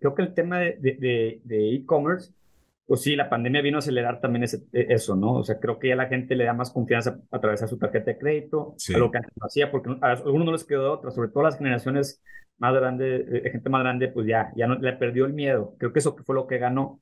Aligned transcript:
creo 0.00 0.14
que 0.14 0.22
el 0.22 0.34
tema 0.34 0.58
de 0.58 1.40
e-commerce, 1.48 2.32
pues 2.90 3.02
sí, 3.02 3.14
la 3.14 3.30
pandemia 3.30 3.62
vino 3.62 3.76
a 3.76 3.78
acelerar 3.78 4.20
también 4.20 4.42
ese, 4.42 4.64
e, 4.72 4.86
eso, 4.88 5.14
¿no? 5.14 5.34
O 5.34 5.44
sea, 5.44 5.60
creo 5.60 5.78
que 5.78 5.90
ya 5.90 5.94
la 5.94 6.08
gente 6.08 6.34
le 6.34 6.42
da 6.42 6.54
más 6.54 6.72
confianza 6.72 7.20
a 7.30 7.40
través 7.40 7.60
de 7.60 7.68
su 7.68 7.78
tarjeta 7.78 8.10
de 8.10 8.18
crédito, 8.18 8.74
a 8.92 8.98
lo 8.98 9.12
que 9.12 9.18
antes 9.18 9.32
no 9.36 9.46
hacía, 9.46 9.70
porque 9.70 9.90
a 10.00 10.10
algunos 10.10 10.44
no 10.44 10.50
les 10.50 10.64
quedó 10.64 10.92
otra, 10.92 11.12
sobre 11.12 11.28
todo 11.28 11.44
las 11.44 11.56
generaciones 11.56 12.20
más 12.58 12.74
grandes, 12.74 13.28
eh, 13.32 13.48
gente 13.48 13.70
más 13.70 13.82
grande, 13.82 14.08
pues 14.08 14.26
ya, 14.26 14.50
ya 14.56 14.66
no, 14.66 14.74
le 14.74 14.92
perdió 14.94 15.24
el 15.26 15.34
miedo. 15.34 15.76
Creo 15.78 15.92
que 15.92 16.00
eso 16.00 16.16
fue 16.26 16.34
lo 16.34 16.48
que 16.48 16.58
ganó. 16.58 17.00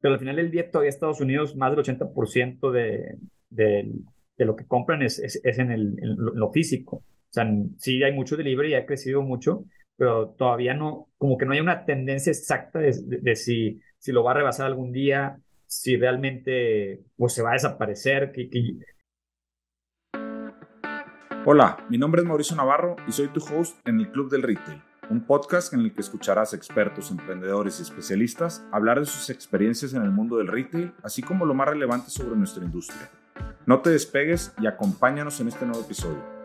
Pero 0.00 0.14
al 0.14 0.20
final 0.20 0.36
del 0.36 0.50
día 0.50 0.70
todavía 0.70 0.88
Estados 0.88 1.20
Unidos, 1.20 1.54
más 1.54 1.70
del 1.70 1.84
80% 1.84 2.70
de, 2.70 3.18
de, 3.50 3.92
de, 4.38 4.44
lo 4.46 4.56
que 4.56 4.66
compran 4.66 5.02
es, 5.02 5.18
es, 5.18 5.58
en, 5.58 5.70
el, 5.70 5.98
en 6.00 6.16
lo 6.16 6.50
físico. 6.50 6.96
O 6.96 7.04
sea, 7.28 7.46
sí 7.76 8.02
hay 8.02 8.14
mucho 8.14 8.38
delivery 8.38 8.72
ha 8.72 8.86
crecido 8.86 9.20
mucho, 9.20 9.66
pero 9.96 10.30
todavía 10.30 10.74
no, 10.74 11.08
como 11.18 11.38
que 11.38 11.46
no 11.46 11.52
hay 11.52 11.60
una 11.60 11.84
tendencia 11.84 12.30
exacta 12.30 12.78
de, 12.78 12.94
de, 13.04 13.36
si, 13.36 13.80
si 13.98 14.12
lo 14.12 14.22
va 14.22 14.32
a 14.32 14.34
rebasar 14.34 14.66
algún 14.66 14.92
día, 14.92 15.38
si 15.66 15.96
realmente 15.96 17.02
pues, 17.16 17.34
se 17.34 17.42
va 17.42 17.50
a 17.50 17.54
desaparecer. 17.54 18.32
Que, 18.32 18.48
Hola, 21.44 21.76
mi 21.88 21.96
nombre 21.96 22.22
es 22.22 22.26
Mauricio 22.26 22.56
Navarro 22.56 22.96
y 23.06 23.12
soy 23.12 23.28
tu 23.28 23.40
host 23.40 23.78
en 23.86 24.00
el 24.00 24.10
Club 24.10 24.30
del 24.30 24.42
Retail, 24.42 24.82
un 25.10 25.24
podcast 25.24 25.72
en 25.72 25.80
el 25.80 25.94
que 25.94 26.00
escucharás 26.00 26.52
expertos, 26.54 27.10
emprendedores 27.10 27.78
y 27.78 27.82
especialistas 27.82 28.66
hablar 28.72 28.98
de 28.98 29.06
sus 29.06 29.30
experiencias 29.30 29.94
en 29.94 30.02
el 30.02 30.10
mundo 30.10 30.38
del 30.38 30.48
retail, 30.48 30.92
así 31.04 31.22
como 31.22 31.46
lo 31.46 31.54
más 31.54 31.68
relevante 31.68 32.10
sobre 32.10 32.36
nuestra 32.36 32.64
industria. 32.64 33.08
No 33.64 33.80
te 33.80 33.90
despegues 33.90 34.54
y 34.60 34.66
acompáñanos 34.66 35.40
en 35.40 35.48
este 35.48 35.66
nuevo 35.66 35.82
episodio. 35.82 36.36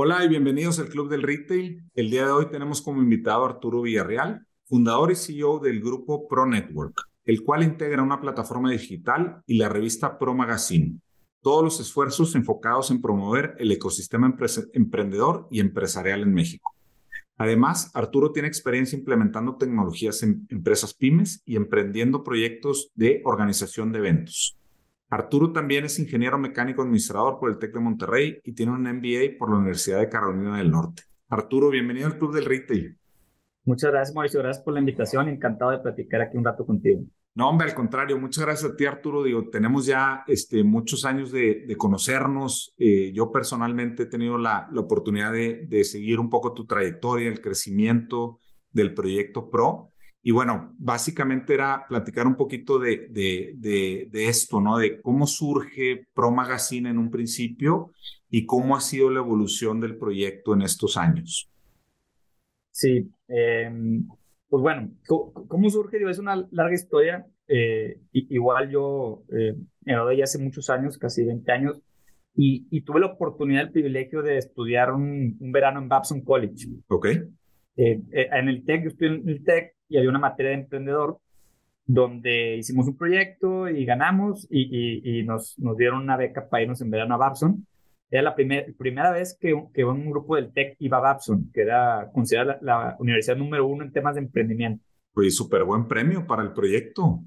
Hola 0.00 0.24
y 0.24 0.28
bienvenidos 0.28 0.78
al 0.78 0.90
Club 0.90 1.10
del 1.10 1.24
Retail. 1.24 1.82
El 1.92 2.08
día 2.08 2.24
de 2.24 2.30
hoy 2.30 2.46
tenemos 2.52 2.80
como 2.80 3.02
invitado 3.02 3.42
a 3.42 3.48
Arturo 3.48 3.82
Villarreal, 3.82 4.46
fundador 4.64 5.10
y 5.10 5.16
CEO 5.16 5.58
del 5.58 5.80
grupo 5.80 6.28
Pro 6.28 6.46
Network, 6.46 6.94
el 7.24 7.42
cual 7.42 7.64
integra 7.64 8.00
una 8.00 8.20
plataforma 8.20 8.70
digital 8.70 9.42
y 9.44 9.58
la 9.58 9.68
revista 9.68 10.16
Pro 10.16 10.34
Magazine. 10.34 11.00
Todos 11.42 11.64
los 11.64 11.80
esfuerzos 11.80 12.36
enfocados 12.36 12.92
en 12.92 13.02
promover 13.02 13.56
el 13.58 13.72
ecosistema 13.72 14.32
emprendedor 14.72 15.48
y 15.50 15.58
empresarial 15.58 16.22
en 16.22 16.32
México. 16.32 16.76
Además, 17.36 17.90
Arturo 17.92 18.30
tiene 18.30 18.46
experiencia 18.46 18.96
implementando 18.96 19.56
tecnologías 19.56 20.22
en 20.22 20.46
empresas 20.48 20.94
pymes 20.94 21.42
y 21.44 21.56
emprendiendo 21.56 22.22
proyectos 22.22 22.92
de 22.94 23.20
organización 23.24 23.90
de 23.90 23.98
eventos. 23.98 24.57
Arturo 25.10 25.52
también 25.52 25.86
es 25.86 25.98
ingeniero 25.98 26.38
mecánico 26.38 26.82
administrador 26.82 27.38
por 27.38 27.50
el 27.50 27.58
TEC 27.58 27.72
de 27.72 27.80
Monterrey 27.80 28.40
y 28.44 28.52
tiene 28.52 28.72
un 28.72 28.82
MBA 28.82 29.38
por 29.38 29.50
la 29.50 29.56
Universidad 29.56 30.00
de 30.00 30.08
Carolina 30.10 30.58
del 30.58 30.70
Norte. 30.70 31.04
Arturo, 31.30 31.70
bienvenido 31.70 32.06
al 32.06 32.18
Club 32.18 32.34
del 32.34 32.44
Retail. 32.44 32.98
Muchas 33.64 33.90
gracias, 33.90 34.14
Mauricio. 34.14 34.40
Gracias 34.40 34.62
por 34.62 34.74
la 34.74 34.80
invitación. 34.80 35.28
Encantado 35.28 35.70
de 35.70 35.78
platicar 35.78 36.20
aquí 36.20 36.36
un 36.36 36.44
rato 36.44 36.66
contigo. 36.66 37.04
No, 37.34 37.48
hombre, 37.48 37.68
al 37.68 37.74
contrario. 37.74 38.18
Muchas 38.18 38.44
gracias 38.44 38.70
a 38.70 38.76
ti, 38.76 38.84
Arturo. 38.84 39.22
Digo, 39.22 39.48
tenemos 39.48 39.86
ya 39.86 40.24
este, 40.26 40.62
muchos 40.62 41.06
años 41.06 41.32
de, 41.32 41.74
conocernos. 41.78 42.74
Eh, 42.76 43.10
yo 43.14 43.32
personalmente 43.32 44.02
he 44.02 44.06
tenido 44.06 44.36
la, 44.36 44.68
la 44.72 44.80
oportunidad 44.80 45.32
de, 45.32 45.66
de, 45.66 45.84
seguir 45.84 46.20
un 46.20 46.28
poco 46.28 46.52
tu 46.52 46.66
trayectoria, 46.66 47.28
el 47.28 47.40
crecimiento 47.40 48.40
del 48.70 48.92
proyecto 48.92 49.48
PRO. 49.48 49.92
Y 50.22 50.32
bueno, 50.32 50.74
básicamente 50.78 51.54
era 51.54 51.86
platicar 51.88 52.26
un 52.26 52.36
poquito 52.36 52.78
de, 52.78 53.08
de, 53.08 53.54
de, 54.10 54.28
esto, 54.28 54.60
¿no? 54.60 54.76
De 54.76 55.00
cómo 55.00 55.26
surge 55.26 56.06
Pro 56.12 56.30
Magazine 56.30 56.90
en 56.90 56.98
un 56.98 57.10
principio 57.10 57.92
y 58.28 58.44
cómo 58.44 58.76
ha 58.76 58.80
sido 58.80 59.10
la 59.10 59.20
evolución 59.20 59.80
del 59.80 59.96
proyecto 59.96 60.54
en 60.54 60.62
estos 60.62 60.96
años. 60.96 61.50
Sí, 62.70 63.10
em, 63.28 64.06
pues 64.48 64.62
bueno, 64.62 64.90
¿cómo, 65.06 65.70
surge? 65.70 65.98
es 66.08 66.18
una 66.18 66.46
larga 66.50 66.74
historia. 66.74 67.26
Eh, 67.46 68.00
igual 68.12 68.70
yo 68.70 69.22
eh, 69.32 69.54
me 69.82 69.92
gradué 69.94 70.18
ya 70.18 70.24
hace 70.24 70.38
muchos 70.38 70.68
años, 70.68 70.98
casi 70.98 71.24
20 71.24 71.50
años, 71.50 71.80
y, 72.34 72.66
y, 72.70 72.82
tuve 72.82 73.00
la 73.00 73.06
oportunidad, 73.06 73.62
el 73.62 73.72
privilegio 73.72 74.22
de 74.22 74.36
estudiar 74.36 74.92
un, 74.92 75.36
un 75.40 75.52
verano 75.52 75.80
en 75.80 75.88
Babson 75.88 76.20
College. 76.20 76.68
Ok. 76.88 77.06
Eh, 77.76 78.00
en 78.12 78.48
el 78.48 78.64
TEC, 78.64 78.82
yo 78.82 78.88
estudié 78.88 79.14
en 79.14 79.28
el 79.28 79.42
TEC, 79.42 79.74
y 79.88 79.96
había 79.96 80.10
una 80.10 80.18
materia 80.18 80.50
de 80.50 80.58
emprendedor 80.58 81.18
donde 81.88 82.56
hicimos 82.56 82.86
un 82.86 82.96
proyecto 82.96 83.68
y 83.68 83.84
ganamos 83.86 84.46
y, 84.50 85.20
y, 85.20 85.22
nos, 85.22 85.58
nos 85.58 85.76
dieron 85.76 86.02
una 86.02 86.18
beca 86.18 86.48
para 86.48 86.62
irnos 86.62 86.80
en 86.82 86.90
verano 86.90 87.14
a 87.14 87.18
Babson. 87.18 87.66
Era 88.10 88.22
la 88.22 88.34
primer, 88.34 88.74
primera 88.76 89.10
vez 89.10 89.36
que, 89.40 89.54
que 89.72 89.84
un 89.84 90.10
grupo 90.10 90.36
del 90.36 90.52
TEC 90.52 90.76
iba 90.80 90.98
a 90.98 91.00
Babson, 91.00 91.50
que 91.52 91.62
era 91.62 92.10
considerada 92.12 92.58
la, 92.60 92.96
universidad 92.98 93.36
número 93.36 93.66
uno 93.66 93.84
en 93.84 93.92
temas 93.92 94.14
de 94.16 94.20
emprendimiento. 94.20 94.84
Pues 95.14 95.34
súper 95.34 95.64
buen 95.64 95.88
premio 95.88 96.26
para 96.26 96.42
el 96.42 96.52
proyecto. 96.52 97.22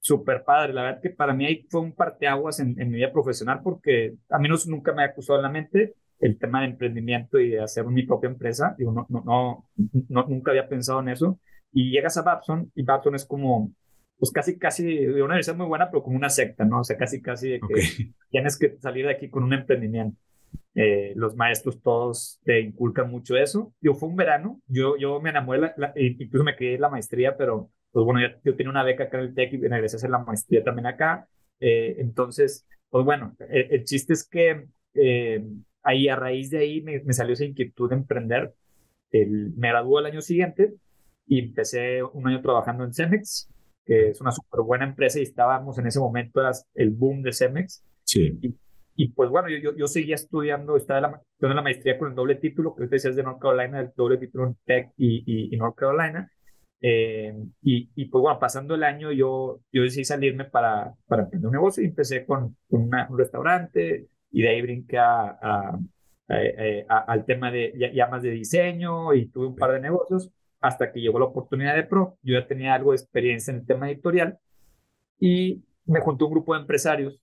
Súper 0.00 0.44
padre. 0.44 0.74
La 0.74 0.82
verdad 0.82 1.00
que 1.00 1.10
para 1.10 1.32
mí 1.32 1.46
ahí 1.46 1.66
fue 1.70 1.80
un 1.80 1.92
parteaguas 1.92 2.60
en, 2.60 2.78
en 2.78 2.90
mi 2.90 2.96
vida 2.98 3.10
profesional 3.10 3.60
porque 3.62 4.16
a 4.28 4.38
mí 4.38 4.48
no, 4.48 4.56
nunca 4.66 4.92
me 4.92 5.02
ha 5.02 5.06
acusado 5.06 5.38
en 5.38 5.44
la 5.44 5.50
mente 5.50 5.94
el 6.20 6.38
tema 6.38 6.60
de 6.60 6.66
emprendimiento 6.66 7.38
y 7.38 7.50
de 7.50 7.62
hacer 7.62 7.86
mi 7.86 8.02
propia 8.04 8.28
empresa. 8.28 8.74
Digo, 8.78 8.92
no, 8.92 9.06
no, 9.08 9.66
no, 10.08 10.26
nunca 10.28 10.50
había 10.50 10.68
pensado 10.68 11.00
en 11.00 11.08
eso. 11.08 11.38
Y 11.74 11.90
llegas 11.90 12.16
a 12.16 12.22
Babson 12.22 12.70
y 12.74 12.84
Babson 12.84 13.16
es 13.16 13.26
como, 13.26 13.72
pues 14.16 14.30
casi, 14.30 14.58
casi, 14.58 15.06
una 15.06 15.24
universidad 15.24 15.56
muy 15.56 15.66
buena, 15.66 15.90
pero 15.90 16.04
como 16.04 16.16
una 16.16 16.30
secta, 16.30 16.64
¿no? 16.64 16.80
O 16.80 16.84
sea, 16.84 16.96
casi, 16.96 17.20
casi 17.20 17.50
de 17.50 17.60
que 17.60 18.12
tienes 18.30 18.56
que 18.56 18.76
salir 18.78 19.06
de 19.06 19.12
aquí 19.12 19.28
con 19.28 19.42
un 19.42 19.52
emprendimiento. 19.52 20.16
Eh, 20.76 21.12
los 21.16 21.36
maestros 21.36 21.82
todos 21.82 22.40
te 22.44 22.60
inculcan 22.60 23.10
mucho 23.10 23.36
eso. 23.36 23.74
Yo 23.80 23.94
fue 23.94 24.08
un 24.08 24.16
verano, 24.16 24.60
yo, 24.68 24.96
yo 24.96 25.20
me 25.20 25.30
enamoré, 25.30 25.72
la, 25.76 25.92
incluso 25.96 26.44
me 26.44 26.56
quedé 26.56 26.74
en 26.74 26.80
la 26.80 26.88
maestría, 26.88 27.36
pero 27.36 27.70
pues 27.90 28.04
bueno, 28.04 28.20
yo, 28.20 28.28
yo, 28.44 28.56
tenía 28.56 28.70
una 28.70 28.82
beca 28.84 29.04
acá 29.04 29.18
en 29.18 29.24
el 29.24 29.34
TEC 29.34 29.54
y 29.54 29.68
regresé 29.68 29.96
a 29.96 29.98
hacer 29.98 30.10
la 30.10 30.18
maestría 30.18 30.62
también 30.62 30.86
acá. 30.86 31.28
Eh, 31.58 31.96
entonces, 31.98 32.66
pues 32.90 33.04
bueno, 33.04 33.36
el, 33.48 33.84
chiste 33.84 34.12
es 34.12 34.28
que 34.28 34.66
eh, 34.94 35.44
ahí 35.82 36.08
a 36.08 36.16
raíz 36.16 36.50
de 36.50 36.58
ahí 36.58 36.80
me, 36.82 37.00
me, 37.00 37.12
salió 37.12 37.32
esa 37.32 37.44
inquietud 37.44 37.90
de 37.90 37.96
emprender. 37.96 38.54
El, 39.10 39.52
me 39.56 39.68
graduó 39.68 39.98
el 40.00 40.06
año 40.06 40.20
siguiente 40.20 40.74
y 41.26 41.40
empecé 41.40 42.02
un 42.02 42.28
año 42.28 42.40
trabajando 42.42 42.84
en 42.84 42.92
Cemex, 42.92 43.50
que 43.84 44.10
es 44.10 44.20
una 44.20 44.32
súper 44.32 44.60
buena 44.60 44.84
empresa 44.84 45.18
y 45.18 45.22
estábamos 45.22 45.78
en 45.78 45.86
ese 45.86 46.00
momento, 46.00 46.40
era 46.40 46.52
el 46.74 46.90
boom 46.90 47.22
de 47.22 47.32
Cemex. 47.32 47.84
Sí. 48.04 48.38
Y, 48.42 48.54
y 48.96 49.08
pues 49.08 49.28
bueno, 49.30 49.48
yo, 49.48 49.74
yo, 49.76 49.86
seguía 49.86 50.14
estudiando, 50.14 50.76
estaba 50.76 50.98
en 51.00 51.48
la, 51.48 51.54
la 51.54 51.62
maestría 51.62 51.98
con 51.98 52.10
el 52.10 52.14
doble 52.14 52.36
título, 52.36 52.74
que 52.74 52.86
decías 52.86 53.16
de 53.16 53.22
North 53.22 53.40
Carolina, 53.40 53.80
el 53.80 53.90
doble 53.96 54.18
título 54.18 54.46
en 54.46 54.56
Tech 54.64 54.92
y, 54.96 55.52
y, 55.52 55.56
North 55.56 55.76
Carolina. 55.76 56.30
Eh, 56.80 57.34
y, 57.62 57.90
y, 57.94 58.04
pues 58.06 58.20
bueno, 58.20 58.38
pasando 58.38 58.74
el 58.74 58.84
año 58.84 59.10
yo, 59.10 59.60
yo 59.72 59.82
decidí 59.82 60.04
salirme 60.04 60.44
para, 60.44 60.92
para 61.06 61.22
emprender 61.22 61.46
un 61.46 61.54
negocio 61.54 61.82
y 61.82 61.86
empecé 61.86 62.26
con, 62.26 62.56
un 62.68 62.90
restaurante 63.16 64.08
y 64.30 64.42
de 64.42 64.48
ahí 64.48 64.62
brinqué 64.62 64.98
a, 64.98 65.78
al 66.28 67.24
tema 67.24 67.50
de 67.50 67.92
ya, 67.94 68.06
más 68.08 68.22
de 68.22 68.30
diseño 68.30 69.12
y 69.14 69.28
tuve 69.28 69.46
un 69.48 69.56
par 69.56 69.72
de 69.72 69.80
negocios 69.80 70.30
hasta 70.64 70.90
que 70.90 71.00
llegó 71.00 71.18
la 71.18 71.26
oportunidad 71.26 71.76
de 71.76 71.84
Pro. 71.84 72.16
Yo 72.22 72.40
ya 72.40 72.46
tenía 72.46 72.74
algo 72.74 72.92
de 72.92 72.96
experiencia 72.96 73.52
en 73.52 73.58
el 73.60 73.66
tema 73.66 73.90
editorial 73.90 74.38
y 75.20 75.62
me 75.84 76.00
juntó 76.00 76.24
un 76.26 76.32
grupo 76.32 76.54
de 76.54 76.62
empresarios 76.62 77.20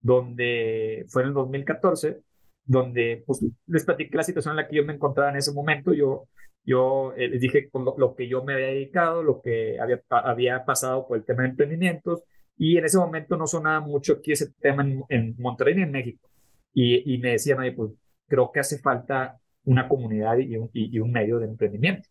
donde 0.00 1.04
fue 1.08 1.22
en 1.22 1.28
el 1.28 1.34
2014, 1.34 2.20
donde 2.64 3.24
pues, 3.26 3.44
les 3.66 3.84
platiqué 3.84 4.16
la 4.16 4.22
situación 4.22 4.52
en 4.52 4.58
la 4.58 4.68
que 4.68 4.76
yo 4.76 4.84
me 4.84 4.92
encontraba 4.92 5.30
en 5.30 5.36
ese 5.36 5.52
momento. 5.52 5.92
Yo, 5.94 6.28
yo 6.64 7.12
eh, 7.16 7.26
les 7.26 7.40
dije 7.40 7.68
con 7.70 7.84
lo, 7.84 8.14
que 8.14 8.28
yo 8.28 8.44
me 8.44 8.54
había 8.54 8.68
dedicado, 8.68 9.24
lo 9.24 9.42
que 9.42 9.80
había, 9.80 10.00
había 10.08 10.64
pasado 10.64 11.08
por 11.08 11.18
el 11.18 11.24
tema 11.24 11.42
de 11.42 11.48
emprendimientos 11.48 12.22
y 12.56 12.78
en 12.78 12.84
ese 12.84 12.98
momento 12.98 13.36
no 13.36 13.48
sonaba 13.48 13.80
mucho 13.80 14.12
aquí 14.12 14.30
ese 14.30 14.52
tema 14.60 14.84
en, 14.84 15.02
en 15.08 15.34
Monterrey 15.38 15.74
ni 15.74 15.82
en 15.82 15.90
México. 15.90 16.30
Y, 16.72 17.14
y 17.14 17.18
me 17.18 17.32
decían, 17.32 17.58
oye, 17.58 17.72
pues 17.72 17.90
creo 18.28 18.52
que 18.52 18.60
hace 18.60 18.78
falta 18.78 19.40
una 19.64 19.88
comunidad 19.88 20.38
y 20.38 20.56
un, 20.56 20.70
y 20.72 21.00
un 21.00 21.10
medio 21.10 21.40
de 21.40 21.46
emprendimiento. 21.46 22.08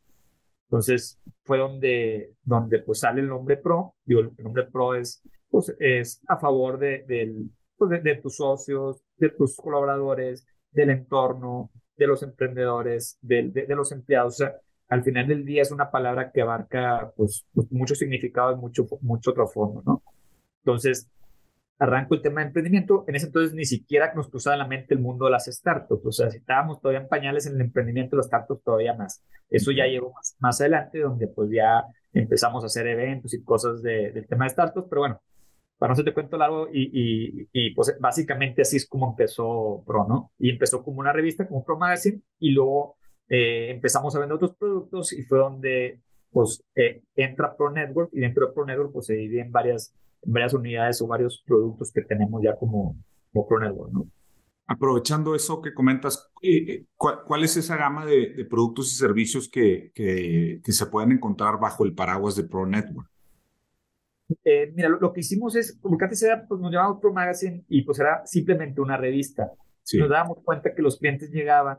Entonces 0.66 1.20
fue 1.44 1.58
donde, 1.58 2.34
donde 2.44 2.79
pues 2.79 3.00
sale 3.00 3.22
el 3.22 3.28
nombre 3.28 3.58
PRO. 3.58 3.96
Digo, 4.03 4.22
el 4.22 4.44
nombre 4.44 4.64
PRO 4.64 4.96
es, 4.96 5.22
pues, 5.50 5.76
es 5.79 6.22
a 6.28 6.38
favor 6.38 6.79
de, 6.79 7.06
pues, 7.78 8.03
de, 8.03 8.16
tus 8.16 8.38
socios, 8.38 9.02
de 9.17 9.29
tus 9.29 9.56
colaboradores, 9.56 10.46
del 10.72 10.90
entorno, 10.90 11.72
de 11.96 12.08
los 12.08 12.23
emprendedores, 12.23 13.17
de, 13.22 13.50
de, 13.50 13.76
los 13.76 13.91
empleados. 13.91 14.44
Al 14.90 15.03
final 15.03 15.28
del 15.28 15.46
día 15.46 15.62
es 15.62 15.72
una 15.72 15.90
palabra 15.91 16.32
que 16.32 16.41
abarca 16.41 17.12
pues, 17.16 17.46
pues 17.53 17.72
mucho 17.72 17.96
significado 17.96 18.53
y 18.53 18.58
mucho, 18.58 18.85
mucho 19.02 19.34
trasfondo, 19.34 19.82
¿no? 19.85 20.03
Entonces, 20.59 21.09
arranco 21.77 22.16
el 22.16 22.22
tema 22.22 22.41
de 22.41 22.47
emprendimiento, 22.47 23.03
en 23.07 23.16
ese 23.16 23.27
entonces 23.27 23.53
ni 23.53 23.66
siquiera 23.66 24.13
nos 24.13 24.29
cruzaba 24.29 24.55
en 24.55 24.59
la 24.59 24.67
mente 24.67 24.93
el 24.93 25.01
mundo 25.01 25.25
de 25.25 25.31
las 25.31 25.45
startups, 25.45 26.05
o 26.05 26.11
sea, 26.11 26.29
si 26.29 26.37
estábamos 26.37 26.79
todavía 26.79 27.01
en 27.01 27.07
pañales 27.07 27.45
en 27.47 27.55
el 27.55 27.61
emprendimiento, 27.61 28.16
los 28.16 28.27
startups 28.27 28.63
todavía 28.63 28.93
más. 28.93 29.23
Eso 29.49 29.72
ya 29.72 29.85
llegó 29.85 30.13
más, 30.13 30.35
más 30.39 30.61
adelante, 30.61 30.99
donde 30.99 31.27
pues 31.27 31.49
ya 31.51 31.83
empezamos 32.13 32.63
a 32.63 32.67
hacer 32.67 32.87
eventos 32.87 33.33
y 33.33 33.43
cosas 33.43 33.81
de, 33.81 34.11
del 34.11 34.27
tema 34.27 34.45
de 34.45 34.51
startups, 34.51 34.87
pero 34.89 35.01
bueno, 35.01 35.22
para 35.77 35.91
no 35.91 35.95
se 35.95 36.03
te 36.03 36.13
cuento 36.13 36.37
largo, 36.37 36.69
y, 36.72 36.89
y, 36.93 37.49
y, 37.51 37.73
pues 37.73 37.97
básicamente 37.99 38.61
así 38.61 38.78
es 38.78 38.87
como 38.87 39.09
empezó 39.09 39.83
Pro, 39.85 40.05
¿no? 40.07 40.31
Y 40.39 40.49
empezó 40.49 40.83
como 40.83 40.99
una 40.99 41.11
revista, 41.11 41.47
como 41.47 41.66
Pro 41.66 41.78
Magazine, 41.78 42.21
y 42.39 42.51
luego 42.51 42.95
eh, 43.28 43.71
empezamos 43.71 44.16
a 44.16 44.19
vender 44.19 44.35
otros 44.35 44.55
productos 44.55 45.11
y 45.13 45.23
fue 45.23 45.39
donde 45.39 45.99
pues 46.31 46.63
eh, 46.75 47.01
entra 47.16 47.55
Pro 47.55 47.71
Network 47.71 48.09
y 48.13 48.19
dentro 48.19 48.45
de 48.45 48.53
Pro 48.53 48.66
Network 48.66 48.91
pues 48.91 49.07
se 49.07 49.16
divide 49.16 49.41
en 49.41 49.51
varias, 49.51 49.93
varias 50.25 50.53
unidades 50.53 51.01
o 51.01 51.07
varios 51.07 51.43
productos 51.45 51.91
que 51.91 52.01
tenemos 52.01 52.41
ya 52.43 52.55
como, 52.55 52.95
como 53.31 53.47
Pro 53.47 53.59
Network, 53.59 53.91
¿no? 53.93 54.07
Aprovechando 54.67 55.35
eso 55.35 55.61
que 55.61 55.73
comentas, 55.75 56.31
eh, 56.41 56.85
¿cuál, 56.95 57.43
es 57.43 57.55
esa 57.55 57.77
gama 57.77 58.03
de, 58.03 58.47
productos 58.49 58.91
y 58.91 58.95
servicios 58.95 59.47
que, 59.47 59.91
que, 59.93 60.59
que, 60.63 60.72
se 60.72 60.87
pueden 60.87 61.11
encontrar 61.11 61.59
bajo 61.59 61.85
el 61.85 61.93
paraguas 61.93 62.35
de 62.35 62.45
Pro 62.45 62.66
Network? 62.66 63.07
Eh, 64.43 64.72
mira, 64.73 64.89
lo, 64.89 65.13
que 65.13 65.19
hicimos 65.19 65.55
es, 65.55 65.77
como 65.79 65.97
que 65.97 66.05
antes 66.05 66.23
era, 66.23 66.47
pues 66.47 66.59
nos 66.59 66.71
llamábamos 66.71 66.99
Pro 66.99 67.13
Magazine 67.13 67.63
y 67.69 67.83
pues 67.83 67.99
era 67.99 68.25
simplemente 68.25 68.81
una 68.81 68.97
revista. 68.97 69.51
Nos 69.93 70.09
dábamos 70.09 70.39
cuenta 70.43 70.73
que 70.73 70.81
los 70.81 70.97
clientes 70.97 71.29
llegaban 71.29 71.78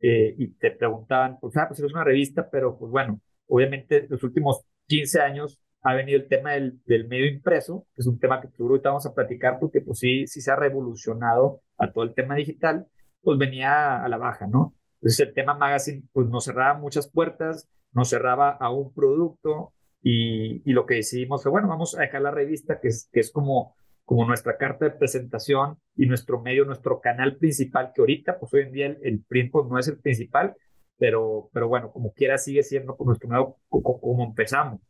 eh, 0.00 0.34
y 0.38 0.48
te 0.54 0.70
preguntaban, 0.70 1.38
pues, 1.38 1.54
ah, 1.58 1.66
pues 1.68 1.80
eres 1.80 1.92
una 1.92 2.04
revista, 2.04 2.48
pero 2.50 2.78
pues 2.78 2.90
bueno, 2.90 3.20
obviamente 3.46 4.06
los 4.08 4.22
últimos 4.22 4.62
15 4.86 5.20
años 5.20 5.60
ha 5.82 5.94
venido 5.94 6.18
el 6.18 6.28
tema 6.28 6.52
del, 6.52 6.80
del, 6.86 7.08
medio 7.08 7.26
impreso, 7.26 7.86
que 7.94 8.02
es 8.02 8.06
un 8.06 8.18
tema 8.18 8.40
que 8.40 8.48
ahorita 8.58 8.90
vamos 8.90 9.06
a 9.06 9.14
platicar 9.14 9.58
porque 9.58 9.80
pues 9.80 9.98
sí, 9.98 10.26
sí 10.26 10.40
se 10.40 10.50
ha 10.50 10.56
revolucionado 10.56 11.60
a 11.76 11.92
todo 11.92 12.04
el 12.04 12.14
tema 12.14 12.36
digital, 12.36 12.86
pues 13.20 13.38
venía 13.38 14.02
a 14.02 14.08
la 14.08 14.16
baja, 14.16 14.46
¿no? 14.46 14.74
Entonces 15.00 15.26
el 15.26 15.34
tema 15.34 15.54
magazine 15.54 16.04
pues 16.12 16.28
nos 16.28 16.44
cerraba 16.44 16.78
muchas 16.78 17.10
puertas, 17.10 17.68
nos 17.92 18.08
cerraba 18.08 18.50
a 18.50 18.70
un 18.70 18.94
producto 18.94 19.72
y, 20.00 20.62
y 20.68 20.72
lo 20.72 20.86
que 20.86 20.94
decidimos 20.94 21.42
fue, 21.42 21.50
bueno, 21.50 21.68
vamos 21.68 21.96
a 21.98 22.02
dejar 22.02 22.22
la 22.22 22.30
revista 22.30 22.78
que 22.80 22.88
es, 22.88 23.08
que 23.12 23.20
es 23.20 23.32
como, 23.32 23.74
como 24.04 24.24
nuestra 24.24 24.56
carta 24.56 24.84
de 24.84 24.92
presentación 24.92 25.78
y 25.96 26.06
nuestro 26.06 26.40
medio, 26.40 26.64
nuestro 26.64 27.00
canal 27.00 27.36
principal, 27.36 27.90
que 27.94 28.02
ahorita 28.02 28.38
pues 28.38 28.54
hoy 28.54 28.62
en 28.62 28.72
día 28.72 28.86
el, 28.86 28.98
el 29.02 29.24
print 29.24 29.50
pues, 29.50 29.66
no 29.68 29.78
es 29.78 29.88
el 29.88 29.98
principal, 29.98 30.54
pero, 31.02 31.50
pero 31.52 31.66
bueno, 31.66 31.90
como 31.90 32.12
quiera 32.12 32.38
sigue 32.38 32.62
siendo 32.62 32.96
nuevo, 33.26 33.58
como, 33.68 34.22
empezamos. 34.22 34.80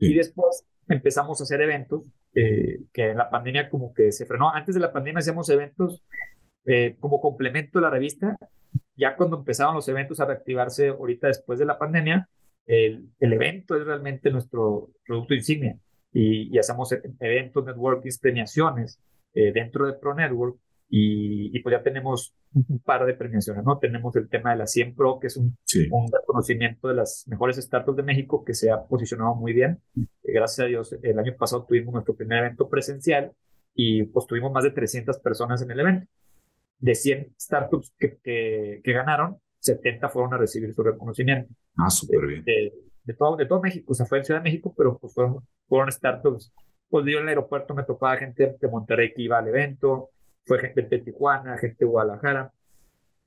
Y 0.00 0.14
después 0.14 0.64
empezamos 0.88 1.40
a 1.40 1.44
hacer 1.44 1.60
eventos, 1.60 2.10
eh, 2.34 2.80
que 2.92 3.10
en 3.10 3.16
la 3.16 3.30
pandemia 3.30 3.70
como 3.70 3.94
que 3.94 4.10
se 4.10 4.26
frenó. 4.26 4.52
Antes 4.52 4.74
de 4.74 4.80
la 4.80 4.92
pandemia 4.92 5.20
hacíamos 5.20 5.48
eventos 5.48 6.02
eh, 6.66 6.96
como 6.98 7.20
complemento 7.20 7.78
de 7.78 7.84
la 7.84 7.90
revista. 7.90 8.36
Ya 8.96 9.14
cuando 9.14 9.36
empezaron 9.36 9.76
los 9.76 9.86
eventos 9.86 10.18
a 10.18 10.24
reactivarse 10.24 10.88
ahorita 10.88 11.28
después 11.28 11.60
de 11.60 11.66
la 11.66 11.78
pandemia, 11.78 12.28
el, 12.66 13.08
el 13.20 13.32
evento 13.32 13.76
es 13.76 13.86
realmente 13.86 14.32
nuestro 14.32 14.90
producto 15.06 15.34
insignia. 15.34 15.78
Y, 16.12 16.52
y 16.52 16.58
hacemos 16.58 16.92
eventos, 17.20 17.64
networking, 17.64 18.10
premiaciones 18.20 18.98
eh, 19.34 19.52
dentro 19.52 19.86
de 19.86 19.92
Pro 19.92 20.16
Network 20.16 20.56
y, 20.92 21.60
pues 21.60 21.72
ya 21.72 21.82
tenemos 21.84 22.34
un 22.52 22.80
par 22.80 23.06
de 23.06 23.14
premiaciones, 23.14 23.62
¿no? 23.64 23.78
Tenemos 23.78 24.14
el 24.16 24.28
tema 24.28 24.50
de 24.50 24.56
la 24.56 24.66
100 24.66 24.96
Pro, 24.96 25.20
que 25.20 25.28
es 25.28 25.36
un, 25.36 25.56
un 25.92 26.10
reconocimiento 26.10 26.88
de 26.88 26.94
las 26.94 27.24
mejores 27.28 27.56
startups 27.58 27.96
de 27.96 28.02
México 28.02 28.44
que 28.44 28.54
se 28.54 28.72
ha 28.72 28.82
posicionado 28.82 29.36
muy 29.36 29.52
bien. 29.52 29.80
Eh, 29.96 30.32
gracias 30.32 30.64
a 30.64 30.68
Dios, 30.68 30.98
el 31.00 31.18
año 31.18 31.36
pasado 31.38 31.64
tuvimos 31.64 31.94
nuestro 31.94 32.16
primer 32.16 32.38
evento 32.38 32.68
presencial 32.68 33.30
y 33.72 34.02
pues 34.02 34.26
tuvimos 34.26 34.50
más 34.50 34.64
de 34.64 34.72
300 34.72 35.20
personas 35.20 35.62
en 35.62 35.70
el 35.70 35.78
evento. 35.78 36.06
De 36.78 36.96
100 36.96 37.34
startups 37.38 37.94
que, 37.96 38.18
que, 38.18 38.80
que 38.82 38.92
ganaron, 38.92 39.38
70 39.60 40.08
fueron 40.08 40.34
a 40.34 40.38
recibir 40.38 40.74
su 40.74 40.82
reconocimiento. 40.82 41.54
Ah, 41.76 41.88
súper 41.88 42.26
bien. 42.26 42.44
De, 42.44 42.72
de, 43.04 43.14
todo, 43.14 43.36
de 43.36 43.46
todo 43.46 43.60
México, 43.60 43.92
o 43.92 43.94
sea, 43.94 44.06
fue 44.06 44.18
en 44.18 44.24
Ciudad 44.24 44.40
de 44.40 44.44
México, 44.44 44.74
pero 44.76 44.98
pues 44.98 45.14
fueron, 45.14 45.46
fueron 45.68 45.92
startups. 45.92 46.52
Pues 46.88 47.04
yo 47.06 47.18
en 47.18 47.22
el 47.22 47.28
aeropuerto 47.28 47.74
me 47.74 47.84
tocaba 47.84 48.16
gente 48.16 48.56
de 48.60 48.68
Monterrey 48.68 49.12
que 49.14 49.22
iba 49.22 49.38
al 49.38 49.46
evento, 49.46 50.10
fue 50.44 50.58
gente 50.60 50.82
de 50.82 50.98
Tijuana, 50.98 51.58
gente 51.58 51.76
de 51.80 51.86
Guadalajara. 51.86 52.52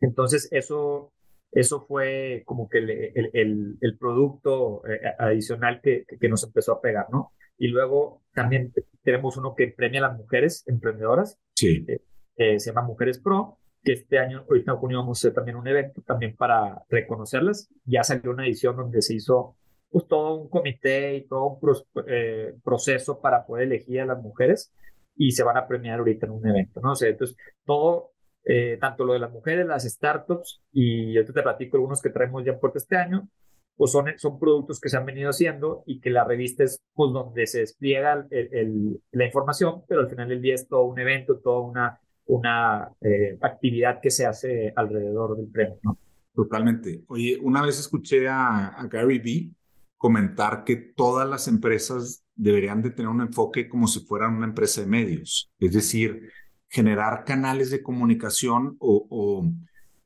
Entonces, 0.02 0.50
eso, 0.52 1.14
eso 1.52 1.86
fue 1.88 2.44
como 2.46 2.68
que 2.68 2.80
el, 2.80 2.90
el, 3.34 3.78
el, 3.80 3.98
producto 3.98 4.82
eh, 4.88 5.00
adicional 5.18 5.80
que, 5.82 6.06
que, 6.20 6.30
nos 6.30 6.44
empezó 6.44 6.74
a 6.74 6.82
pegar, 6.82 7.08
¿no? 7.12 7.32
Y 7.58 7.68
luego 7.68 8.24
también 8.34 8.74
tenemos 9.04 9.38
uno 9.38 9.56
que 9.56 9.68
premia 9.68 10.00
a 10.00 10.10
las 10.10 10.18
mujeres 10.18 10.64
emprendedoras. 10.68 11.40
Sí. 11.56 11.86
Eh, 11.88 12.02
eh, 12.36 12.60
se 12.60 12.72
llama 12.72 12.88
Mujeres 12.88 13.20
Pro, 13.20 13.60
que 13.84 13.94
este 13.94 14.18
año, 14.18 14.46
ahorita 14.50 14.72
en 14.72 14.78
junio 14.78 14.98
vamos 15.00 15.20
a 15.20 15.20
hacer 15.20 15.34
también 15.34 15.58
un 15.58 15.68
evento 15.68 16.02
también 16.02 16.36
para 16.36 16.84
reconocerlas. 16.90 17.70
Ya 17.86 18.04
salió 18.04 18.32
una 18.32 18.46
edición 18.46 18.76
donde 18.76 19.02
se 19.02 19.16
hizo 19.16 19.56
pues 19.90 20.08
todo 20.08 20.42
un 20.42 20.50
comité 20.50 21.16
y 21.16 21.28
todo 21.28 21.46
un 21.46 22.62
proceso 22.64 23.22
para 23.22 23.46
poder 23.46 23.66
elegir 23.68 24.02
a 24.02 24.08
las 24.08 24.22
mujeres 24.22 24.74
y 25.16 25.32
se 25.32 25.44
van 25.44 25.58
a 25.58 25.68
premiar 25.68 26.00
ahorita 26.00 26.26
en 26.26 26.32
un 26.34 26.48
evento, 26.48 26.82
¿no? 26.82 26.92
O 26.92 26.96
sea, 26.96 27.10
entonces, 27.10 27.38
todo, 27.66 28.12
eh, 28.46 28.78
tanto 28.80 29.06
lo 29.06 29.14
de 29.14 29.20
las 29.20 29.32
mujeres, 29.32 29.66
las 29.66 29.84
startups, 29.84 30.62
y 30.72 31.14
yo 31.14 31.26
te 31.26 31.34
platico 31.34 31.78
algunos 31.78 32.02
que 32.02 32.10
traemos 32.10 32.44
ya 32.44 32.54
en 32.54 32.60
puerta 32.60 32.80
este 32.80 32.98
año, 32.98 33.28
pues 33.76 33.92
son, 33.92 34.06
son 34.18 34.40
productos 34.40 34.80
que 34.80 34.90
se 34.90 34.98
han 34.98 35.06
venido 35.06 35.30
haciendo 35.30 35.84
y 35.88 36.00
que 36.00 36.10
la 36.10 36.24
revista 36.24 36.64
es 36.64 36.80
pues 36.94 37.12
donde 37.12 37.48
se 37.48 37.60
despliega 37.60 38.28
el, 38.30 39.02
la 39.12 39.26
información, 39.26 39.84
pero 39.88 40.02
al 40.02 40.10
final 40.10 40.30
del 40.30 40.42
día 40.42 40.54
es 40.56 40.68
todo 40.68 40.84
un 40.84 41.00
evento, 41.00 41.40
toda 41.40 41.62
una, 41.62 42.00
una 42.26 42.92
eh, 43.02 43.38
actividad 43.42 44.00
que 44.00 44.12
se 44.12 44.26
hace 44.26 44.74
alrededor 44.76 45.38
del 45.38 45.48
premio, 45.48 45.80
¿no? 45.84 45.98
Totalmente. 46.36 47.04
Oye, 47.08 47.38
una 47.42 47.62
vez 47.62 47.80
escuché 47.80 48.28
a, 48.28 48.70
a 48.70 48.88
Gary 48.88 49.20
Vee 49.20 49.52
comentar 49.98 50.64
que 50.64 50.76
todas 50.76 51.30
las 51.30 51.48
empresas 51.48 52.23
deberían 52.36 52.82
de 52.82 52.92
tener 52.92 53.10
un 53.10 53.22
enfoque 53.22 53.68
como 53.68 53.88
si 53.88 54.02
fueran 54.02 54.36
una 54.36 54.48
empresa 54.48 54.82
de 54.82 54.88
medios, 54.88 55.52
es 55.60 55.74
decir, 55.74 56.30
generar 56.70 57.24
canales 57.24 57.70
de 57.70 57.84
comunicación 57.84 58.76
o, 58.80 59.46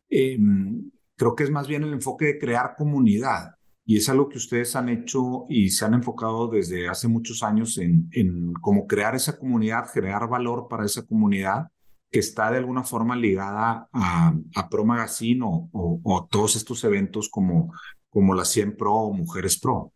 em, 0.09 0.91
creo 1.15 1.35
que 1.35 1.43
es 1.43 1.51
más 1.51 1.67
bien 1.67 1.83
el 1.83 1.93
enfoque 1.93 2.25
de 2.25 2.39
crear 2.39 2.75
comunidad. 2.77 3.51
Y 3.85 3.97
es 3.97 4.09
algo 4.09 4.27
que 4.27 4.37
ustedes 4.37 4.75
han 4.75 4.89
hecho 4.89 5.45
y 5.47 5.69
se 5.69 5.85
han 5.85 5.93
enfocado 5.93 6.49
desde 6.49 6.89
hace 6.89 7.07
muchos 7.07 7.41
años 7.41 7.77
en, 7.77 8.09
en 8.11 8.53
cómo 8.53 8.85
crear 8.85 9.15
esa 9.15 9.37
comunidad, 9.37 9.85
crear 9.93 10.27
valor 10.27 10.67
para 10.69 10.85
esa 10.85 11.05
comunidad 11.05 11.67
que 12.11 12.19
está 12.19 12.51
de 12.51 12.57
alguna 12.57 12.83
forma 12.83 13.15
ligada 13.15 13.87
a, 13.91 14.33
a 14.55 14.69
Pro 14.69 14.85
Magazine 14.85 15.41
o, 15.43 15.69
o, 15.71 16.27
todos 16.29 16.55
estos 16.57 16.83
eventos 16.83 17.29
como 17.29 17.71
como 18.09 18.33
la 18.33 18.45
100 18.45 18.77
Pro 18.77 18.93
o 18.93 19.13
Mujeres 19.13 19.59
Pro. 19.59 19.91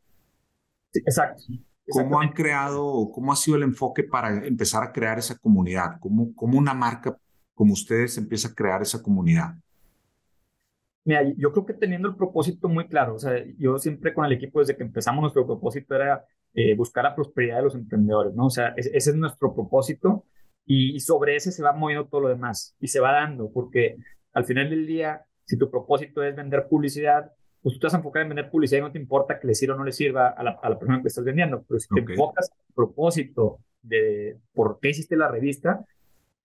exacto. 0.94 1.44
¿Cómo 1.89 2.22
han 2.22 2.30
creado, 2.30 3.12
cómo 3.12 3.33
ha 3.33 3.36
sido 3.36 3.57
el 3.57 3.63
enfoque 3.63 4.04
para 4.04 4.45
empezar 4.45 4.83
a 4.83 4.92
crear 4.92 5.19
esa 5.19 5.38
comunidad? 5.38 6.00
¿Cómo, 6.00 6.33
cómo 6.36 6.57
una 6.57 6.74
marca 6.74 7.18
como 7.54 7.74
ustedes 7.74 8.18
empieza 8.18 8.50
a 8.50 8.54
crear 8.54 8.81
esa 8.81 9.01
comunidad? 9.01 9.56
Mira, 11.04 11.24
yo 11.36 11.51
creo 11.51 11.66
que 11.66 11.74
teniendo 11.74 12.07
el 12.10 12.16
propósito 12.16 12.69
muy 12.69 12.88
claro, 12.88 13.16
o 13.16 13.19
sea, 13.19 13.44
yo 13.57 13.80
siempre 13.80 14.13
con 14.13 14.25
el 14.25 14.33
equipo 14.33 14.60
desde 14.60 14.78
que 14.78 14.83
empezamos 14.83 15.22
nuestro 15.22 15.48
propósito 15.48 15.96
era 15.96 16.24
eh, 16.53 16.75
buscar 16.75 17.03
la 17.03 17.15
prosperidad 17.15 17.58
de 17.58 17.63
los 17.63 17.75
emprendedores, 17.75 18.36
¿no? 18.36 18.46
O 18.46 18.50
sea, 18.51 18.74
ese, 18.77 18.96
es 18.96 19.15
nuestro 19.15 19.53
propósito 19.53 20.25
y, 20.65 20.96
y, 20.96 21.00
sobre 21.00 21.36
ese 21.36 21.51
se 21.51 21.63
va 21.63 21.74
moviendo 21.74 22.08
todo 22.08 22.22
lo 22.22 22.29
demás 22.29 22.75
y 22.79 22.88
se 22.88 23.00
va 23.00 23.13
dando, 23.13 23.51
porque 23.51 23.98
al 24.34 24.46
final 24.46 24.70
del 24.70 24.86
día, 24.86 25.25
si 25.46 25.58
tu 25.58 25.72
propósito 25.72 26.24
es 26.24 26.36
vender 26.36 26.67
publicidad, 26.70 27.32
pues 27.62 27.75
tú 27.75 27.80
te 27.80 27.88
vas 27.88 27.94
a 27.94 27.98
enfocar 27.98 28.24
en 28.24 28.30
vender 28.30 28.50
publicidad 28.50 28.80
y 28.80 28.84
no 28.84 28.91
te 28.91 29.00
importa 29.00 29.39
que 29.39 29.48
le 29.48 29.56
sirva 29.56 29.75
o 29.75 29.77
no 29.77 29.84
le 29.84 29.91
sirva 29.91 30.30
a 30.30 30.44
la, 30.44 30.60
a 30.62 30.70
la 30.70 30.80
persona 30.80 31.01
que 31.01 31.08
estás 31.08 31.24
vendiendo. 31.24 31.63
Pero 31.68 31.80
si 31.80 31.88
te 31.89 32.00
enfocas 32.00 32.50
en 32.50 32.58
el 32.68 32.74
propósito 32.74 33.60
de 33.82 34.38
por 34.53 34.80
qué 34.80 34.89
hiciste 34.89 35.15
la 35.15 35.27
revista, 35.27 35.86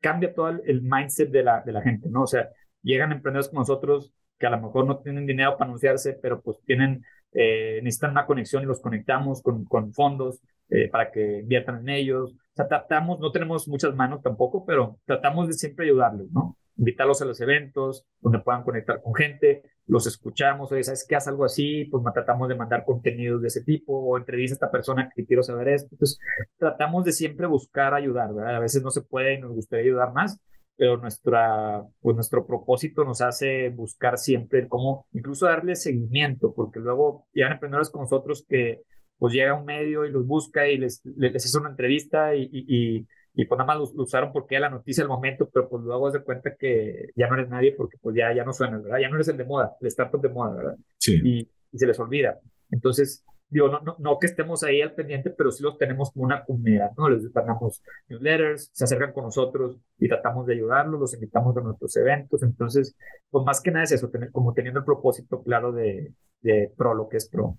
cambia 0.00 0.34
todo 0.34 0.48
el, 0.48 0.82
mindset 0.82 1.30
de 1.30 1.42
la, 1.42 1.62
de 1.62 1.72
la 1.72 1.82
gente, 1.82 2.08
¿no? 2.08 2.22
O 2.22 2.26
sea, 2.26 2.48
llegan 2.82 3.12
emprendedores 3.12 3.48
con 3.48 3.60
nosotros 3.60 4.12
que 4.38 4.46
a 4.46 4.50
lo 4.50 4.60
mejor 4.60 4.86
no 4.86 4.98
tienen 4.98 5.26
dinero 5.26 5.56
para 5.56 5.68
anunciarse, 5.68 6.12
pero 6.20 6.40
pues 6.42 6.58
tienen, 6.64 7.04
eh, 7.32 7.80
necesitan 7.82 8.10
una 8.10 8.26
conexión 8.26 8.62
y 8.62 8.66
los 8.66 8.80
conectamos 8.80 9.42
con, 9.42 9.64
con 9.64 9.92
fondos 9.92 10.40
eh, 10.68 10.88
para 10.88 11.10
que 11.10 11.40
inviertan 11.40 11.80
en 11.80 11.88
ellos. 11.88 12.32
O 12.32 12.54
sea, 12.54 12.68
tratamos, 12.68 13.18
no 13.18 13.32
tenemos 13.32 13.66
muchas 13.66 13.94
manos 13.94 14.22
tampoco, 14.22 14.64
pero 14.66 14.98
tratamos 15.06 15.48
de 15.48 15.54
siempre 15.54 15.86
ayudarles, 15.86 16.30
¿no? 16.30 16.56
Invitarlos 16.76 17.22
a 17.22 17.24
los 17.24 17.40
eventos 17.40 18.04
donde 18.20 18.40
puedan 18.40 18.62
conectar 18.62 19.00
con 19.02 19.14
gente, 19.14 19.62
los 19.86 20.06
escuchamos, 20.06 20.70
oye, 20.72 20.82
¿sabes 20.82 21.06
qué? 21.08 21.16
Haz 21.16 21.28
algo 21.28 21.44
así, 21.44 21.84
pues 21.86 22.02
tratamos 22.12 22.48
de 22.48 22.56
mandar 22.56 22.84
contenidos 22.84 23.40
de 23.42 23.48
ese 23.48 23.62
tipo, 23.62 23.92
o 23.96 24.18
entrevista 24.18 24.54
a 24.54 24.56
esta 24.56 24.70
persona 24.70 25.10
que 25.14 25.24
quiero 25.24 25.42
saber 25.42 25.68
esto. 25.68 25.88
Entonces, 25.92 26.18
tratamos 26.58 27.04
de 27.04 27.12
siempre 27.12 27.46
buscar 27.46 27.94
ayudar, 27.94 28.34
¿verdad? 28.34 28.56
A 28.56 28.60
veces 28.60 28.82
no 28.82 28.90
se 28.90 29.02
puede 29.02 29.34
y 29.34 29.40
nos 29.40 29.52
gustaría 29.52 29.84
ayudar 29.84 30.12
más, 30.12 30.40
pero 30.76 30.96
nuestra, 30.96 31.82
pues 32.00 32.16
nuestro 32.16 32.46
propósito 32.46 33.04
nos 33.04 33.20
hace 33.20 33.70
buscar 33.70 34.18
siempre 34.18 34.68
cómo, 34.68 35.06
incluso 35.12 35.46
darle 35.46 35.76
seguimiento, 35.76 36.52
porque 36.54 36.80
luego 36.80 37.26
llegan 37.32 37.52
emprendedores 37.52 37.90
con 37.90 38.02
nosotros 38.02 38.44
que 38.48 38.82
pues 39.18 39.32
llega 39.32 39.54
un 39.54 39.64
medio 39.64 40.04
y 40.04 40.10
los 40.10 40.26
busca 40.26 40.68
y 40.68 40.76
les, 40.76 41.00
les, 41.16 41.34
hace 41.34 41.58
una 41.58 41.70
entrevista 41.70 42.34
y, 42.34 42.50
y 42.52 42.66
y 42.68 43.06
pues 43.44 43.58
nada 43.58 43.66
más 43.66 43.92
lo, 43.94 44.02
usaron 44.02 44.32
porque 44.32 44.56
era 44.56 44.68
la 44.68 44.76
noticia 44.76 45.02
del 45.02 45.10
momento, 45.10 45.48
pero 45.52 45.68
pues 45.68 45.84
luego 45.84 46.10
se 46.10 46.20
cuenta 46.20 46.56
que 46.56 47.10
ya 47.14 47.28
no 47.28 47.34
eres 47.34 47.50
nadie 47.50 47.72
porque 47.76 47.98
pues 48.00 48.16
ya, 48.16 48.34
ya 48.34 48.44
no 48.44 48.52
suena, 48.52 48.78
¿verdad? 48.78 48.98
Ya 48.98 49.08
no 49.08 49.16
eres 49.16 49.28
el 49.28 49.36
de 49.36 49.44
moda, 49.44 49.76
el 49.80 49.86
startup 49.88 50.22
de 50.22 50.30
moda, 50.30 50.54
¿verdad? 50.54 50.76
Sí. 50.98 51.20
Y, 51.22 51.50
se 51.76 51.86
les 51.86 52.00
olvida. 52.00 52.40
Entonces, 52.70 53.22
digo, 53.50 53.68
no, 53.68 53.80
no, 53.80 53.96
no, 53.98 54.18
que 54.18 54.28
estemos 54.28 54.62
ahí 54.62 54.80
al 54.80 54.94
pendiente, 54.94 55.28
pero 55.28 55.50
sí 55.50 55.62
los 55.62 55.76
tenemos 55.76 56.10
como 56.10 56.24
una 56.24 56.42
comunidad, 56.42 56.92
¿no? 56.96 57.10
Les 57.10 57.22
mandamos 57.34 57.82
newsletters, 58.08 58.70
se 58.72 58.84
acercan 58.84 59.12
con 59.12 59.24
nosotros 59.24 59.76
y 59.98 60.08
tratamos 60.08 60.46
de 60.46 60.54
ayudarlos, 60.54 60.98
los 60.98 61.12
invitamos 61.12 61.54
a 61.54 61.60
nuestros 61.60 61.94
eventos. 61.98 62.42
Entonces, 62.42 62.96
pues 63.28 63.44
más 63.44 63.60
que 63.60 63.70
nada 63.70 63.84
es 63.84 63.92
eso, 63.92 64.08
tener, 64.08 64.32
como 64.32 64.54
teniendo 64.54 64.80
el 64.80 64.86
propósito 64.86 65.42
claro 65.42 65.70
de, 65.72 66.14
de 66.40 66.72
Pro, 66.74 66.94
lo 66.94 67.10
que 67.10 67.18
es 67.18 67.28
Pro. 67.28 67.58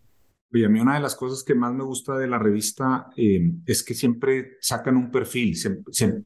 Oye, 0.54 0.66
a 0.66 0.70
mí 0.70 0.80
una 0.80 0.96
de 0.96 1.01
las 1.01 1.16
cosas 1.16 1.44
que 1.44 1.56
más 1.56 1.74
me 1.74 1.84
gusta 1.84 2.18
de 2.18 2.27
la 2.27 2.39
revista 2.39 3.10
eh, 3.18 3.51
es 3.66 3.84
que 3.84 3.94
siempre 3.94 4.54
sacan 4.62 4.96
un 4.96 5.12
perfil, 5.12 5.58
siempre 5.58 6.24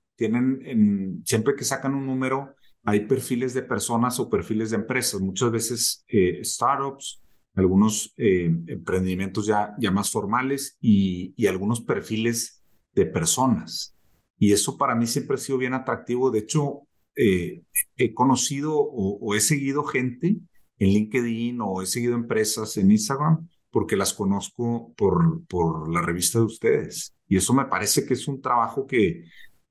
que 1.57 1.63
sacan 1.63 1.95
un 1.95 2.05
número, 2.05 2.55
hay 2.83 3.07
perfiles 3.07 3.55
de 3.55 3.63
personas 3.63 4.19
o 4.19 4.29
perfiles 4.29 4.69
de 4.69 4.77
empresas, 4.77 5.21
muchas 5.21 5.51
veces 5.51 6.05
eh, 6.07 6.41
startups, 6.43 7.23
algunos 7.55 8.13
eh, 8.17 8.45
emprendimientos 8.67 9.47
ya, 9.47 9.73
ya 9.79 9.89
más 9.89 10.11
formales 10.11 10.77
y, 10.79 11.33
algunos 11.47 11.81
perfiles 11.81 12.63
de 12.93 13.07
personas. 13.07 13.97
Y 14.37 14.53
eso 14.53 14.77
para 14.77 14.95
mí 14.95 15.07
siempre 15.07 15.35
ha 15.35 15.39
sido 15.39 15.57
bien 15.57 15.73
atractivo. 15.73 16.29
De 16.29 16.39
hecho, 16.39 16.87
he 17.15 18.13
conocido 18.13 18.79
o, 18.79 19.35
he 19.35 19.41
seguido 19.41 19.83
gente 19.83 20.37
en 20.79 20.89
LinkedIn 20.89 21.59
o 21.61 21.81
he 21.81 21.85
seguido 21.85 22.15
empresas 22.15 22.77
en 22.77 22.91
Instagram 22.91 23.47
porque 23.71 23.95
las 23.95 24.13
conozco 24.13 24.93
por, 24.95 25.45
por 25.47 25.91
la 25.91 26.01
revista 26.01 26.39
de 26.39 26.45
ustedes. 26.45 27.15
Y 27.27 27.37
eso 27.37 27.53
me 27.53 27.65
parece 27.65 28.05
que 28.05 28.13
es 28.13 28.27
un 28.27 28.41
trabajo 28.41 28.85
que 28.85 29.23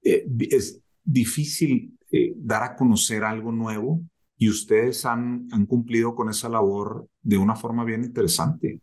eh, 0.02 0.26
es 0.50 0.80
difícil 1.04 1.98
eh, 2.10 2.32
dar 2.36 2.62
a 2.62 2.76
conocer 2.76 3.22
algo 3.22 3.52
nuevo 3.52 4.00
y 4.36 4.48
ustedes 4.48 5.04
han, 5.04 5.48
han 5.52 5.66
cumplido 5.66 6.14
con 6.14 6.30
esa 6.30 6.48
labor 6.48 7.06
de 7.22 7.36
una 7.36 7.54
forma 7.54 7.84
bien 7.84 8.02
interesante. 8.02 8.80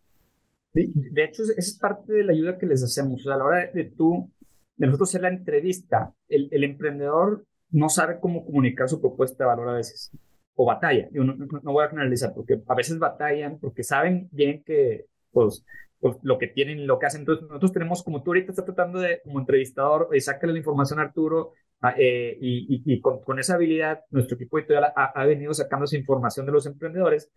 de 0.74 1.24
hecho, 1.24 1.42
esa 1.42 1.54
es 1.58 1.78
parte 1.80 2.14
de 2.14 2.24
la 2.24 2.34
ayuda 2.34 2.60
que 2.60 2.68
les 2.68 2.84
hacemos. 2.84 3.26
a 3.26 3.36
la 3.36 3.44
hora 3.44 3.72
de, 3.74 3.86
tú, 3.86 4.32
de 4.76 4.86
nosotros 4.86 5.10
hacer 5.10 5.22
la 5.22 5.30
entrevista, 5.30 6.14
el, 6.30 6.48
el, 6.52 6.64
emprendedor 6.64 7.46
no 7.72 7.90
sabe 7.90 8.20
cómo 8.20 8.46
comunicar 8.46 8.88
su 8.88 9.02
propuesta 9.02 9.44
de 9.44 9.48
valor 9.48 9.70
a 9.70 9.74
veces, 9.74 10.12
o 10.58 10.66
batalla. 10.66 11.08
Yo 11.12 11.24
no, 11.24 11.36
no, 11.36 11.72
voy 11.72 11.86
a 11.86 11.90
generalizar, 11.90 12.34
porque 12.36 12.62
a 12.68 12.76
veces 12.76 13.00
batallan, 13.00 13.60
porque 13.60 13.84
saben 13.84 14.28
bien 14.32 14.64
que, 14.66 15.06
pues, 15.32 15.64
pues, 16.00 16.18
lo 16.24 16.38
que 16.38 16.48
tienen 16.48 16.80
y 16.80 16.86
lo 16.86 17.00
que 17.00 17.06
hacen. 17.06 17.22
Entonces, 17.22 17.48
nosotros 17.48 17.72
tenemos, 17.72 18.04
como 18.04 18.22
tú 18.22 18.32
ahorita 18.32 18.52
estás 18.52 18.66
tratando 18.66 19.00
de, 19.00 19.22
como 19.24 19.40
entrevistador, 19.40 20.10
de 20.10 20.20
sacarle 20.20 20.54
la 20.54 20.60
información 20.60 21.00
a 21.00 21.04
Arturo, 21.04 21.54
Ah, 21.80 21.94
eh, 21.96 22.36
y, 22.42 22.82
y, 22.92 23.00
con, 23.02 23.22
con, 23.22 23.38
esa 23.38 23.54
habilidad, 23.54 24.00
nuestro 24.10 24.36
equipo 24.36 24.58
editorial 24.58 24.86
ha, 24.96 25.06
ha, 25.06 25.26
venido 25.26 25.54
sacando 25.54 25.86
esa 25.86 25.96
información 25.96 26.48
de 26.48 26.52
los 26.52 26.66
emprendedores 26.66 27.32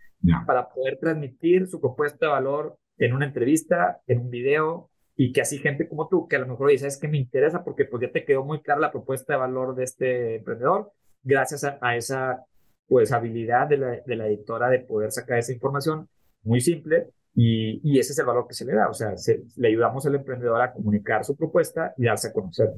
para 0.47 0.71
poder 0.71 0.99
transmitir 0.99 1.67
su 1.67 1.79
propuesta 1.79 2.25
de 2.25 2.33
valor 2.33 2.79
en 2.97 3.13
una 3.13 3.27
entrevista, 3.27 4.01
en 4.07 4.21
un 4.21 4.31
video, 4.31 4.91
y 5.15 5.33
que 5.33 5.43
así 5.43 5.59
gente 5.59 5.87
como 5.87 6.09
tú, 6.09 6.27
que 6.27 6.37
a 6.37 6.39
lo 6.39 6.47
mejor 6.47 6.71
dice, 6.71 6.87
es 6.87 6.99
que 6.99 7.09
me 7.09 7.19
interesa 7.19 7.63
porque 7.63 7.85
pues 7.85 8.01
ya 8.01 8.11
te 8.11 8.25
quedó 8.25 8.43
muy 8.43 8.63
clara 8.63 8.81
la 8.81 8.91
propuesta 8.91 9.35
de 9.35 9.41
valor 9.41 9.75
de 9.75 9.85
este 9.85 10.37
emprendedor, 10.37 10.91
gracias 11.23 11.65
a, 11.65 11.79
a 11.83 11.97
esa 11.97 12.43
pues 12.91 13.13
habilidad 13.13 13.69
de 13.69 13.77
la, 13.77 13.91
de 14.05 14.17
la, 14.17 14.27
editora 14.27 14.69
de 14.69 14.81
poder 14.81 15.13
sacar 15.13 15.39
esa 15.39 15.53
información 15.53 16.09
muy 16.43 16.61
simple 16.61 17.07
y, 17.37 17.81
y 17.85 18.01
ese 18.01 18.13
es 18.13 18.19
el 18.19 18.27
valor 18.27 18.49
que 18.49 18.55
se 18.55 18.65
le 18.65 18.75
da, 18.75 18.89
o 18.89 18.95
sea, 18.95 19.17
se, 19.17 19.45
le 19.55 19.69
ayudamos 19.69 20.05
al 20.07 20.17
emprendedor 20.17 20.61
a 20.61 20.73
comunicar 20.73 21.25
su 21.25 21.37
propuesta 21.37 21.95
y 21.97 22.07
darse 22.07 22.29
a 22.29 22.33
conocer. 22.33 22.71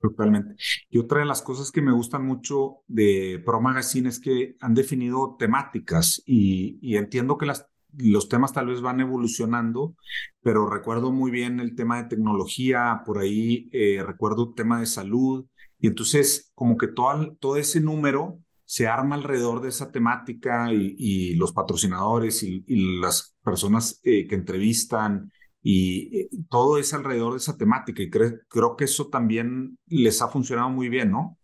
Totalmente. 0.00 0.54
Y 0.88 0.98
otra 0.98 1.18
de 1.18 1.26
las 1.26 1.42
cosas 1.42 1.70
que 1.70 1.82
me 1.82 1.92
gustan 1.92 2.24
mucho 2.24 2.78
de 2.88 3.42
Pro 3.44 3.60
Magazine 3.60 4.08
es 4.08 4.18
que 4.18 4.56
han 4.60 4.72
definido 4.72 5.36
temáticas 5.38 6.22
y, 6.24 6.78
y 6.80 6.96
entiendo 6.96 7.36
que 7.36 7.44
las, 7.44 7.66
los 7.98 8.30
temas 8.30 8.54
tal 8.54 8.68
vez 8.68 8.80
van 8.80 9.00
evolucionando, 9.00 9.94
pero 10.40 10.70
recuerdo 10.70 11.12
muy 11.12 11.30
bien 11.30 11.60
el 11.60 11.74
tema 11.74 12.02
de 12.02 12.08
tecnología, 12.08 13.02
por 13.04 13.18
ahí 13.18 13.68
eh, 13.72 14.02
recuerdo 14.02 14.48
el 14.48 14.54
tema 14.54 14.80
de 14.80 14.86
salud, 14.86 15.44
y 15.78 15.88
entonces 15.88 16.50
como 16.54 16.78
que 16.78 16.88
todo, 16.88 17.36
todo 17.38 17.58
ese 17.58 17.82
número 17.82 18.38
se 18.70 18.86
arma 18.86 19.16
alrededor 19.16 19.62
de 19.62 19.70
esa 19.70 19.90
temática 19.90 20.72
y, 20.72 21.34
los 21.34 21.52
patrocinadores 21.52 22.44
y, 22.44 22.62
las 23.00 23.36
personas 23.42 24.00
eh, 24.04 24.28
que 24.28 24.36
entrevistan 24.36 25.32
y 25.60 26.28
todo 26.46 26.78
es 26.78 26.94
alrededor 26.94 27.32
de 27.32 27.38
esa 27.38 27.56
temática 27.56 28.00
y 28.00 28.08
creo, 28.08 28.76
que 28.76 28.84
eso 28.84 29.08
también 29.08 29.76
les 29.88 30.22
ha 30.22 30.28
funcionado 30.28 30.70
muy 30.70 30.88
bien, 30.88 31.10
¿no? 31.10 31.36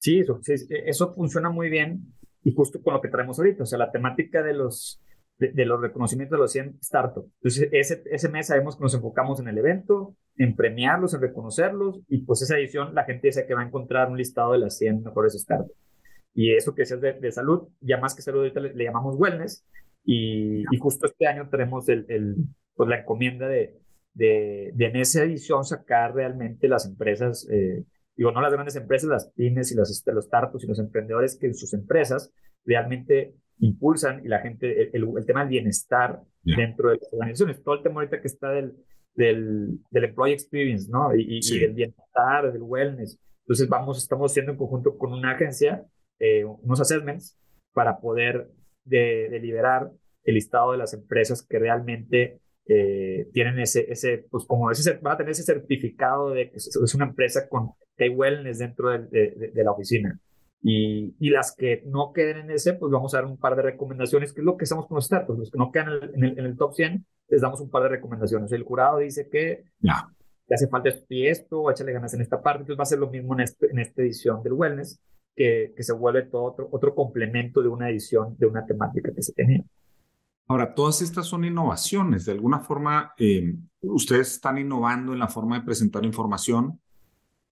Sí 0.00 0.18
eso, 0.18 0.38
eso 0.44 1.14
funciona 1.14 1.48
muy 1.48 1.70
bien 1.70 2.12
y 2.44 2.52
justo 2.52 2.82
con 2.82 2.92
lo 2.92 3.00
que 3.00 3.08
traemos 3.08 3.38
ahorita, 3.38 3.62
o 3.62 3.66
sea, 3.66 3.78
la 3.78 3.90
temática 3.90 4.42
de 4.42 4.52
los, 4.52 5.00
de 5.38 5.64
los 5.64 5.80
reconocimientos 5.80 6.36
de 6.36 6.42
los 6.42 6.52
100 6.52 6.78
startups. 6.82 7.32
Entonces, 7.36 7.70
ese, 7.72 8.02
ese 8.04 8.28
mes 8.28 8.48
sabemos 8.48 8.76
que 8.76 8.82
nos 8.82 8.92
enfocamos 8.92 9.40
en 9.40 9.48
el 9.48 9.56
evento, 9.56 10.14
en 10.36 10.54
premiarlos, 10.54 11.14
en 11.14 11.22
reconocerlos 11.22 12.00
y 12.06 12.18
pues 12.18 12.42
esa 12.42 12.58
edición 12.58 12.94
la 12.94 13.04
gente 13.04 13.28
dice 13.28 13.46
que 13.46 13.54
va 13.54 13.62
a 13.62 13.66
encontrar 13.66 14.10
un 14.10 14.18
listado 14.18 14.52
de 14.52 14.58
las 14.58 14.76
100 14.76 15.04
mejores 15.04 15.32
startups. 15.32 15.87
Y 16.34 16.54
eso 16.54 16.74
que 16.74 16.82
es 16.82 17.00
de, 17.00 17.14
de 17.14 17.32
salud, 17.32 17.68
ya 17.80 17.98
más 17.98 18.14
que 18.14 18.22
salud 18.22 18.40
ahorita 18.40 18.60
le, 18.60 18.74
le 18.74 18.84
llamamos 18.84 19.16
wellness 19.16 19.64
y, 20.04 20.60
y, 20.70 20.78
justo 20.78 21.06
este 21.06 21.26
año 21.26 21.48
tenemos 21.50 21.88
el, 21.88 22.06
el 22.08 22.36
pues 22.74 22.88
la 22.88 23.00
encomienda 23.00 23.48
de, 23.48 23.78
de, 24.14 24.70
de, 24.74 24.86
en 24.86 24.96
esa 24.96 25.22
edición 25.22 25.64
sacar 25.64 26.14
realmente 26.14 26.68
las 26.68 26.86
empresas, 26.86 27.46
eh, 27.50 27.84
digo, 28.16 28.32
no 28.32 28.40
las 28.40 28.52
grandes 28.52 28.76
empresas, 28.76 29.10
las 29.10 29.30
pymes 29.32 29.72
y 29.72 29.74
los, 29.74 30.02
los 30.06 30.24
startups 30.24 30.64
y 30.64 30.66
los 30.66 30.78
emprendedores 30.78 31.36
que 31.36 31.46
en 31.48 31.54
sus 31.54 31.74
empresas 31.74 32.32
realmente 32.64 33.34
impulsan 33.60 34.24
y 34.24 34.28
la 34.28 34.38
gente, 34.40 34.96
el, 34.96 35.08
el, 35.16 35.26
tema 35.26 35.40
del 35.40 35.50
bienestar 35.50 36.22
yeah. 36.42 36.56
dentro 36.56 36.90
de 36.90 36.96
las 36.96 37.12
organizaciones, 37.12 37.62
todo 37.62 37.74
el 37.74 37.82
tema 37.82 38.00
ahorita 38.00 38.20
que 38.20 38.28
está 38.28 38.50
del, 38.50 38.76
del, 39.14 39.78
del 39.90 40.04
employee 40.04 40.34
experience, 40.34 40.88
¿no? 40.90 41.14
Y, 41.14 41.42
sí. 41.42 41.56
y, 41.56 41.60
del 41.60 41.74
bienestar, 41.74 42.52
del 42.52 42.62
wellness. 42.62 43.18
Entonces 43.40 43.68
vamos, 43.68 43.98
estamos 43.98 44.30
haciendo 44.30 44.52
en 44.52 44.58
conjunto 44.58 44.96
con 44.96 45.12
una 45.12 45.32
agencia 45.32 45.84
eh, 46.18 46.44
unos 46.44 46.80
assessments 46.80 47.38
para 47.72 48.00
poder 48.00 48.50
de, 48.84 49.28
deliberar 49.30 49.90
el 50.24 50.34
listado 50.34 50.72
de 50.72 50.78
las 50.78 50.94
empresas 50.94 51.46
que 51.46 51.58
realmente 51.58 52.40
eh, 52.66 53.28
tienen 53.32 53.58
ese, 53.58 53.90
ese, 53.90 54.26
pues 54.30 54.44
como 54.44 54.70
ese, 54.70 54.98
van 54.98 55.14
a 55.14 55.16
tener 55.16 55.32
ese 55.32 55.42
certificado 55.42 56.30
de 56.30 56.50
que 56.50 56.56
es 56.56 56.94
una 56.94 57.06
empresa 57.06 57.48
con 57.48 57.70
que 57.96 58.04
hay 58.04 58.10
wellness 58.10 58.58
dentro 58.58 58.90
de, 58.90 59.06
de, 59.06 59.50
de 59.52 59.64
la 59.64 59.72
oficina. 59.72 60.20
Y, 60.60 61.14
y, 61.20 61.30
las 61.30 61.54
que 61.54 61.82
no 61.86 62.12
queden 62.12 62.38
en 62.38 62.50
ese, 62.50 62.74
pues 62.74 62.90
vamos 62.90 63.14
a 63.14 63.18
dar 63.18 63.26
un 63.26 63.38
par 63.38 63.54
de 63.54 63.62
recomendaciones, 63.62 64.32
que 64.32 64.40
es 64.40 64.44
lo 64.44 64.56
que 64.56 64.64
estamos 64.64 64.86
con 64.86 64.96
los 64.96 65.06
startups. 65.06 65.38
Los 65.38 65.50
que 65.50 65.58
no 65.58 65.70
quedan 65.70 66.10
en 66.14 66.24
el, 66.24 66.38
en 66.38 66.44
el, 66.46 66.56
top 66.56 66.74
100, 66.74 67.06
les 67.28 67.40
damos 67.40 67.60
un 67.60 67.70
par 67.70 67.84
de 67.84 67.90
recomendaciones. 67.90 68.50
El 68.50 68.64
jurado 68.64 68.98
dice 68.98 69.28
que 69.28 69.64
yeah. 69.80 70.08
te 70.46 70.54
hace 70.54 70.66
falta 70.66 70.88
esto 70.88 71.06
y 71.10 71.28
esto, 71.28 71.60
o 71.60 71.70
échale 71.70 71.92
ganas 71.92 72.12
en 72.14 72.22
esta 72.22 72.42
parte. 72.42 72.62
Entonces 72.62 72.78
va 72.78 72.82
a 72.82 72.86
ser 72.86 72.98
lo 72.98 73.08
mismo 73.08 73.34
en, 73.34 73.40
este, 73.40 73.70
en 73.70 73.78
esta 73.78 74.02
edición 74.02 74.42
del 74.42 74.54
wellness, 74.54 75.00
que, 75.38 75.72
que 75.76 75.84
se 75.84 75.92
vuelve 75.92 76.22
todo 76.22 76.42
otro, 76.42 76.68
otro 76.72 76.94
complemento 76.96 77.62
de 77.62 77.68
una 77.68 77.88
edición 77.88 78.36
de 78.36 78.46
una 78.46 78.66
temática 78.66 79.12
que 79.14 79.22
se 79.22 79.32
tenía. 79.32 79.62
Ahora, 80.48 80.74
todas 80.74 81.00
estas 81.00 81.26
son 81.26 81.44
innovaciones. 81.44 82.24
De 82.24 82.32
alguna 82.32 82.58
forma, 82.58 83.12
eh, 83.18 83.54
ustedes 83.82 84.32
están 84.32 84.58
innovando 84.58 85.12
en 85.12 85.20
la 85.20 85.28
forma 85.28 85.60
de 85.60 85.64
presentar 85.64 86.04
información. 86.04 86.80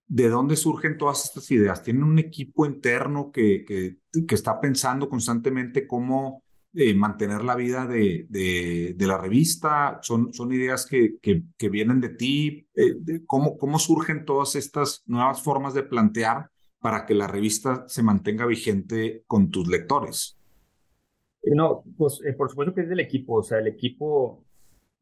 ¿De 0.08 0.28
dónde 0.28 0.56
surgen 0.56 0.98
todas 0.98 1.24
estas 1.26 1.48
ideas? 1.52 1.82
¿Tienen 1.82 2.02
un 2.02 2.18
equipo 2.18 2.66
interno 2.66 3.30
que, 3.30 3.64
que, 3.64 3.98
que 4.26 4.34
está 4.34 4.60
pensando 4.60 5.08
constantemente 5.08 5.86
cómo 5.86 6.42
eh, 6.74 6.94
mantener 6.94 7.44
la 7.44 7.54
vida 7.54 7.86
de, 7.86 8.26
de, 8.28 8.94
de, 8.96 9.06
la 9.06 9.18
revista? 9.18 10.00
¿Son, 10.02 10.32
son 10.32 10.52
ideas 10.52 10.86
que, 10.86 11.18
que 11.20 11.68
vienen 11.68 12.00
de 12.00 12.08
ti? 12.08 12.68
Eh, 12.74 12.94
de 12.98 13.24
¿cómo, 13.26 13.56
¿Cómo 13.58 13.78
surgen 13.78 14.24
todas 14.24 14.56
estas 14.56 15.02
nuevas 15.06 15.40
formas 15.40 15.74
de 15.74 15.84
plantear 15.84 16.50
para 16.80 17.06
que 17.06 17.14
la 17.14 17.26
revista 17.26 17.84
se 17.88 18.02
mantenga 18.02 18.46
vigente 18.46 19.24
con 19.26 19.50
tus 19.50 19.68
lectores? 19.68 20.38
No, 21.42 21.84
pues 21.96 22.20
eh, 22.26 22.32
por 22.32 22.50
supuesto 22.50 22.74
que 22.74 22.82
es 22.82 22.88
del 22.88 23.00
equipo, 23.00 23.34
o 23.34 23.42
sea, 23.42 23.58
el 23.58 23.68
equipo, 23.68 24.44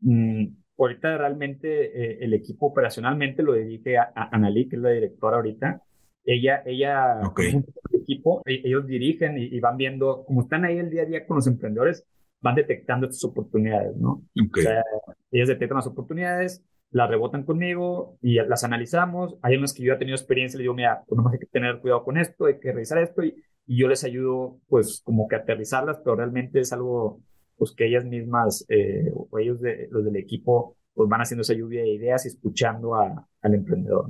mmm, 0.00 0.46
ahorita 0.78 1.16
realmente 1.18 1.68
eh, 1.68 2.18
el 2.20 2.34
equipo 2.34 2.66
operacionalmente 2.66 3.42
lo 3.42 3.54
dirige 3.54 3.96
a, 3.96 4.12
a 4.14 4.28
Analí, 4.32 4.68
que 4.68 4.76
es 4.76 4.82
la 4.82 4.90
directora 4.90 5.36
ahorita. 5.36 5.82
Ella, 6.26 6.62
ella, 6.64 7.20
okay. 7.24 7.50
el 7.50 8.00
equipo, 8.00 8.42
e, 8.46 8.62
ellos 8.64 8.86
dirigen 8.86 9.38
y, 9.38 9.44
y, 9.44 9.60
van 9.60 9.76
viendo, 9.76 10.24
como 10.26 10.42
están 10.42 10.64
ahí 10.64 10.78
el 10.78 10.90
día 10.90 11.02
a 11.02 11.06
día 11.06 11.26
con 11.26 11.36
los 11.36 11.46
emprendedores, 11.46 12.04
van 12.40 12.54
detectando 12.54 13.06
estas 13.06 13.24
oportunidades, 13.24 13.96
¿no? 13.96 14.22
Okay. 14.48 14.64
O 14.64 14.68
sea, 14.68 14.82
ellas 15.30 15.48
detectan 15.48 15.76
las 15.76 15.86
oportunidades, 15.86 16.62
las 16.94 17.10
rebotan 17.10 17.42
conmigo 17.42 18.16
y 18.22 18.34
las 18.34 18.62
analizamos. 18.62 19.36
Hay 19.42 19.56
unas 19.56 19.74
que 19.74 19.82
yo 19.82 19.92
he 19.92 19.96
tenido 19.96 20.16
experiencia 20.16 20.56
y 20.56 20.58
le 20.58 20.62
digo, 20.62 20.74
mira, 20.74 21.02
pues 21.08 21.20
hay 21.32 21.40
que 21.40 21.46
tener 21.46 21.80
cuidado 21.80 22.04
con 22.04 22.16
esto, 22.16 22.46
hay 22.46 22.60
que 22.60 22.70
revisar 22.72 22.98
esto 22.98 23.24
y 23.24 23.34
yo 23.66 23.88
les 23.88 24.04
ayudo 24.04 24.60
pues 24.68 25.02
como 25.04 25.26
que 25.26 25.34
aterrizarlas, 25.34 25.98
pero 26.04 26.14
realmente 26.14 26.60
es 26.60 26.72
algo 26.72 27.20
pues 27.56 27.72
que 27.72 27.88
ellas 27.88 28.04
mismas 28.04 28.64
eh, 28.68 29.10
o 29.12 29.38
ellos 29.40 29.60
de, 29.60 29.88
los 29.90 30.04
del 30.04 30.14
equipo 30.14 30.76
pues 30.94 31.08
van 31.08 31.20
haciendo 31.20 31.42
esa 31.42 31.54
lluvia 31.54 31.82
de 31.82 31.94
ideas 31.94 32.26
y 32.26 32.28
escuchando 32.28 32.94
al 32.94 33.54
emprendedor. 33.54 34.06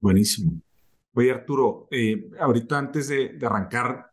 Buenísimo. 0.00 0.52
Oye 1.14 1.32
Arturo, 1.32 1.88
eh, 1.90 2.30
ahorita 2.38 2.78
antes 2.78 3.08
de, 3.08 3.36
arrancar, 3.44 4.12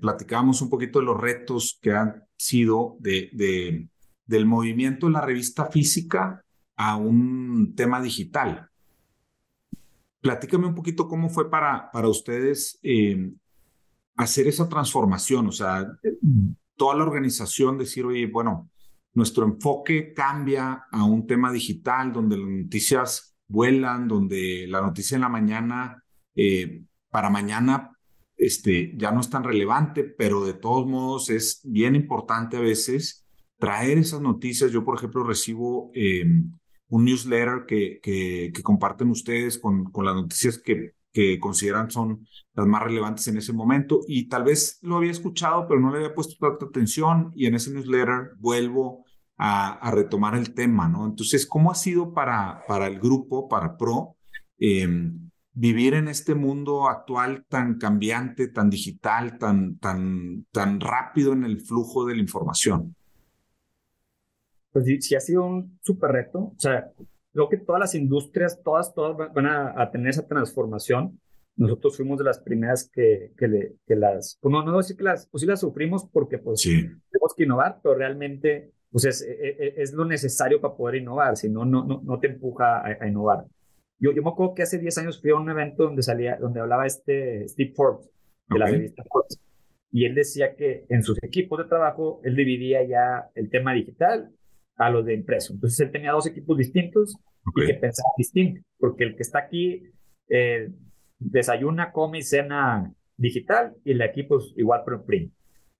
platicábamos 0.00 0.62
un 0.62 0.70
poquito 0.70 1.00
de 1.00 1.06
los 1.06 1.20
retos 1.20 1.80
que 1.82 1.90
han 1.90 2.22
sido 2.36 2.96
de, 3.00 3.88
del 4.26 4.46
movimiento 4.46 5.06
de 5.06 5.12
la 5.12 5.20
revista 5.22 5.66
física 5.66 6.41
a 6.76 6.96
un 6.96 7.74
tema 7.74 8.00
digital. 8.00 8.68
Platícame 10.20 10.66
un 10.66 10.74
poquito 10.74 11.08
cómo 11.08 11.28
fue 11.28 11.50
para, 11.50 11.90
para 11.90 12.08
ustedes 12.08 12.78
eh, 12.82 13.32
hacer 14.16 14.46
esa 14.46 14.68
transformación, 14.68 15.48
o 15.48 15.52
sea, 15.52 15.86
toda 16.76 16.94
la 16.96 17.04
organización 17.04 17.78
decir, 17.78 18.04
oye, 18.04 18.26
bueno, 18.26 18.70
nuestro 19.14 19.44
enfoque 19.44 20.12
cambia 20.14 20.84
a 20.90 21.04
un 21.04 21.26
tema 21.26 21.52
digital 21.52 22.12
donde 22.12 22.36
las 22.36 22.48
noticias 22.48 23.36
vuelan, 23.46 24.08
donde 24.08 24.66
la 24.68 24.80
noticia 24.80 25.16
en 25.16 25.20
la 25.20 25.28
mañana, 25.28 26.02
eh, 26.34 26.82
para 27.10 27.28
mañana, 27.28 27.90
este, 28.36 28.94
ya 28.96 29.12
no 29.12 29.20
es 29.20 29.28
tan 29.28 29.44
relevante, 29.44 30.04
pero 30.04 30.44
de 30.44 30.54
todos 30.54 30.86
modos 30.86 31.30
es 31.30 31.60
bien 31.64 31.94
importante 31.94 32.56
a 32.56 32.60
veces 32.60 33.26
traer 33.58 33.98
esas 33.98 34.20
noticias. 34.20 34.72
Yo, 34.72 34.84
por 34.84 34.96
ejemplo, 34.96 35.22
recibo 35.22 35.90
eh, 35.94 36.24
un 36.92 37.06
newsletter 37.06 37.64
que, 37.66 38.00
que, 38.02 38.62
comparten 38.62 39.08
ustedes 39.08 39.58
con, 39.58 39.84
con 39.84 40.04
las 40.04 40.14
noticias 40.14 40.58
que, 40.58 40.92
que 41.10 41.40
consideran 41.40 41.90
son 41.90 42.26
las 42.52 42.66
más 42.66 42.82
relevantes 42.82 43.26
en 43.28 43.38
ese 43.38 43.54
momento 43.54 44.00
y 44.06 44.28
tal 44.28 44.44
vez 44.44 44.78
lo 44.82 44.96
había 44.96 45.10
escuchado, 45.10 45.66
pero 45.66 45.80
no 45.80 45.90
le 45.90 45.96
había 45.96 46.14
puesto 46.14 46.34
tanta 46.38 46.66
atención 46.66 47.32
y 47.34 47.46
en 47.46 47.54
ese 47.54 47.72
newsletter 47.72 48.32
vuelvo 48.38 49.06
a, 49.38 49.90
retomar 49.90 50.34
el 50.36 50.52
tema, 50.52 50.86
¿no? 50.86 51.06
Entonces, 51.06 51.46
¿cómo 51.46 51.70
ha 51.70 51.74
sido 51.74 52.12
para, 52.12 52.62
para 52.68 52.86
el 52.88 53.00
grupo, 53.00 53.48
para 53.48 53.78
PRO, 53.78 54.16
em, 54.58 55.30
vivir 55.54 55.94
en 55.94 56.08
este 56.08 56.34
mundo 56.34 56.88
actual 56.88 57.46
tan 57.48 57.78
cambiante, 57.78 58.48
tan 58.48 58.68
digital, 58.68 59.38
tan, 59.38 59.78
tan, 59.78 60.46
tan 60.52 60.78
rápido 60.78 61.32
en 61.32 61.44
el 61.44 61.58
flujo 61.62 62.04
de 62.04 62.16
la 62.16 62.20
información? 62.20 62.94
Pues 64.72 64.86
sí, 64.86 65.14
ha 65.14 65.20
sido 65.20 65.44
un 65.44 65.78
súper 65.82 66.10
reto. 66.10 66.38
O 66.38 66.58
sea, 66.58 66.90
creo 67.32 67.48
que 67.48 67.58
todas 67.58 67.80
las 67.80 67.94
industrias, 67.94 68.62
todas, 68.62 68.94
todas 68.94 69.32
van 69.34 69.46
a, 69.46 69.90
tener 69.90 70.08
esa 70.08 70.26
transformación. 70.26 71.20
Nosotros 71.56 71.96
fuimos 71.96 72.18
de 72.18 72.24
las 72.24 72.40
primeras 72.40 72.90
que, 72.90 73.32
que, 73.36 73.48
le, 73.48 73.74
que 73.86 73.94
las, 73.94 74.38
pues 74.40 74.50
no, 74.50 74.64
no 74.64 74.78
decir 74.78 74.96
que 74.96 75.04
las, 75.04 75.26
pues 75.28 75.42
sí 75.42 75.46
las 75.46 75.60
sufrimos 75.60 76.08
porque 76.10 76.38
pues 76.38 76.62
tenemos 76.62 77.34
que 77.36 77.44
innovar, 77.44 77.78
pero 77.82 77.94
realmente 77.94 78.72
pues 78.90 79.04
es, 79.04 79.22
e, 79.22 79.32
e, 79.32 79.74
es, 79.76 79.92
lo 79.92 80.06
necesario 80.06 80.60
para 80.60 80.74
poder 80.74 81.02
innovar, 81.02 81.36
si 81.36 81.50
no, 81.50 81.66
no, 81.66 81.84
no 81.84 82.20
te 82.20 82.28
empuja 82.28 82.82
a, 82.86 83.06
innovar. 83.06 83.44
Yo, 83.98 84.12
yo 84.12 84.22
me 84.22 84.30
acuerdo 84.30 84.54
que 84.54 84.62
hace 84.62 84.78
10 84.78 84.98
años 84.98 85.20
fui 85.20 85.30
a 85.30 85.36
un 85.36 85.48
evento 85.48 85.84
donde 85.84 86.02
salía, 86.02 86.36
donde 86.36 86.60
hablaba 86.60 86.86
este 86.86 87.46
Steve 87.48 87.72
Forbes, 87.74 88.10
de 88.48 88.58
la 88.58 88.66
revista 88.66 89.02
Forbes, 89.08 89.38
y 89.90 90.06
él 90.06 90.14
decía 90.14 90.56
que 90.56 90.86
en 90.88 91.02
sus 91.02 91.22
equipos 91.22 91.58
de 91.58 91.64
trabajo 91.66 92.20
él 92.24 92.34
dividía 92.34 92.82
ya 92.82 93.30
el 93.34 93.50
tema 93.50 93.74
digital 93.74 94.30
a 94.76 94.90
los 94.90 95.04
de 95.04 95.14
impreso. 95.14 95.52
Entonces 95.52 95.78
él 95.80 95.90
tenía 95.90 96.12
dos 96.12 96.26
equipos 96.26 96.56
distintos 96.56 97.16
y 97.56 97.66
que 97.66 97.74
pensaban 97.74 98.12
distinto, 98.16 98.60
porque 98.78 99.04
el 99.04 99.16
que 99.16 99.22
está 99.22 99.40
aquí 99.40 99.82
eh, 100.28 100.70
desayuna, 101.18 101.92
come 101.92 102.18
y 102.18 102.22
cena 102.22 102.92
digital 103.16 103.74
y 103.84 103.92
el 103.92 104.02
equipo 104.02 104.38
es 104.38 104.52
igual 104.56 104.82
pero 104.84 105.04
print. 105.04 105.32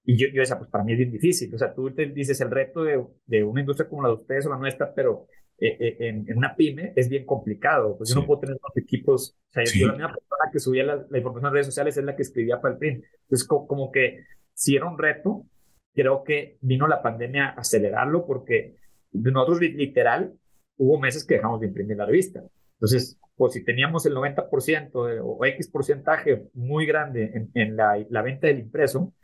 Y 0.04 0.16
yo, 0.16 0.26
yo 0.32 0.40
decía, 0.40 0.58
pues 0.58 0.68
para 0.68 0.82
mí 0.82 0.92
es 0.92 0.98
bien 0.98 1.12
difícil. 1.12 1.54
O 1.54 1.58
sea, 1.58 1.72
tú 1.72 1.92
te 1.94 2.06
dices 2.06 2.40
el 2.40 2.50
reto 2.50 2.82
de, 2.82 3.04
de 3.26 3.44
una 3.44 3.60
industria 3.60 3.88
como 3.88 4.02
la 4.02 4.08
de 4.08 4.14
ustedes 4.14 4.46
o 4.46 4.50
la 4.50 4.58
nuestra, 4.58 4.92
pero 4.92 5.26
eh, 5.58 5.76
eh, 5.78 5.96
en, 6.00 6.28
en, 6.28 6.36
una 6.36 6.56
pyme 6.56 6.92
es 6.96 7.08
bien 7.08 7.24
complicado. 7.24 7.96
Pues 7.96 8.10
yo 8.10 8.16
no 8.16 8.26
puedo 8.26 8.40
tener 8.40 8.56
dos 8.60 8.76
equipos. 8.76 9.38
O 9.48 9.52
sea, 9.52 9.62
yo 9.64 9.86
la 9.86 9.92
misma 9.92 10.08
persona 10.08 10.50
que 10.52 10.58
subía 10.58 10.82
la, 10.82 11.06
la, 11.08 11.18
información 11.18 11.50
en 11.50 11.54
redes 11.54 11.66
sociales 11.66 11.96
es 11.96 12.04
la 12.04 12.16
que 12.16 12.22
escribía 12.22 12.60
para 12.60 12.74
el 12.74 12.78
print. 12.78 13.04
Entonces, 13.22 13.46
como 13.46 13.92
que 13.92 14.24
si 14.54 14.74
era 14.74 14.86
un 14.86 14.98
reto, 14.98 15.46
creo 15.94 16.24
que 16.24 16.58
vino 16.60 16.88
la 16.88 17.00
pandemia 17.00 17.50
a 17.50 17.60
acelerarlo 17.60 18.26
porque 18.26 18.76
nosotros 19.12 19.60
literal 19.60 20.34
hubo 20.76 20.98
meses 20.98 21.24
que 21.24 21.34
dejamos 21.34 21.60
de 21.60 21.68
imprimir 21.68 21.96
la 21.96 22.06
revista. 22.06 22.42
Entonces, 22.74 23.18
pues 23.36 23.52
si 23.52 23.64
teníamos 23.64 24.04
el 24.06 24.14
90% 24.14 24.90
o 25.22 25.44
X 25.44 25.68
porcentaje 25.68 26.48
muy 26.54 26.86
grande 26.86 27.30
en, 27.34 27.50
en 27.54 27.76
la, 27.76 28.04
la, 28.08 28.22
venta 28.22 28.48
del 28.48 28.58
impreso, 28.58 29.14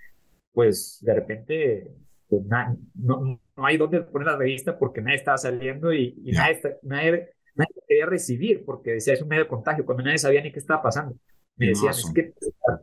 pues 0.52 0.98
de 1.02 1.14
repente 1.14 1.90
pues, 2.28 2.42
no, 2.44 3.40
no, 3.56 3.66
hay 3.66 3.76
dónde 3.76 4.02
poner 4.02 4.28
la 4.28 4.36
revista 4.36 4.78
porque 4.78 5.00
nadie 5.00 5.16
estaba 5.16 5.38
saliendo 5.38 5.92
y, 5.92 6.14
nadie, 6.32 6.60
nadie, 6.82 7.30
nadie, 7.54 7.74
quería 7.86 8.06
recibir 8.06 8.64
porque 8.64 8.92
decía 8.92 9.14
es 9.14 9.22
un 9.22 9.28
medio 9.28 9.44
de 9.44 9.48
contagio, 9.48 9.84
cuando 9.84 10.04
nadie 10.04 10.18
sabía 10.18 10.42
ni 10.42 10.52
qué 10.52 10.58
estaba 10.58 10.82
pasando. 10.82 11.16
Me 11.56 11.68
decían, 11.68 11.90
es 11.90 12.12
que 12.14 12.32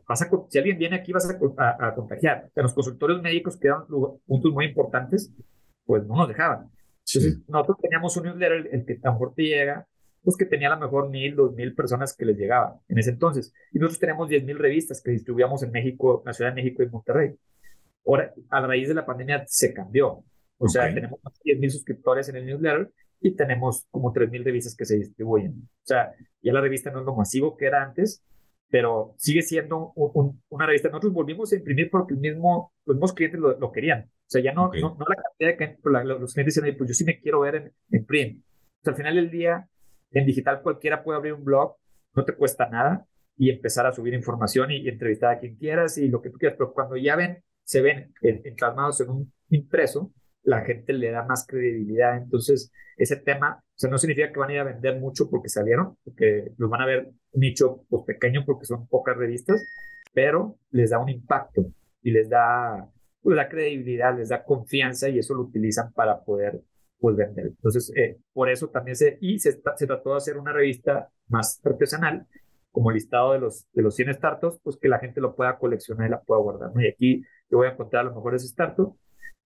vas 0.06 0.20
a, 0.20 0.30
si 0.50 0.58
alguien 0.58 0.76
viene 0.76 0.96
aquí 0.96 1.10
vas 1.10 1.26
a, 1.30 1.86
a, 1.86 1.94
contagiar. 1.94 2.48
O 2.48 2.52
sea, 2.52 2.62
los 2.62 2.74
consultorios 2.74 3.22
médicos 3.22 3.56
que 3.56 3.68
eran 3.68 3.86
puntos 4.26 4.52
muy 4.52 4.66
importantes, 4.66 5.32
pues 5.86 6.04
no 6.04 6.14
nos 6.14 6.28
dejaban. 6.28 6.70
Entonces, 7.06 7.42
nosotros 7.48 7.78
teníamos 7.80 8.16
un 8.16 8.24
newsletter, 8.24 8.68
el, 8.72 8.84
que 8.84 8.96
tan 8.96 9.16
fuerte 9.16 9.42
llega, 9.42 9.86
pues 10.22 10.36
que 10.36 10.44
tenía 10.44 10.72
a 10.72 10.74
lo 10.74 10.80
mejor 10.80 11.08
mil, 11.08 11.36
dos 11.36 11.54
mil 11.54 11.74
personas 11.74 12.16
que 12.16 12.24
les 12.24 12.36
llegaban 12.36 12.74
en 12.88 12.98
ese 12.98 13.10
entonces. 13.10 13.52
Y 13.72 13.78
nosotros 13.78 14.00
tenemos 14.00 14.28
diez 14.28 14.44
mil 14.44 14.58
revistas 14.58 15.00
que 15.00 15.12
distribuíamos 15.12 15.62
en 15.62 15.70
México, 15.70 16.20
en 16.20 16.26
la 16.26 16.32
Ciudad 16.32 16.50
de 16.50 16.62
México 16.62 16.82
y 16.82 16.88
Monterrey. 16.88 17.34
Ahora, 18.04 18.32
a 18.50 18.66
raíz 18.66 18.88
de 18.88 18.94
la 18.94 19.06
pandemia 19.06 19.44
se 19.46 19.72
cambió. 19.72 20.24
O 20.58 20.68
sea, 20.68 20.92
tenemos 20.92 21.20
diez 21.44 21.58
mil 21.58 21.70
suscriptores 21.70 22.28
en 22.28 22.36
el 22.36 22.46
newsletter 22.46 22.90
y 23.20 23.32
tenemos 23.32 23.86
como 23.90 24.12
tres 24.12 24.30
mil 24.30 24.44
revistas 24.44 24.74
que 24.74 24.84
se 24.84 24.96
distribuyen. 24.96 25.52
O 25.52 25.86
sea, 25.86 26.12
ya 26.42 26.52
la 26.52 26.60
revista 26.60 26.90
no 26.90 27.00
es 27.00 27.06
lo 27.06 27.14
masivo 27.14 27.56
que 27.56 27.66
era 27.66 27.82
antes, 27.82 28.22
pero 28.68 29.14
sigue 29.18 29.42
siendo 29.42 29.92
una 30.48 30.66
revista. 30.66 30.88
Nosotros 30.88 31.12
volvimos 31.12 31.52
a 31.52 31.56
imprimir 31.56 31.90
porque 31.90 32.14
el 32.14 32.20
mismo, 32.20 32.72
los 32.84 32.96
mismos 32.96 33.12
clientes 33.12 33.40
lo, 33.40 33.72
querían. 33.72 34.10
O 34.26 34.28
sea, 34.28 34.42
ya 34.42 34.52
no, 34.52 34.70
no, 34.72 34.96
la 34.98 35.22
cantidad 35.22 35.50
de 35.50 35.56
que 35.56 35.78
los 35.84 36.34
clientes 36.34 36.56
dicen, 36.56 36.76
pues 36.76 36.88
yo 36.88 36.94
sí 36.94 37.04
me 37.04 37.20
quiero 37.20 37.40
ver 37.40 37.54
en, 37.54 37.72
en 37.92 38.04
print. 38.04 38.40
O 38.40 38.82
sea, 38.82 38.92
al 38.92 38.96
final 38.96 39.14
del 39.14 39.30
día, 39.30 39.68
en 40.10 40.26
digital 40.26 40.62
cualquiera 40.62 41.04
puede 41.04 41.18
abrir 41.18 41.34
un 41.34 41.44
blog, 41.44 41.76
no 42.14 42.24
te 42.24 42.34
cuesta 42.34 42.68
nada 42.68 43.06
y 43.36 43.50
empezar 43.50 43.86
a 43.86 43.92
subir 43.92 44.14
información 44.14 44.70
y, 44.70 44.88
entrevistar 44.88 45.34
a 45.34 45.38
quien 45.38 45.56
quieras 45.56 45.98
y 45.98 46.08
lo 46.08 46.22
que 46.22 46.30
tú 46.30 46.38
quieras. 46.38 46.56
Pero 46.58 46.72
cuando 46.72 46.96
ya 46.96 47.16
ven, 47.16 47.42
se 47.64 47.82
ven 47.82 48.12
encarnados 48.22 49.00
en 49.00 49.10
un 49.10 49.32
impreso, 49.50 50.12
la 50.42 50.62
gente 50.62 50.92
le 50.92 51.10
da 51.10 51.24
más 51.24 51.46
credibilidad. 51.46 52.16
Entonces, 52.16 52.72
ese 52.96 53.16
tema, 53.16 53.60
o 53.62 53.78
sea, 53.78 53.90
no 53.90 53.98
significa 53.98 54.32
que 54.32 54.38
van 54.38 54.50
a 54.50 54.54
ir 54.54 54.60
a 54.60 54.64
vender 54.64 54.98
mucho 54.98 55.28
porque 55.28 55.48
salieron, 55.48 55.96
porque 56.04 56.52
los 56.56 56.70
van 56.70 56.80
a 56.80 56.86
ver 56.86 57.10
nicho 57.34 57.84
pues, 57.88 58.04
pequeño 58.06 58.44
porque 58.46 58.64
son 58.64 58.86
pocas 58.88 59.16
revistas, 59.16 59.62
pero 60.14 60.56
les 60.70 60.90
da 60.90 60.98
un 60.98 61.10
impacto 61.10 61.66
y 62.02 62.12
les 62.12 62.30
da, 62.30 62.88
pues, 63.26 63.36
da 63.36 63.48
credibilidad, 63.48 64.16
les 64.16 64.28
da 64.28 64.44
confianza 64.44 65.08
y 65.08 65.18
eso 65.18 65.34
lo 65.34 65.42
utilizan 65.42 65.92
para 65.92 66.22
poder 66.22 66.62
pues, 66.98 67.16
vender. 67.16 67.46
Entonces, 67.46 67.92
eh, 67.96 68.18
por 68.32 68.48
eso 68.50 68.68
también 68.68 68.96
se, 68.96 69.18
y 69.20 69.38
se, 69.38 69.54
trató 69.54 70.10
de 70.10 70.16
hacer 70.16 70.38
una 70.38 70.52
revista 70.52 71.10
más 71.28 71.60
artesanal, 71.64 72.26
como 72.70 72.90
listado 72.90 73.32
de 73.32 73.40
los, 73.40 73.66
de 73.72 73.82
los 73.82 73.96
100 73.96 74.14
startups, 74.14 74.60
pues 74.62 74.76
que 74.76 74.88
la 74.88 74.98
gente 74.98 75.20
lo 75.20 75.34
pueda 75.34 75.58
coleccionar 75.58 76.06
y 76.06 76.10
la 76.10 76.20
pueda 76.20 76.40
guardar. 76.40 76.70
Y 76.76 76.88
aquí 76.88 77.22
yo 77.50 77.58
voy 77.58 77.68
a 77.68 77.72
encontrar 77.72 78.04
los 78.04 78.14
mejores 78.14 78.46
startups 78.46 78.96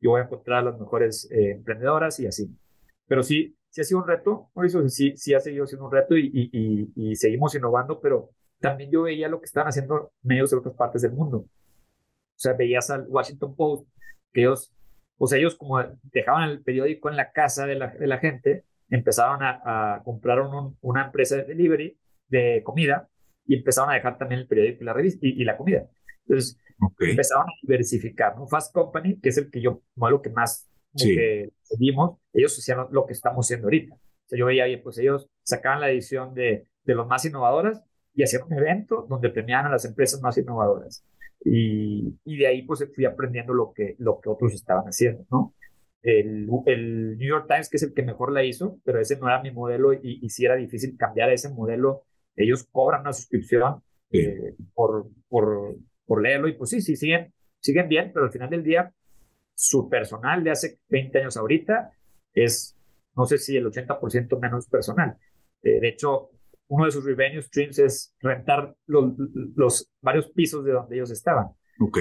yo 0.01 0.11
voy 0.11 0.21
a 0.21 0.25
encontrar 0.25 0.61
a 0.61 0.71
las 0.71 0.79
mejores 0.79 1.31
eh, 1.31 1.53
emprendedoras 1.53 2.19
y 2.21 2.27
así. 2.27 2.51
Pero 3.07 3.23
sí, 3.23 3.57
sí 3.69 3.81
ha 3.81 3.85
sido 3.85 4.01
un 4.01 4.07
reto, 4.07 4.51
Mauricio, 4.55 4.89
sí, 4.89 5.13
sí 5.17 5.35
ha 5.35 5.41
seguido 5.41 5.67
siendo 5.67 5.87
un 5.87 5.93
reto 5.93 6.17
y, 6.17 6.31
y, 6.33 6.93
y, 6.95 7.17
seguimos 7.17 7.55
innovando, 7.55 8.01
pero 8.01 8.31
también 8.61 8.91
yo 8.91 9.03
veía 9.03 9.29
lo 9.29 9.41
que 9.41 9.47
estaban 9.47 9.69
haciendo 9.69 10.13
medios 10.23 10.51
de 10.51 10.57
otras 10.57 10.75
partes 10.75 11.03
del 11.03 11.13
mundo. 11.13 11.45
O 12.41 12.43
sea, 12.43 12.55
veías 12.55 12.89
al 12.89 13.05
Washington 13.07 13.55
Post, 13.55 13.87
que 14.33 14.41
ellos, 14.41 14.73
pues 15.19 15.33
ellos 15.33 15.57
como 15.57 15.79
dejaban 16.05 16.49
el 16.49 16.63
periódico 16.63 17.11
en 17.11 17.17
la 17.17 17.33
casa 17.33 17.67
de 17.67 17.75
la, 17.75 17.89
de 17.89 18.07
la 18.07 18.17
gente, 18.17 18.65
empezaron 18.89 19.43
a, 19.43 19.97
a 19.97 20.03
comprar 20.03 20.41
una 20.81 21.05
empresa 21.05 21.37
de 21.37 21.45
delivery 21.45 21.99
de 22.29 22.63
comida 22.65 23.11
y 23.45 23.57
empezaron 23.57 23.91
a 23.91 23.95
dejar 23.95 24.17
también 24.17 24.41
el 24.41 24.47
periódico 24.47 24.83
y 24.83 24.87
la 24.87 24.95
revista 24.95 25.27
y, 25.27 25.43
y 25.43 25.45
la 25.45 25.59
comida. 25.59 25.87
Entonces, 26.27 26.59
empezaron 26.99 27.45
a 27.47 27.53
diversificar, 27.61 28.39
¿no? 28.39 28.47
Fast 28.47 28.73
Company, 28.73 29.21
que 29.21 29.29
es 29.29 29.37
el 29.37 29.51
que 29.51 29.61
yo, 29.61 29.83
lo 29.97 30.23
que 30.23 30.31
más 30.31 30.67
seguimos, 30.95 32.19
ellos 32.33 32.59
hicieron 32.59 32.89
lo 32.91 33.05
que 33.05 33.13
estamos 33.13 33.45
haciendo 33.45 33.67
ahorita. 33.67 33.95
O 33.95 33.99
sea, 34.29 34.39
yo 34.39 34.47
veía, 34.47 34.65
pues 34.83 34.97
ellos 34.97 35.29
sacaban 35.43 35.83
la 35.83 35.91
edición 35.91 36.33
de, 36.33 36.69
de 36.85 36.95
los 36.95 37.07
más 37.07 37.23
innovadoras 37.27 37.85
y 38.15 38.23
hacían 38.23 38.45
un 38.45 38.55
evento 38.55 39.07
donde 39.11 39.29
premiaban 39.29 39.67
a 39.67 39.71
las 39.71 39.85
empresas 39.85 40.23
más 40.23 40.39
innovadoras. 40.39 41.05
Y, 41.45 42.19
y 42.25 42.37
de 42.37 42.47
ahí 42.47 42.63
pues 42.63 42.87
fui 42.95 43.05
aprendiendo 43.05 43.55
lo 43.55 43.73
que, 43.75 43.97
lo 43.99 44.21
que 44.21 44.29
otros 44.29 44.55
estaban 44.55 44.85
haciendo, 44.85 45.25
¿no? 45.31 45.55
El, 46.03 46.49
el, 46.67 47.19
New 47.19 47.29
York 47.29 47.47
Times, 47.47 47.69
que 47.69 47.77
es 47.77 47.83
el 47.83 47.93
que 47.93 48.03
mejor 48.03 48.33
la 48.33 48.45
hizo, 48.45 48.79
pero 48.85 49.01
ese 49.01 49.19
no 49.19 49.29
era 49.29 49.43
mi 49.43 49.51
modelo 49.51 49.93
y, 49.93 50.19
y 50.23 50.29
sí 50.31 50.45
era 50.45 50.57
difícil 50.57 50.97
cambiar 50.97 51.31
ese 51.31 51.51
modelo. 51.51 52.05
Ellos 52.37 52.67
cobran 52.71 53.03
una 53.03 53.13
suscripción 53.13 53.83
eh, 54.11 54.55
por, 54.75 55.09
por, 55.29 55.77
por 56.07 56.23
leerlo 56.23 56.49
y 56.49 56.55
pues 56.55 56.71
sí, 56.71 56.81
sí, 56.81 56.97
siguen, 56.97 57.33
siguen 57.61 57.89
bien, 57.89 58.11
pero 58.13 58.27
al 58.27 58.33
final 58.33 58.51
del 58.51 58.63
día 58.63 58.93
su 59.55 59.89
personal 59.91 60.43
de 60.43 60.51
hace 60.51 60.79
20 60.89 61.19
años 61.19 61.37
ahorita 61.37 61.93
es, 62.33 62.77
no 63.15 63.27
sé 63.27 63.37
si 63.37 63.57
el 63.57 63.67
80% 63.67 64.41
menos 64.41 64.67
personal. 64.69 65.17
Eh, 65.63 65.81
de 65.81 65.89
hecho, 65.89 66.31
uno 66.71 66.85
de 66.85 66.93
sus 66.93 67.05
revenue 67.05 67.43
streams 67.43 67.79
es 67.81 68.15
rentar 68.21 68.75
los, 68.87 69.13
los, 69.57 69.91
varios 70.01 70.31
pisos 70.31 70.65
de 70.65 70.73
donde 70.73 70.97
ellos 70.97 71.11
estaban. 71.11 71.49
Ok. 71.81 71.99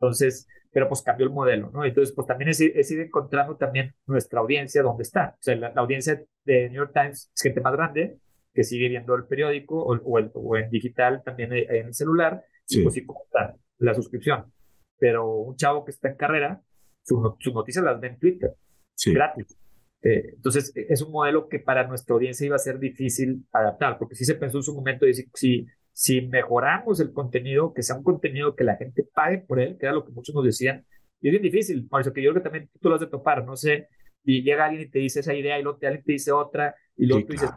Entonces, 0.00 0.48
pero 0.72 0.88
pues 0.88 1.02
cambió 1.02 1.24
el 1.24 1.32
modelo, 1.32 1.70
¿no? 1.70 1.84
Entonces, 1.84 2.12
pues 2.12 2.26
también 2.26 2.50
es, 2.50 2.60
es 2.60 2.90
ir 2.90 3.00
encontrando 3.00 3.56
también 3.56 3.94
nuestra 4.06 4.40
audiencia 4.40 4.82
donde 4.82 5.04
está. 5.04 5.36
O 5.38 5.42
sea, 5.42 5.54
la, 5.54 5.68
audiencia 5.76 6.20
de 6.44 6.68
New 6.70 6.78
York 6.78 6.92
Times 6.92 7.30
es 7.32 7.42
gente 7.42 7.60
más 7.60 7.72
grande 7.74 8.18
que 8.52 8.64
sigue 8.64 8.88
viendo 8.88 9.14
el 9.14 9.24
periódico 9.24 9.78
o, 9.78 9.96
o, 9.96 10.18
el, 10.18 10.30
o 10.34 10.56
en 10.56 10.68
digital 10.68 11.22
también 11.24 11.52
en 11.52 11.86
el 11.86 11.94
celular, 11.94 12.44
sí. 12.66 12.80
y 12.80 12.82
pues 12.82 12.94
sí 12.94 13.06
compra 13.06 13.54
la 13.78 13.94
suscripción. 13.94 14.52
Pero 14.98 15.32
un 15.32 15.54
chavo 15.56 15.84
que 15.84 15.92
está 15.92 16.08
en 16.08 16.16
carrera, 16.16 16.60
sus 17.04 17.54
noticias 17.54 17.84
las 17.84 18.00
ve 18.00 18.08
en 18.08 18.18
Twitter, 18.18 18.52
sí. 18.94 19.14
gratis. 19.14 19.56
Eh, 20.02 20.32
entonces, 20.34 20.72
es 20.74 21.02
un 21.02 21.12
modelo 21.12 21.48
que 21.48 21.60
para 21.60 21.86
nuestra 21.86 22.14
audiencia 22.14 22.46
iba 22.46 22.56
a 22.56 22.58
ser 22.58 22.78
difícil 22.78 23.44
adaptar, 23.52 23.98
porque 23.98 24.14
sí 24.14 24.24
se 24.24 24.34
pensó 24.34 24.58
en 24.58 24.64
su 24.64 24.74
momento 24.74 25.04
de 25.04 25.10
decir, 25.10 25.26
si, 25.34 25.66
si 25.92 26.22
mejoramos 26.22 27.00
el 27.00 27.12
contenido, 27.12 27.72
que 27.72 27.82
sea 27.82 27.96
un 27.96 28.02
contenido 28.02 28.56
que 28.56 28.64
la 28.64 28.76
gente 28.76 29.06
pague 29.14 29.38
por 29.38 29.60
él, 29.60 29.76
que 29.78 29.86
era 29.86 29.94
lo 29.94 30.04
que 30.04 30.12
muchos 30.12 30.34
nos 30.34 30.44
decían, 30.44 30.84
y 31.20 31.28
es 31.28 31.32
bien 31.32 31.42
difícil, 31.42 31.86
por 31.86 32.00
eso 32.00 32.12
que 32.12 32.22
yo 32.22 32.30
creo 32.30 32.42
que 32.42 32.48
también 32.50 32.70
tú 32.80 32.88
lo 32.88 32.96
has 32.96 33.00
de 33.00 33.06
topar, 33.06 33.44
no 33.44 33.56
sé, 33.56 33.88
y 34.24 34.42
llega 34.42 34.64
alguien 34.64 34.82
y 34.82 34.90
te 34.90 34.98
dice 34.98 35.20
esa 35.20 35.34
idea, 35.34 35.58
y 35.58 35.62
luego 35.62 35.78
alguien 35.82 36.02
te 36.04 36.12
dice 36.12 36.32
otra, 36.32 36.74
y 36.96 37.06
luego 37.06 37.26
tú 37.26 37.32
dices, 37.32 37.50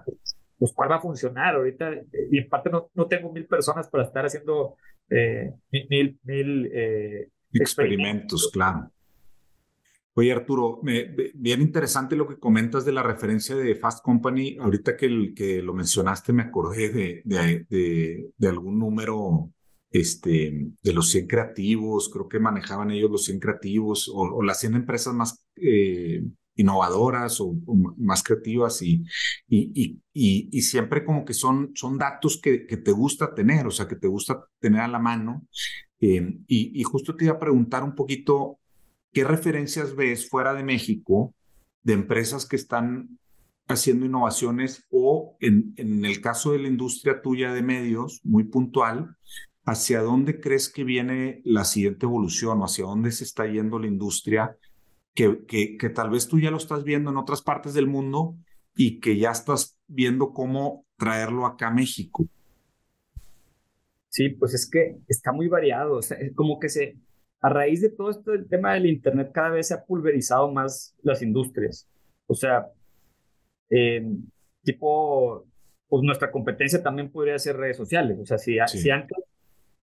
pues, 0.58 0.72
¿cuál 0.74 0.92
va 0.92 0.98
a 0.98 1.02
funcionar? 1.02 1.56
Ahorita, 1.56 1.92
y 2.32 2.38
en 2.38 2.48
parte 2.48 2.70
no, 2.70 2.90
no 2.94 3.08
tengo 3.08 3.32
mil 3.32 3.48
personas 3.48 3.90
para 3.90 4.04
estar 4.04 4.26
haciendo 4.26 4.76
eh, 5.10 5.52
mil, 5.72 6.20
mil 6.24 6.70
eh, 6.72 7.30
experimentos, 7.54 8.50
claro. 8.52 8.92
Oye, 10.18 10.32
Arturo, 10.32 10.80
me, 10.82 11.14
bien 11.34 11.62
interesante 11.62 12.16
lo 12.16 12.26
que 12.26 12.40
comentas 12.40 12.86
de 12.86 12.94
la 12.94 13.04
referencia 13.04 13.54
de 13.54 13.76
Fast 13.76 14.02
Company. 14.02 14.58
Ahorita 14.62 14.96
que, 14.96 15.08
el, 15.08 15.34
que 15.36 15.62
lo 15.62 15.74
mencionaste, 15.74 16.32
me 16.32 16.44
acordé 16.44 16.90
de, 16.90 17.22
de, 17.26 18.32
de, 18.38 18.48
algún 18.48 18.80
número 18.80 19.52
este, 19.92 20.70
de 20.82 20.94
los 20.94 21.10
100 21.10 21.28
creativos. 21.28 22.10
Creo 22.10 22.30
que 22.30 22.40
manejaban 22.40 22.92
ellos 22.92 23.12
los 23.12 23.26
100 23.26 23.40
creativos 23.40 24.10
o, 24.14 24.42
las 24.42 24.62
100 24.62 24.76
empresas 24.76 25.14
más 25.14 25.46
eh, 25.58 26.24
innovadoras 26.56 27.42
o, 27.42 27.54
más 27.98 28.24
creativas 28.24 28.82
y, 28.84 29.04
y, 29.50 30.00
y, 30.14 30.50
y, 30.50 30.62
siempre 30.62 31.04
como 31.04 31.26
que 31.26 31.34
son, 31.34 31.72
son 31.76 31.98
datos 31.98 32.40
que, 32.42 32.66
que, 32.66 32.78
te 32.78 32.92
gusta 32.92 33.36
tener, 33.36 33.68
o 33.68 33.72
sea, 33.72 33.86
que 33.86 33.98
te 33.98 34.08
gusta 34.08 34.46
tener 34.60 34.80
a 34.80 34.88
la 34.88 35.00
mano. 35.00 35.46
Eh, 36.00 36.40
y, 36.48 36.84
justo 36.84 37.16
te 37.16 37.26
iba 37.26 37.34
a 37.34 37.40
preguntar 37.40 37.84
un 37.84 37.96
poquito 37.96 38.60
¿Qué 39.16 39.24
referencias 39.24 39.96
ves 39.96 40.28
fuera 40.28 40.54
de 40.54 40.66
México 40.66 41.34
de 41.84 41.94
empresas 41.94 42.46
que 42.46 42.58
están 42.58 43.18
haciendo 43.66 44.06
innovaciones 44.06 44.84
o 44.90 45.38
en, 45.40 45.74
el 45.78 46.20
caso 46.20 46.52
de 46.52 46.60
la 46.60 46.68
industria 46.68 47.22
tuya 47.22 47.54
de 47.54 47.62
medios, 47.62 48.20
muy 48.26 48.44
puntual, 48.44 49.16
hacia 49.64 50.02
dónde 50.02 50.42
crees 50.42 50.68
que 50.68 50.84
viene 50.84 51.42
la 51.46 51.64
siguiente 51.64 52.06
evolución 52.06 52.60
o 52.60 52.66
hacia 52.66 52.84
dónde 52.84 53.14
se 53.14 53.24
está 53.24 53.48
yendo 53.48 53.80
la 53.80 53.88
industria 53.88 54.58
que, 55.14 55.78
tal 55.96 56.10
vez 56.10 56.28
tú 56.28 56.38
ya 56.38 56.52
lo 56.52 56.58
estás 56.58 56.84
viendo 56.84 57.10
en 57.10 57.16
otras 57.16 57.42
partes 57.42 57.74
del 57.74 57.88
mundo 57.88 58.36
y 58.76 59.00
que 59.00 59.18
ya 59.18 59.32
estás 59.32 59.78
viendo 59.88 60.34
cómo 60.34 60.86
traerlo 60.98 61.46
acá 61.46 61.70
a 61.70 61.74
México. 61.74 62.28
Sí, 64.10 64.32
pues 64.32 64.54
es 64.54 64.70
que 64.70 64.98
está 65.08 65.32
muy 65.32 65.48
variado, 65.48 66.00
es 66.00 66.14
como 66.36 66.60
que 66.60 66.68
se, 66.68 66.98
a 67.42 67.50
raíz 67.50 67.82
de 67.82 67.90
todo 67.90 68.10
esto 68.10 68.32
del 68.32 68.48
tema 68.48 68.74
del 68.74 68.88
Internet, 68.88 69.32
cada 69.32 69.50
vez 69.50 69.68
se 69.68 69.74
ha 69.74 69.86
pulverizado 69.86 70.52
más 70.52 70.96
las 71.04 71.22
industrias. 71.22 71.88
O 72.28 72.34
sea, 72.34 72.68
eh, 73.70 74.06
tipo, 74.64 75.46
pues 75.88 76.04
nuestra 76.04 76.32
competencia 76.32 76.82
también 76.82 77.12
podría 77.12 77.38
ser 77.38 77.58
redes 77.58 77.78
sociales. 77.78 78.18
O 78.20 78.26
sea, 78.26 78.38
si, 78.38 78.58
si 78.68 78.90
antes 78.90 79.18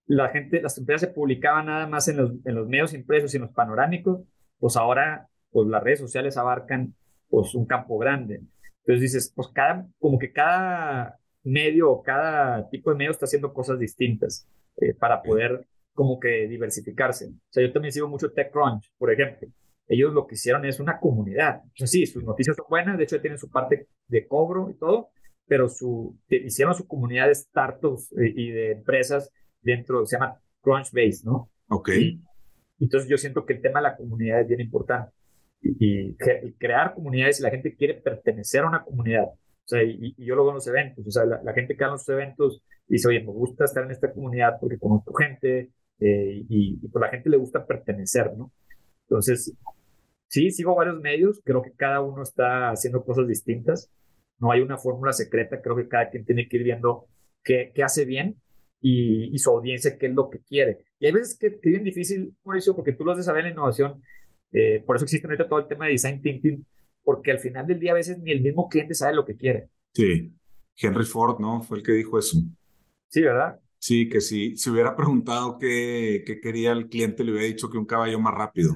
la 0.06 0.28
gente, 0.28 0.60
las 0.60 0.76
empresas 0.78 1.08
se 1.08 1.14
publicaban 1.14 1.66
nada 1.66 1.86
más 1.86 2.08
en 2.08 2.16
los, 2.16 2.32
en 2.44 2.54
los 2.54 2.68
medios 2.68 2.94
impresos 2.94 3.32
y 3.32 3.36
en 3.36 3.42
los 3.42 3.52
panorámicos, 3.52 4.22
pues 4.58 4.76
ahora 4.76 5.28
pues 5.50 5.68
las 5.68 5.82
redes 5.82 6.00
sociales 6.00 6.36
abarcan 6.36 6.94
pues 7.28 7.54
un 7.54 7.66
campo 7.66 7.98
grande. 7.98 8.42
Entonces 8.80 9.00
dices, 9.00 9.32
pues 9.34 9.48
cada, 9.48 9.86
como 9.98 10.18
que 10.18 10.32
cada 10.32 11.18
medio 11.44 11.90
o 11.90 12.02
cada 12.02 12.68
tipo 12.70 12.90
de 12.90 12.96
medio 12.96 13.10
está 13.10 13.26
haciendo 13.26 13.52
cosas 13.52 13.78
distintas 13.78 14.48
eh, 14.80 14.94
para 14.94 15.22
poder 15.22 15.66
como 15.94 16.18
que 16.18 16.48
diversificarse. 16.48 17.26
O 17.26 17.52
sea, 17.52 17.66
yo 17.66 17.72
también 17.72 17.92
sigo 17.92 18.08
mucho 18.08 18.32
TechCrunch, 18.32 18.90
por 18.98 19.12
ejemplo. 19.12 19.48
Ellos 19.88 20.12
lo 20.12 20.26
que 20.26 20.36
hicieron 20.36 20.64
es 20.64 20.80
una 20.80 20.98
comunidad. 20.98 21.62
O 21.64 21.72
sea, 21.74 21.86
sí, 21.86 22.06
sus 22.06 22.24
noticias 22.24 22.56
son 22.56 22.66
buenas, 22.68 22.96
de 22.96 23.04
hecho 23.04 23.20
tienen 23.20 23.38
su 23.38 23.50
parte 23.50 23.88
de 24.08 24.26
cobro 24.26 24.70
y 24.70 24.74
todo, 24.74 25.10
pero 25.46 25.68
su, 25.68 26.18
hicieron 26.28 26.74
su 26.74 26.86
comunidad 26.86 27.28
de 27.28 27.34
startups 27.34 28.12
eh, 28.12 28.32
y 28.34 28.50
de 28.50 28.72
empresas 28.72 29.30
dentro, 29.60 30.06
se 30.06 30.16
llama 30.16 30.40
Crunchbase, 30.60 31.22
¿no? 31.24 31.50
Ok. 31.68 31.90
entonces 32.80 33.08
yo 33.08 33.16
siento 33.16 33.44
que 33.44 33.54
el 33.54 33.62
tema 33.62 33.80
de 33.80 33.84
la 33.84 33.96
comunidad 33.96 34.40
es 34.40 34.48
bien 34.48 34.60
importante. 34.60 35.12
Y, 35.60 36.16
crear 36.58 36.94
comunidades, 36.94 37.40
la 37.40 37.50
gente 37.50 37.76
quiere 37.76 37.94
pertenecer 37.94 38.62
a 38.62 38.68
una 38.68 38.82
comunidad. 38.82 39.24
O 39.24 39.66
sea, 39.66 39.82
y, 39.82 40.14
yo 40.18 40.34
lo 40.34 40.42
veo 40.42 40.50
en 40.50 40.56
los 40.56 40.66
eventos. 40.66 41.06
O 41.06 41.10
sea, 41.10 41.24
la, 41.24 41.40
la 41.42 41.52
gente 41.52 41.76
que 41.76 41.84
va 41.84 41.88
en 41.88 41.92
los 41.92 42.08
eventos 42.08 42.62
dice, 42.86 43.08
oye, 43.08 43.20
me 43.20 43.32
gusta 43.32 43.64
estar 43.64 43.84
en 43.84 43.90
esta 43.90 44.12
comunidad 44.12 44.58
porque 44.60 44.78
conozco 44.78 45.14
gente, 45.14 45.70
eh, 46.00 46.44
y, 46.48 46.78
y, 46.82 46.88
pues 46.88 47.00
la 47.00 47.10
gente 47.10 47.30
le 47.30 47.36
gusta 47.36 47.66
pertenecer, 47.66 48.32
¿no? 48.36 48.52
Entonces, 49.02 49.54
sí, 50.28 50.50
sigo 50.50 50.74
varios 50.74 51.00
medios, 51.00 51.40
creo 51.44 51.62
que 51.62 51.72
cada 51.72 52.00
uno 52.00 52.22
está 52.22 52.70
haciendo 52.70 53.04
cosas 53.04 53.28
distintas, 53.28 53.90
no 54.38 54.50
hay 54.50 54.60
una 54.60 54.78
fórmula 54.78 55.12
secreta, 55.12 55.60
creo 55.60 55.76
que 55.76 55.88
cada 55.88 56.10
quien 56.10 56.24
tiene 56.24 56.48
que 56.48 56.56
ir 56.56 56.64
viendo 56.64 57.06
qué, 57.44 57.70
qué 57.74 57.82
hace 57.82 58.04
bien 58.04 58.36
y, 58.80 59.34
y, 59.34 59.38
su 59.38 59.50
audiencia 59.50 59.96
qué 59.96 60.06
es 60.06 60.14
lo 60.14 60.28
que 60.30 60.40
quiere. 60.40 60.84
Y 60.98 61.06
hay 61.06 61.12
veces 61.12 61.38
que, 61.38 61.46
es 61.46 61.60
bien 61.60 61.84
difícil, 61.84 62.34
Mauricio, 62.44 62.74
porque 62.74 62.92
tú 62.92 63.04
lo 63.04 63.12
has 63.12 63.18
de 63.18 63.22
saber 63.22 63.40
en 63.40 63.46
la 63.46 63.52
innovación, 63.52 64.02
eh, 64.52 64.82
por 64.84 64.96
eso 64.96 65.04
existe 65.04 65.26
ahorita 65.26 65.48
todo 65.48 65.60
el 65.60 65.68
tema 65.68 65.86
de 65.86 65.92
design 65.92 66.20
thinking, 66.20 66.66
porque 67.04 67.30
al 67.30 67.38
final 67.38 67.66
del 67.66 67.78
día 67.78 67.92
a 67.92 67.96
veces 67.96 68.18
ni 68.18 68.32
el 68.32 68.42
mismo 68.42 68.68
cliente 68.68 68.94
sabe 68.94 69.14
lo 69.14 69.24
que 69.24 69.36
quiere. 69.36 69.68
Sí, 69.94 70.32
Henry 70.76 71.04
Ford, 71.04 71.38
¿no? 71.38 71.62
Fue 71.62 71.78
el 71.78 71.84
que 71.84 71.92
dijo 71.92 72.18
eso. 72.18 72.38
Sí, 73.08 73.22
¿verdad? 73.22 73.60
Sí, 73.82 74.08
que 74.08 74.20
si 74.20 74.56
se 74.56 74.70
hubiera 74.70 74.94
preguntado 74.94 75.58
qué, 75.58 76.22
qué, 76.24 76.40
quería 76.40 76.70
el 76.70 76.88
cliente, 76.88 77.24
le 77.24 77.32
hubiera 77.32 77.48
dicho 77.48 77.68
que 77.68 77.78
un 77.78 77.84
caballo 77.84 78.20
más 78.20 78.32
rápido. 78.32 78.74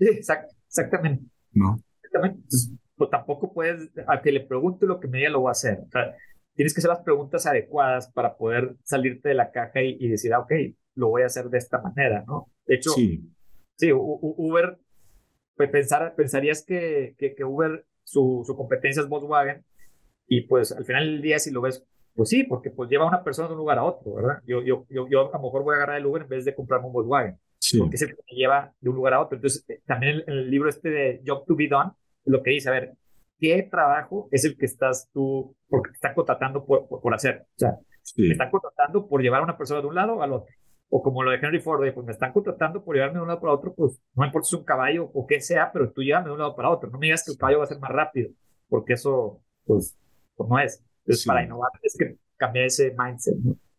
Sí, 0.00 0.08
exactamente. 0.08 1.26
¿No? 1.52 1.80
Exactamente. 2.02 2.42
pues 2.96 3.08
tampoco 3.08 3.52
puedes, 3.52 3.88
a 4.08 4.20
que 4.20 4.32
le 4.32 4.40
pregunte 4.40 4.84
lo 4.84 4.98
que 4.98 5.06
me 5.06 5.18
diga, 5.18 5.30
lo 5.30 5.42
voy 5.42 5.50
a 5.50 5.52
hacer. 5.52 5.78
O 5.86 5.90
sea, 5.92 6.12
tienes 6.56 6.74
que 6.74 6.80
hacer 6.80 6.88
las 6.88 7.04
preguntas 7.04 7.46
adecuadas 7.46 8.10
para 8.10 8.36
poder 8.36 8.74
salirte 8.82 9.28
de 9.28 9.36
la 9.36 9.52
caja 9.52 9.80
y, 9.80 10.08
decir, 10.08 10.34
ah, 10.34 10.40
ok, 10.40 10.52
lo 10.96 11.10
voy 11.10 11.22
a 11.22 11.26
hacer 11.26 11.50
de 11.50 11.58
esta 11.58 11.80
manera, 11.80 12.24
¿no? 12.26 12.50
De 12.66 12.74
hecho, 12.74 12.90
sí, 12.90 13.30
sí 13.76 13.92
Uber, 13.92 14.76
pues 15.54 15.70
pensar, 15.70 16.16
pensarías 16.16 16.64
que, 16.64 17.14
que, 17.16 17.36
que 17.36 17.44
Uber, 17.44 17.86
su, 18.02 18.42
su 18.44 18.56
competencia 18.56 19.02
es 19.02 19.08
Volkswagen, 19.08 19.64
y 20.26 20.40
pues 20.48 20.72
al 20.72 20.84
final 20.84 21.04
del 21.04 21.22
día, 21.22 21.38
si 21.38 21.52
lo 21.52 21.60
ves 21.60 21.86
pues 22.18 22.30
sí, 22.30 22.42
porque 22.42 22.70
pues 22.70 22.90
lleva 22.90 23.04
a 23.04 23.08
una 23.08 23.22
persona 23.22 23.46
de 23.46 23.54
un 23.54 23.60
lugar 23.60 23.78
a 23.78 23.84
otro, 23.84 24.14
¿verdad? 24.14 24.42
Yo, 24.44 24.60
yo, 24.60 24.84
yo, 24.90 25.06
yo 25.08 25.32
a 25.32 25.36
lo 25.38 25.44
mejor 25.44 25.62
voy 25.62 25.74
a 25.74 25.76
agarrar 25.76 25.98
el 25.98 26.06
Uber 26.06 26.22
en 26.22 26.28
vez 26.28 26.44
de 26.44 26.52
comprarme 26.52 26.88
un 26.88 26.92
Volkswagen, 26.92 27.38
sí. 27.60 27.78
porque 27.78 27.94
es 27.94 28.02
el 28.02 28.08
que 28.08 28.22
me 28.28 28.36
lleva 28.36 28.72
de 28.80 28.90
un 28.90 28.96
lugar 28.96 29.14
a 29.14 29.20
otro. 29.20 29.36
Entonces, 29.36 29.64
eh, 29.68 29.80
también 29.86 30.24
en 30.26 30.32
el, 30.34 30.50
libro 30.50 30.68
este 30.68 30.90
de 30.90 31.22
Job 31.24 31.46
to 31.46 31.54
be 31.54 31.68
Done, 31.68 31.92
lo 32.24 32.42
que 32.42 32.50
dice, 32.50 32.70
a 32.70 32.72
ver, 32.72 32.94
¿qué 33.38 33.68
trabajo 33.70 34.28
es 34.32 34.44
el 34.44 34.58
que 34.58 34.66
estás 34.66 35.08
tú, 35.12 35.54
porque 35.68 35.90
te 35.90 35.94
están 35.94 36.14
contratando 36.14 36.66
por, 36.66 36.88
por, 36.88 37.14
hacer? 37.14 37.46
O 37.54 37.58
sea, 37.58 37.78
me 38.16 38.32
están 38.32 38.50
contratando 38.50 39.06
por 39.06 39.22
llevar 39.22 39.42
a 39.42 39.44
una 39.44 39.56
persona 39.56 39.80
de 39.80 39.86
un 39.86 39.94
lado 39.94 40.20
al 40.20 40.32
otro. 40.32 40.52
O 40.88 41.00
como 41.00 41.22
lo 41.22 41.30
de 41.30 41.36
Henry 41.36 41.60
Ford, 41.60 41.88
pues 41.94 42.04
me 42.04 42.10
están 42.10 42.32
contratando 42.32 42.82
por 42.82 42.96
llevarme 42.96 43.18
de 43.18 43.22
un 43.22 43.28
lado 43.28 43.40
para 43.40 43.52
otro, 43.52 43.72
pues 43.74 44.02
no 44.16 44.26
importa 44.26 44.48
si 44.48 44.56
es 44.56 44.58
un 44.58 44.64
caballo 44.64 45.08
o 45.14 45.24
qué 45.24 45.40
sea, 45.40 45.70
pero 45.70 45.92
tú 45.92 46.02
llévame 46.02 46.26
de 46.26 46.32
un 46.32 46.40
lado 46.40 46.56
para 46.56 46.68
otro. 46.68 46.90
No 46.90 46.98
me 46.98 47.06
digas 47.06 47.22
que 47.24 47.30
el 47.30 47.38
caballo 47.38 47.58
va 47.58 47.64
a 47.64 47.68
ser 47.68 47.78
más 47.78 47.92
rápido, 47.92 48.30
porque 48.68 48.94
eso, 48.94 49.40
pues, 49.64 49.96
pues 50.34 50.50
no 50.50 50.58
es. 50.58 50.84
Entonces, 51.08 51.26
para 51.26 51.42
innovar 51.42 51.70
es 51.82 51.96
que 51.98 52.18
cambiar 52.36 52.66
ese 52.66 52.94
mindset. 52.98 53.34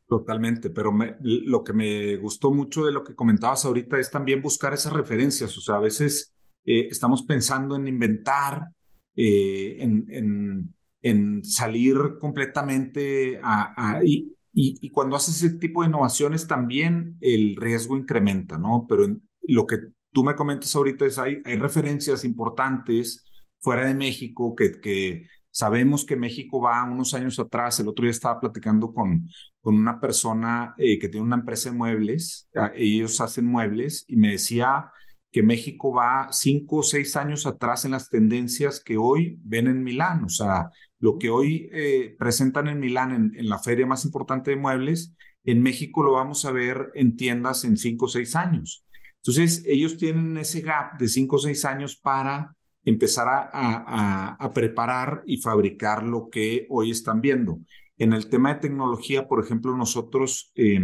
Totalmente, 0.07 0.71
pero 0.71 0.91
lo 1.21 1.63
que 1.63 1.73
me 1.73 2.17
gustó 2.17 2.51
mucho 2.51 2.83
de 2.83 2.91
lo 2.91 3.03
que 3.03 3.13
comentabas 3.13 3.65
ahorita 3.65 3.99
es 3.99 4.09
también 4.09 4.41
buscar 4.41 4.73
esas 4.73 4.93
referencias. 4.93 5.55
O 5.55 5.61
sea, 5.61 5.75
a 5.75 5.79
veces 5.79 6.33
eh, 6.65 6.87
estamos 6.89 7.21
pensando 7.21 7.75
en 7.75 7.87
inventar, 7.87 8.69
eh, 9.15 9.77
en, 9.79 10.07
en, 10.09 10.75
en, 11.03 11.43
salir 11.43 11.95
completamente 12.19 13.39
a, 13.43 14.01
y, 14.03 14.33
y, 14.51 14.89
cuando 14.89 15.15
haces 15.15 15.43
ese 15.43 15.59
tipo 15.59 15.83
de 15.83 15.89
innovaciones 15.89 16.47
también 16.47 17.17
el 17.21 17.55
riesgo 17.55 17.95
incrementa, 17.95 18.57
¿no? 18.57 18.87
Pero 18.89 19.05
lo 19.43 19.67
que 19.67 19.77
tú 20.11 20.23
me 20.23 20.35
comentas 20.35 20.75
ahorita 20.75 21.05
es 21.05 21.19
hay, 21.19 21.37
hay 21.45 21.57
referencias 21.57 22.25
importantes 22.25 23.23
fuera 23.59 23.85
de 23.85 23.93
México 23.93 24.55
que, 24.55 24.79
que 24.81 25.27
Sabemos 25.59 26.05
que 26.05 26.15
México 26.15 26.61
va 26.61 26.85
unos 26.85 27.13
años 27.13 27.37
atrás. 27.37 27.81
El 27.81 27.89
otro 27.89 28.03
día 28.03 28.11
estaba 28.11 28.39
platicando 28.39 28.93
con, 28.93 29.27
con 29.59 29.75
una 29.75 29.99
persona 29.99 30.73
eh, 30.77 30.97
que 30.97 31.09
tiene 31.09 31.25
una 31.25 31.35
empresa 31.35 31.69
de 31.69 31.75
muebles. 31.75 32.47
Ah, 32.55 32.71
ellos 32.73 33.19
hacen 33.19 33.45
muebles 33.45 34.05
y 34.07 34.15
me 34.15 34.31
decía 34.31 34.89
que 35.29 35.43
México 35.43 35.91
va 35.93 36.29
cinco 36.31 36.77
o 36.77 36.83
seis 36.83 37.17
años 37.17 37.45
atrás 37.45 37.83
en 37.83 37.91
las 37.91 38.07
tendencias 38.07 38.81
que 38.81 38.95
hoy 38.95 39.37
ven 39.43 39.67
en 39.67 39.83
Milán. 39.83 40.23
O 40.23 40.29
sea, 40.29 40.69
lo 40.97 41.17
que 41.17 41.29
hoy 41.29 41.69
eh, 41.73 42.15
presentan 42.17 42.69
en 42.69 42.79
Milán 42.79 43.11
en, 43.11 43.33
en, 43.37 43.49
la 43.49 43.59
feria 43.59 43.85
más 43.85 44.05
importante 44.05 44.51
de 44.51 44.55
muebles, 44.55 45.13
en 45.43 45.61
México 45.61 46.03
lo 46.03 46.13
vamos 46.13 46.45
a 46.45 46.53
ver 46.53 46.89
en 46.93 47.17
tiendas 47.17 47.65
en 47.65 47.75
cinco 47.75 48.05
o 48.05 48.07
seis 48.07 48.33
años. 48.37 48.85
Entonces, 49.17 49.61
ellos 49.65 49.97
tienen 49.97 50.37
ese 50.37 50.61
gap 50.61 50.97
de 50.97 51.09
cinco 51.09 51.35
o 51.35 51.39
seis 51.39 51.65
años 51.65 51.97
para 51.97 52.55
empezar 52.89 53.27
a, 53.29 54.51
preparar 54.53 55.23
y 55.25 55.37
fabricar 55.37 56.03
lo 56.03 56.29
que 56.29 56.65
hoy 56.69 56.91
están 56.91 57.21
viendo. 57.21 57.59
En 57.97 58.13
el 58.13 58.29
tema 58.29 58.53
de 58.53 58.61
tecnología, 58.61 59.27
por 59.27 59.43
ejemplo, 59.43 59.75
nosotros 59.75 60.51
eh, 60.55 60.79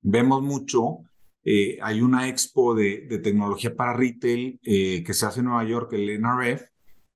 vemos 0.00 0.42
mucho, 0.42 1.00
eh, 1.44 1.78
hay 1.82 2.00
una 2.00 2.28
expo 2.28 2.74
de, 2.74 3.06
de 3.08 3.18
tecnología 3.18 3.74
para 3.74 3.94
retail 3.94 4.60
eh, 4.62 5.02
que 5.04 5.14
se 5.14 5.26
hace 5.26 5.40
en 5.40 5.46
Nueva 5.46 5.64
York, 5.64 5.92
el 5.92 6.20
NRF, 6.20 6.62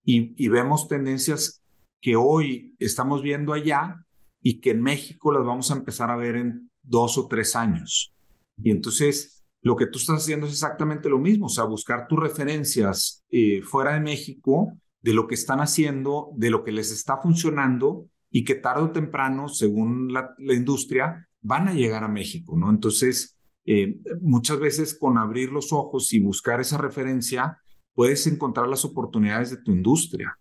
y, 0.04 0.34
y 0.36 0.48
vemos 0.48 0.88
tendencias 0.88 1.62
que 2.00 2.16
hoy 2.16 2.74
estamos 2.78 3.22
viendo 3.22 3.52
allá 3.52 4.04
y 4.42 4.60
que 4.60 4.72
en 4.72 4.82
México 4.82 5.32
las 5.32 5.44
vamos 5.44 5.70
a 5.70 5.76
empezar 5.76 6.10
a 6.10 6.16
ver 6.16 6.36
en 6.36 6.70
dos 6.82 7.16
o 7.16 7.26
tres 7.26 7.56
años. 7.56 8.14
Y 8.62 8.70
entonces 8.70 9.33
lo 9.64 9.76
que 9.76 9.86
tú 9.86 9.98
estás 9.98 10.22
haciendo 10.22 10.46
es 10.46 10.52
exactamente 10.52 11.08
lo 11.08 11.18
mismo, 11.18 11.46
o 11.46 11.48
sea, 11.48 11.64
buscar 11.64 12.06
tus 12.06 12.20
referencias 12.20 13.24
eh, 13.30 13.62
fuera 13.62 13.94
de 13.94 14.00
México 14.00 14.76
de 15.00 15.14
lo 15.14 15.26
que 15.26 15.34
están 15.34 15.60
haciendo, 15.60 16.32
de 16.36 16.50
lo 16.50 16.62
que 16.62 16.70
les 16.70 16.92
está 16.92 17.16
funcionando 17.16 18.06
y 18.30 18.44
que 18.44 18.56
tarde 18.56 18.82
o 18.82 18.92
temprano, 18.92 19.48
según 19.48 20.12
la, 20.12 20.34
la 20.36 20.52
industria, 20.52 21.26
van 21.40 21.68
a 21.68 21.72
llegar 21.72 22.04
a 22.04 22.08
México, 22.08 22.58
¿no? 22.58 22.68
Entonces, 22.68 23.38
eh, 23.64 23.96
muchas 24.20 24.60
veces 24.60 24.98
con 24.98 25.16
abrir 25.16 25.50
los 25.50 25.72
ojos 25.72 26.12
y 26.12 26.20
buscar 26.20 26.60
esa 26.60 26.76
referencia, 26.76 27.58
puedes 27.94 28.26
encontrar 28.26 28.68
las 28.68 28.84
oportunidades 28.84 29.50
de 29.50 29.62
tu 29.62 29.72
industria. 29.72 30.38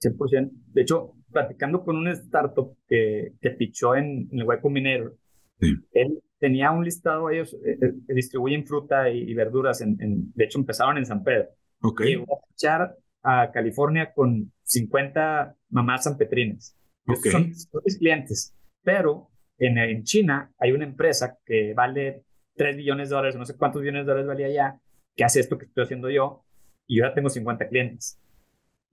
100%. 0.00 0.48
De 0.72 0.82
hecho, 0.82 1.14
platicando 1.32 1.82
con 1.82 1.96
un 1.96 2.06
startup 2.08 2.76
que, 2.86 3.32
que 3.40 3.50
pichó 3.50 3.96
en, 3.96 4.28
en 4.30 4.38
el 4.38 4.44
hueco 4.44 4.70
minero, 4.70 5.16
sí. 5.58 5.74
él 5.92 6.22
tenía 6.42 6.72
un 6.72 6.84
listado, 6.84 7.30
ellos 7.30 7.54
eh, 7.64 7.78
eh, 7.80 8.14
distribuyen 8.14 8.66
fruta 8.66 9.08
y, 9.08 9.30
y 9.30 9.32
verduras, 9.32 9.80
en, 9.80 9.96
en, 10.00 10.32
de 10.34 10.44
hecho 10.44 10.58
empezaron 10.58 10.98
en 10.98 11.06
San 11.06 11.22
Pedro. 11.22 11.50
Ok. 11.82 12.00
Y 12.04 12.14
a 12.14 12.24
fichar 12.48 12.96
a 13.22 13.52
California 13.52 14.12
con 14.12 14.52
50 14.64 15.54
mamás 15.70 16.02
sanpetrines. 16.02 16.76
Ok. 17.06 17.26
Son, 17.30 17.54
son 17.54 17.82
mis 17.84 17.96
clientes, 17.96 18.56
pero 18.82 19.30
en, 19.56 19.78
en, 19.78 20.02
China 20.02 20.52
hay 20.58 20.72
una 20.72 20.84
empresa 20.84 21.38
que 21.46 21.74
vale 21.74 22.24
3 22.56 22.76
billones 22.76 23.08
de 23.08 23.14
dólares, 23.14 23.36
no 23.36 23.46
sé 23.46 23.56
cuántos 23.56 23.80
billones 23.80 24.04
de 24.04 24.10
dólares 24.10 24.26
valía 24.26 24.48
ya, 24.50 24.80
que 25.14 25.22
hace 25.22 25.38
esto 25.38 25.56
que 25.56 25.66
estoy 25.66 25.84
haciendo 25.84 26.10
yo, 26.10 26.44
y 26.88 26.98
yo 26.98 27.04
ya 27.04 27.14
tengo 27.14 27.30
50 27.30 27.68
clientes. 27.68 28.18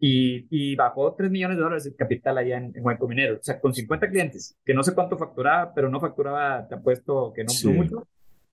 Y, 0.01 0.47
y 0.49 0.75
bajó 0.75 1.13
3 1.13 1.29
millones 1.29 1.57
de 1.57 1.63
dólares 1.63 1.83
de 1.83 1.95
capital 1.95 2.37
allá 2.37 2.57
en, 2.57 2.71
en 2.73 2.85
Hueco 2.85 3.07
Minero. 3.07 3.35
O 3.35 3.43
sea, 3.43 3.59
con 3.59 3.73
50 3.73 4.09
clientes, 4.09 4.57
que 4.63 4.73
no 4.73 4.81
sé 4.81 4.95
cuánto 4.95 5.17
facturaba, 5.17 5.73
pero 5.73 5.89
no 5.89 5.99
facturaba, 5.99 6.67
te 6.67 6.75
apuesto 6.75 7.33
que 7.35 7.43
no, 7.43 7.49
sí. 7.49 7.67
mucho. 7.67 8.07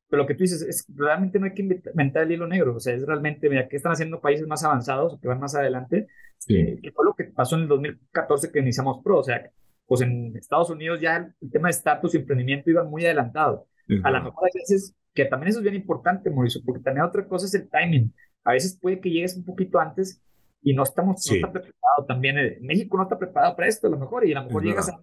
Pero 0.09 0.23
lo 0.23 0.27
que 0.27 0.35
tú 0.35 0.45
dices 0.45 0.63
es, 0.63 0.87
realmente 0.95 1.39
no 1.39 1.47
hay 1.47 1.55
que 1.55 1.63
inventar 1.63 2.25
el 2.25 2.33
hilo 2.33 2.47
negro. 2.47 2.77
O 2.77 2.81
sea, 2.81 2.95
es 2.95 3.05
realmente, 3.05 3.49
mira, 3.49 3.69
¿qué 3.69 3.77
están 3.77 3.93
haciendo 3.93 4.21
países 4.21 4.47
más 4.47 4.65
avanzados 4.65 5.15
o 5.15 5.21
que 5.21 5.29
van 5.29 5.41
más 5.41 5.55
adelante? 5.55 6.09
Sí. 6.39 6.57
Eh, 6.57 6.79
que 6.83 6.93
fue 6.93 7.05
lo 7.05 7.15
que 7.15 7.25
pasó 7.25 7.57
en 7.57 7.63
el 7.63 7.69
2014 7.69 8.53
que 8.53 8.61
iniciamos 8.61 9.03
Pro. 9.03 9.19
O 9.19 9.25
sea, 9.25 9.51
pues 9.87 10.01
en 10.01 10.37
Estados 10.37 10.71
Unidos 10.71 11.01
ya 11.01 11.33
el, 11.41 11.51
tema 11.51 11.69
de 11.69 11.73
estatus 11.73 12.15
y 12.15 12.19
emprendimiento 12.19 12.71
iba 12.71 12.85
muy 12.85 13.05
adelantado. 13.05 13.67
A 14.03 14.11
lo 14.11 14.23
mejor 14.23 14.49
hay 14.49 14.61
veces 14.61 14.95
que 15.15 15.25
también 15.27 15.51
eso 15.51 15.61
es 15.61 15.63
bien 15.63 15.77
importante, 15.77 16.29
Mauricio, 16.29 16.61
porque 16.65 16.83
también 16.83 17.07
otra 17.07 17.27
cosa 17.27 17.47
es 17.47 17.55
el 17.55 17.69
timing. 17.69 18.13
A 18.45 18.53
veces 18.53 18.79
puede 18.81 19.01
que 19.01 19.11
llegues 19.11 19.37
un 19.37 19.45
poquito 19.45 19.79
antes 19.79 20.21
y 20.67 20.75
no 20.75 20.83
estamos, 20.83 21.23
sí. 21.23 21.41
no 21.41 21.47
está 21.47 21.53
preparado 21.53 22.05
también. 22.09 22.39
Eh, 22.39 22.59
México 22.61 22.97
no 22.97 23.05
está 23.05 23.17
preparado 23.17 23.55
para 23.55 23.69
esto, 23.69 23.87
a 23.87 23.91
lo 23.91 23.99
mejor, 23.99 24.27
y 24.27 24.33
a 24.33 24.41
lo 24.41 24.47
mejor 24.47 24.65
es 24.65 24.69
llegas 24.69 24.89
a, 24.89 25.01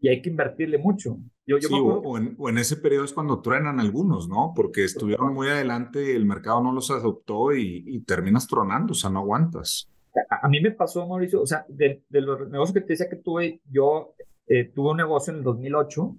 y 0.00 0.08
hay 0.08 0.20
que 0.20 0.30
invertirle 0.30 0.78
mucho. 0.78 1.18
Yo, 1.46 1.58
yo 1.58 1.68
sí, 1.68 1.74
o, 1.80 2.18
en, 2.18 2.34
o, 2.36 2.48
en, 2.48 2.58
ese 2.58 2.76
periodo 2.76 3.04
es 3.04 3.12
cuando 3.12 3.40
truenan 3.40 3.78
algunos, 3.78 4.28
¿no? 4.28 4.52
Porque 4.54 4.82
estuvieron 4.82 5.32
muy 5.32 5.46
adelante, 5.46 6.16
el 6.16 6.26
mercado 6.26 6.60
no 6.60 6.72
los 6.72 6.90
adoptó 6.90 7.54
y, 7.54 7.84
y 7.86 8.00
terminas 8.00 8.48
tronando, 8.48 8.92
o 8.92 8.94
sea, 8.94 9.08
no 9.08 9.20
aguantas. 9.20 9.88
A, 10.28 10.44
a, 10.44 10.48
mí 10.48 10.60
me 10.60 10.72
pasó, 10.72 11.06
Mauricio, 11.06 11.40
o 11.40 11.46
sea, 11.46 11.64
de, 11.68 12.02
de, 12.08 12.20
los 12.20 12.48
negocios 12.48 12.74
que 12.74 12.80
te 12.80 12.94
decía 12.94 13.08
que 13.08 13.16
tuve, 13.16 13.60
yo 13.70 14.16
eh, 14.48 14.72
tuve 14.74 14.90
un 14.90 14.96
negocio 14.96 15.32
en 15.32 15.38
el 15.38 15.44
2008, 15.44 16.16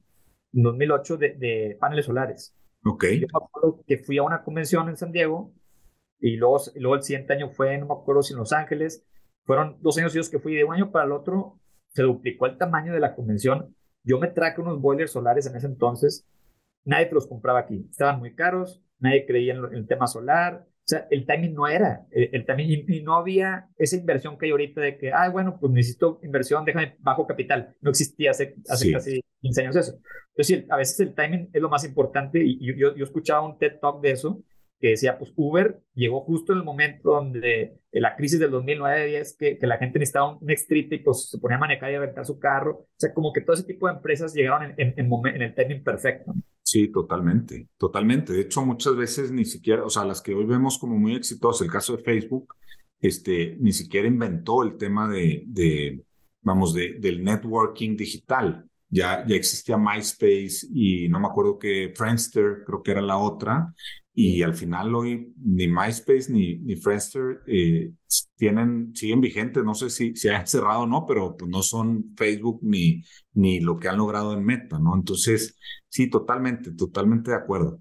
en 0.54 0.64
2008 0.64 1.18
de, 1.18 1.34
de 1.34 1.78
paneles 1.78 2.06
solares. 2.06 2.56
Ok. 2.86 3.04
Yo 3.20 3.28
me 3.34 3.46
acuerdo 3.46 3.84
que 3.86 3.98
fui 3.98 4.18
a 4.18 4.24
una 4.24 4.44
convención 4.44 4.88
en 4.88 4.96
San 4.96 5.12
Diego 5.12 5.52
y 6.20 6.36
luego, 6.36 6.58
luego 6.76 6.96
el 6.96 7.04
siguiente 7.04 7.34
año 7.34 7.50
fue, 7.50 7.78
no 7.78 7.88
me 7.88 7.94
acuerdo 7.94 8.22
si 8.22 8.34
en 8.34 8.40
Los 8.40 8.54
Ángeles, 8.54 9.06
fueron 9.44 9.78
dos 9.82 9.98
años 9.98 10.12
seguidos 10.12 10.30
que 10.30 10.40
fui 10.40 10.56
de 10.56 10.64
un 10.64 10.74
año 10.74 10.92
para 10.92 11.06
el 11.06 11.12
otro, 11.12 11.60
se 11.90 12.04
duplicó 12.04 12.48
el 12.48 12.58
tamaño 12.58 12.94
de 12.94 13.00
la 13.00 13.16
convención. 13.16 13.76
Yo 14.04 14.20
me 14.20 14.28
traje 14.28 14.62
unos 14.62 14.82
boilers 14.82 15.12
solares 15.12 15.48
en 15.48 15.56
ese 15.56 15.68
entonces, 15.68 16.28
nadie 16.86 17.08
te 17.08 17.16
los 17.16 17.28
compraba 17.28 17.60
aquí, 17.60 17.88
estaban 17.90 18.20
muy 18.20 18.36
caros, 18.36 18.84
nadie 19.00 19.26
creía 19.26 19.54
en, 19.54 19.64
el 19.74 19.88
tema 19.88 20.08
solar, 20.08 20.66
o 20.66 20.90
sea, 20.90 21.06
el 21.12 21.26
timing 21.26 21.54
no 21.54 21.68
era, 21.68 22.08
el, 22.12 22.30
el 22.32 22.46
timing, 22.46 22.70
y, 22.70 22.98
y, 22.98 23.04
no 23.04 23.16
había 23.16 23.70
esa 23.78 23.98
inversión 23.98 24.38
que 24.38 24.46
hay 24.46 24.52
ahorita 24.52 24.80
de 24.80 24.98
que, 24.98 25.12
ah, 25.12 25.30
bueno, 25.30 25.58
pues 25.60 25.74
necesito 25.74 26.20
inversión, 26.24 26.64
déjame 26.64 26.96
bajo 27.00 27.28
capital. 27.28 27.76
No 27.82 27.90
existía 27.90 28.32
hace, 28.32 28.56
hace 28.70 28.86
sí. 28.86 28.94
casi 28.94 29.22
15 29.42 29.62
años 29.62 29.76
eso. 29.76 30.00
Entonces, 30.30 30.66
a 30.70 30.78
veces 30.78 31.00
el 31.02 31.14
timing 31.14 31.50
es 31.52 31.62
lo 31.62 31.68
más 31.68 31.84
importante 31.84 32.40
y 32.42 32.58
yo, 32.80 32.96
yo 32.96 33.04
escuchaba 33.04 33.46
un 33.46 33.58
TED 33.58 33.80
Talk 33.82 34.02
de 34.02 34.12
eso 34.12 34.42
que 34.80 34.90
decía, 34.90 35.18
pues 35.18 35.34
Uber 35.36 35.80
llegó 35.94 36.22
justo 36.22 36.54
en 36.54 36.60
el 36.60 36.66
momento 36.66 37.12
donde 37.12 37.80
la 37.92 38.16
crisis 38.16 38.40
del 38.40 38.52
2009-10, 38.52 39.38
que, 39.38 39.58
que 39.58 39.68
la 39.68 39.78
gente 39.78 40.00
necesitaba 40.00 40.38
un 40.38 40.50
street 40.52 40.88
y 40.92 40.98
pues 41.00 41.30
se 41.30 41.40
ponía 41.40 41.58
a 41.58 41.62
manejar 41.62 41.92
y 41.92 41.96
a 41.96 42.00
rentar 42.00 42.26
su 42.26 42.40
carro. 42.40 42.72
O 42.72 42.88
sea, 42.96 43.14
como 43.14 43.34
que 43.34 43.42
todo 43.42 43.56
ese 43.56 43.64
tipo 43.64 43.88
de 43.88 43.94
empresas 43.94 44.34
llegaron 44.34 44.64
en, 44.64 44.76
en, 44.78 44.94
en, 44.98 45.28
en 45.36 45.42
el 45.42 45.56
timing 45.56 45.84
perfecto. 45.84 46.34
Sí, 46.62 46.90
totalmente, 46.90 47.70
totalmente. 47.78 48.34
De 48.34 48.42
hecho, 48.42 48.66
muchas 48.66 48.96
veces 48.96 49.32
ni 49.32 49.46
siquiera, 49.46 49.84
o 49.86 49.90
sea, 49.90 50.04
las 50.04 50.22
que 50.22 50.34
hoy 50.34 50.46
vemos 50.46 50.78
como 50.78 50.98
muy 50.98 51.16
exitosas, 51.16 51.66
el 51.66 51.72
caso 51.72 51.96
de 51.96 52.04
Facebook, 52.04 52.56
este, 53.00 53.56
ni 53.60 53.72
siquiera 53.72 54.08
inventó 54.08 54.64
el 54.64 54.76
tema 54.78 55.10
de, 55.10 55.44
de 55.48 56.04
vamos, 56.42 56.74
de, 56.74 56.96
del 57.00 57.24
networking 57.24 57.96
digital. 57.96 58.66
Ya, 58.90 59.26
ya 59.28 59.36
existía 59.36 59.78
MySpace 59.78 60.68
y 60.74 61.10
no 61.10 61.20
me 61.20 61.28
acuerdo 61.28 61.60
que 61.60 61.94
Friendster, 61.96 62.64
creo 62.66 62.82
que 62.82 62.92
era 62.92 63.02
la 63.02 63.18
otra, 63.18 63.74
y 64.20 64.42
al 64.42 64.56
final 64.56 64.96
hoy 64.96 65.32
ni 65.44 65.68
MySpace 65.68 66.34
ni, 66.34 66.58
ni 66.58 66.76
Friendster 66.76 67.44
eh, 67.46 67.92
tienen, 68.36 68.92
siguen 68.96 69.22
vigentes, 69.22 69.64
no 69.64 69.76
sé 69.76 69.92
si 69.92 70.16
se 70.16 70.22
si 70.22 70.30
han 70.30 70.48
cerrado 70.48 70.82
o 70.82 70.88
no, 70.88 71.06
pero 71.06 71.38
pues 71.38 71.52
no 71.52 71.62
son 71.62 72.16
Facebook 72.18 72.58
ni, 72.64 73.04
ni 73.34 73.60
lo 73.60 73.78
que 73.78 73.90
han 73.90 73.98
logrado 73.98 74.34
en 74.34 74.44
Meta, 74.44 74.80
¿no? 74.80 74.96
Entonces, 74.96 75.56
sí, 75.88 76.10
totalmente, 76.10 76.72
totalmente 76.72 77.30
de 77.30 77.38
acuerdo. 77.38 77.80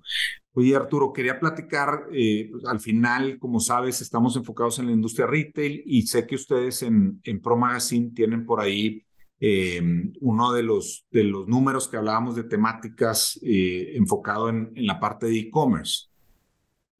Oye, 0.53 0.77
Arturo, 0.77 1.11
quería 1.11 1.41
platicar, 1.41 2.03
eh, 2.13 2.51
pues, 2.53 2.67
al 2.67 2.81
final, 2.81 3.39
como 3.39 3.59
sabes, 3.59 4.03
estamos 4.03 4.37
enfocados 4.37 4.79
en 4.79 4.89
la 4.89 4.93
industria 4.93 5.27
retail 5.27 5.85
y 5.87 6.03
sé 6.03 6.27
que 6.27 6.35
ustedes 6.35 6.83
en, 6.83 7.19
en 7.25 7.41
Pro 7.41 7.57
Magazine 7.57 8.11
tienen 8.15 8.45
por 8.45 8.61
ahí 8.61 9.07
eh, 9.41 9.81
uno 10.21 10.53
de 10.53 10.63
los, 10.63 11.07
de 11.11 11.25
los 11.25 11.49
números 11.49 11.89
que 11.89 11.97
hablábamos 11.97 12.37
de 12.37 12.45
temáticas 12.45 13.41
enfocado 13.43 14.51
en, 14.51 14.71
en 14.75 14.87
la 14.87 15.01
parte 15.01 15.25
de 15.29 15.39
e-commerce. 15.39 16.11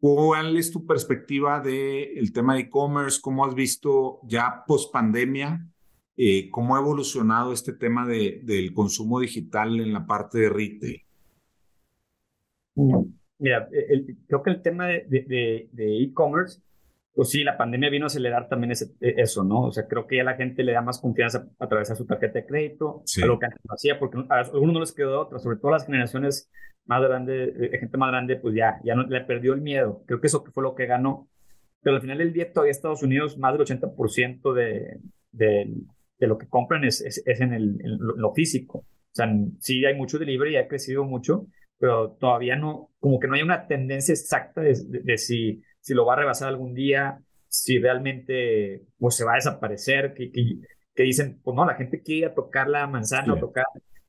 ¿Cuál 0.09 0.57
es 0.57 0.71
tu 0.71 0.87
perspectiva 0.87 1.61
del 1.61 2.17
el 2.17 2.33
tema 2.33 2.55
de 2.55 2.61
e-commerce? 2.61 3.19
¿Cómo 3.21 3.45
has 3.45 3.57
visto 3.57 4.21
ya 4.23 4.63
post 4.65 4.93
pandemia? 4.93 5.69
Eh, 6.17 6.49
¿Cómo 6.49 6.77
ha 6.77 6.79
evolucionado 6.79 7.53
este 7.53 7.73
tema 7.73 8.07
de, 8.07 8.41
del 8.45 8.73
consumo 8.73 9.19
digital 9.19 9.81
en 9.81 9.93
la 9.93 10.07
parte 10.07 10.39
de 10.39 10.49
retail? 10.49 11.03
Mira, 13.39 13.69
el, 13.73 14.17
creo 14.29 14.45
que 14.45 14.51
el 14.51 14.63
tema 14.63 14.87
de 14.87 15.69
e-commerce, 15.77 16.63
pues 17.17 17.31
sí, 17.31 17.43
la 17.43 17.57
pandemia 17.57 17.89
vino 17.89 18.05
a 18.05 18.09
acelerar 18.09 18.47
también 18.47 18.73
ese, 18.73 18.93
eso, 19.01 19.43
¿no? 19.43 19.63
O 19.63 19.73
sea, 19.73 19.87
creo 19.89 20.07
que 20.07 20.19
ya 20.19 20.23
la 20.23 20.37
gente 20.37 20.63
le 20.63 20.73
da 20.73 20.83
más 20.83 21.01
confianza 21.01 21.49
a 21.59 21.67
través 21.67 21.89
de 21.89 21.97
su 21.97 22.05
tarjeta 22.05 22.41
de 22.41 22.47
crédito, 22.47 23.01
sí. 23.07 23.23
a 23.23 23.27
lo 23.27 23.39
que 23.39 23.47
antes 23.47 23.61
no 23.65 23.73
hacía, 23.73 23.99
porque 23.99 24.19
a 24.29 24.41
algunos 24.41 24.75
no 24.75 24.81
les 24.81 24.93
quedó 24.93 25.23
otra, 25.23 25.39
sobre 25.39 25.57
todo 25.57 25.71
las 25.71 25.87
generaciones 25.87 26.51
más 26.85 27.01
grande, 27.01 27.55
eh, 27.59 27.79
gente 27.79 27.97
más 27.97 28.11
grande, 28.11 28.37
pues 28.37 28.55
ya, 28.55 28.83
ya 28.85 28.95
no, 28.95 29.05
le 29.05 29.23
perdió 29.23 29.55
el 29.55 29.63
miedo. 29.63 30.03
Creo 30.07 30.21
que 30.21 30.27
eso 30.27 30.45
fue 30.53 30.63
lo 30.63 30.75
que 30.75 30.85
ganó. 30.85 31.31
Pero 31.81 31.97
al 31.97 32.03
final 32.03 32.19
del 32.19 32.35
día 32.35 32.53
todavía 32.53 32.73
Estados 32.73 33.03
Unidos, 33.03 33.39
más 33.39 33.57
del 33.57 33.67
80% 33.67 34.53
de, 34.53 35.01
de, 35.33 35.75
de, 36.19 36.27
lo 36.27 36.37
que 36.37 36.49
compran 36.49 36.85
es, 36.85 37.01
es, 37.01 37.23
es 37.25 37.41
en, 37.41 37.55
el, 37.55 37.81
en, 37.83 37.97
lo 37.99 38.35
físico. 38.35 38.81
O 38.81 39.15
sea, 39.15 39.27
sí 39.59 39.87
hay 39.87 39.95
mucho 39.95 40.19
delivery 40.19 40.53
y 40.53 40.57
ha 40.57 40.69
crecido 40.69 41.05
mucho, 41.05 41.47
pero 41.79 42.11
todavía 42.21 42.57
no, 42.57 42.91
como 43.01 43.19
que 43.19 43.27
no 43.27 43.37
hay 43.37 43.43
una 43.43 43.67
tendencia 43.67 44.13
exacta 44.13 44.61
de, 44.61 44.75
de, 44.87 45.01
de 45.03 45.17
si, 45.17 45.63
si 45.87 45.95
lo 45.95 46.05
va 46.05 46.15
a 46.15 46.17
rebasar 46.17 46.49
algún 46.49 46.75
día, 46.75 47.21
si 47.47 47.79
realmente 47.79 48.83
pues, 48.99 49.15
se 49.15 49.25
va 49.25 49.35
a 49.35 49.37
desaparecer, 49.37 50.15
que, 50.15 50.33
que, 50.33 50.43
que 50.97 51.03
dicen, 51.05 51.41
pues 51.45 51.55
no, 51.55 51.65
la 51.65 51.77
gente 51.77 52.03
quiere 52.03 52.19
ir 52.19 52.27
a 52.27 52.35
tocar 52.35 52.69
la 52.69 52.89
manzana 52.89 53.27
sí. 53.27 53.31
o 53.31 53.39
tocar 53.39 53.67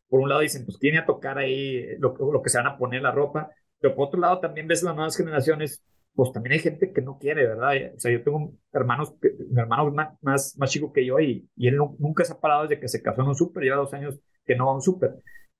por 0.09 0.21
un 0.21 0.29
lado 0.29 0.41
dicen, 0.41 0.65
pues 0.65 0.79
tiene 0.79 0.97
a 0.97 1.05
tocar 1.05 1.37
ahí 1.37 1.85
lo, 1.99 2.15
lo, 2.31 2.41
que 2.41 2.49
se 2.49 2.57
van 2.57 2.65
a 2.65 2.79
poner 2.79 3.03
la 3.03 3.11
ropa, 3.11 3.51
pero 3.79 3.93
por 3.93 4.07
otro 4.07 4.19
lado 4.19 4.39
también 4.39 4.67
ves 4.67 4.81
las 4.81 4.95
nuevas 4.95 5.15
generaciones, 5.15 5.83
pues 6.15 6.31
también 6.31 6.53
hay 6.53 6.59
gente 6.59 6.91
que 6.91 7.01
no 7.03 7.19
quiere, 7.19 7.45
¿verdad? 7.45 7.93
O 7.95 7.99
sea, 7.99 8.11
yo 8.11 8.23
tengo 8.23 8.53
hermanos, 8.73 9.13
mi 9.21 9.61
hermano 9.61 9.91
más, 9.91 10.17
más, 10.21 10.55
más 10.57 10.71
chico 10.71 10.91
que 10.91 11.05
yo 11.05 11.19
y, 11.19 11.47
y 11.55 11.67
él 11.67 11.75
no, 11.75 11.95
nunca 11.99 12.23
se 12.23 12.33
ha 12.33 12.39
parado 12.39 12.63
desde 12.63 12.79
que 12.79 12.87
se 12.87 13.03
casó 13.03 13.21
en 13.21 13.27
un 13.27 13.35
súper, 13.35 13.63
lleva 13.63 13.75
dos 13.75 13.93
años 13.93 14.19
que 14.43 14.55
no 14.55 14.65
va 14.65 14.71
a 14.71 14.75
un 14.75 14.81
súper. 14.81 15.13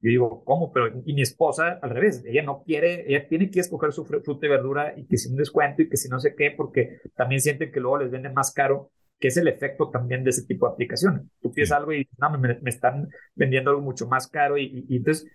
Yo 0.08 0.12
digo, 0.12 0.43
¿cómo? 0.46 0.72
Pero, 0.72 1.02
y 1.06 1.13
mi 1.13 1.22
esposa, 1.22 1.80
al 1.82 1.89
revés, 1.89 2.24
ella 2.26 2.41
no 2.41 2.63
quiere, 2.63 3.04
ella 3.10 3.28
tiene 3.28 3.52
que 3.52 3.60
escoger 3.60 3.91
su 3.91 4.06
fruta 4.06 4.46
y 4.46 4.50
verdura 4.50 4.93
y 4.96 5.06
que 5.06 5.17
sin 5.17 5.34
un 5.34 5.39
descuento 5.39 5.82
y 5.82 5.89
que 5.89 5.98
si 5.98 6.08
no 6.08 6.17
sé 6.17 6.34
qué, 6.34 6.52
porque 6.56 7.02
también 7.17 7.41
sienten 7.41 7.74
que 7.74 7.82
luego 7.82 7.98
les 7.98 8.10
venden 8.10 8.34
más 8.34 8.54
caro, 8.54 8.89
que 9.20 9.28
es 9.28 9.36
el 9.36 9.50
efecto 9.50 9.89
también 9.89 10.24
de 10.24 10.30
ese 10.30 10.46
tipo 10.46 10.65
de 10.65 10.74
aplicaciones. 10.74 11.24
Tú 11.41 11.52
pides 11.52 11.74
algo 11.74 11.91
y 11.91 12.08
no, 12.17 12.30
me, 12.30 12.58
me, 12.62 12.70
están 12.70 13.10
vendiendo 13.36 13.72
algo 13.72 13.82
mucho 13.82 14.08
más 14.08 14.28
caro 14.28 14.58
y, 14.58 14.86
y, 14.88 14.96
entonces 14.96 15.30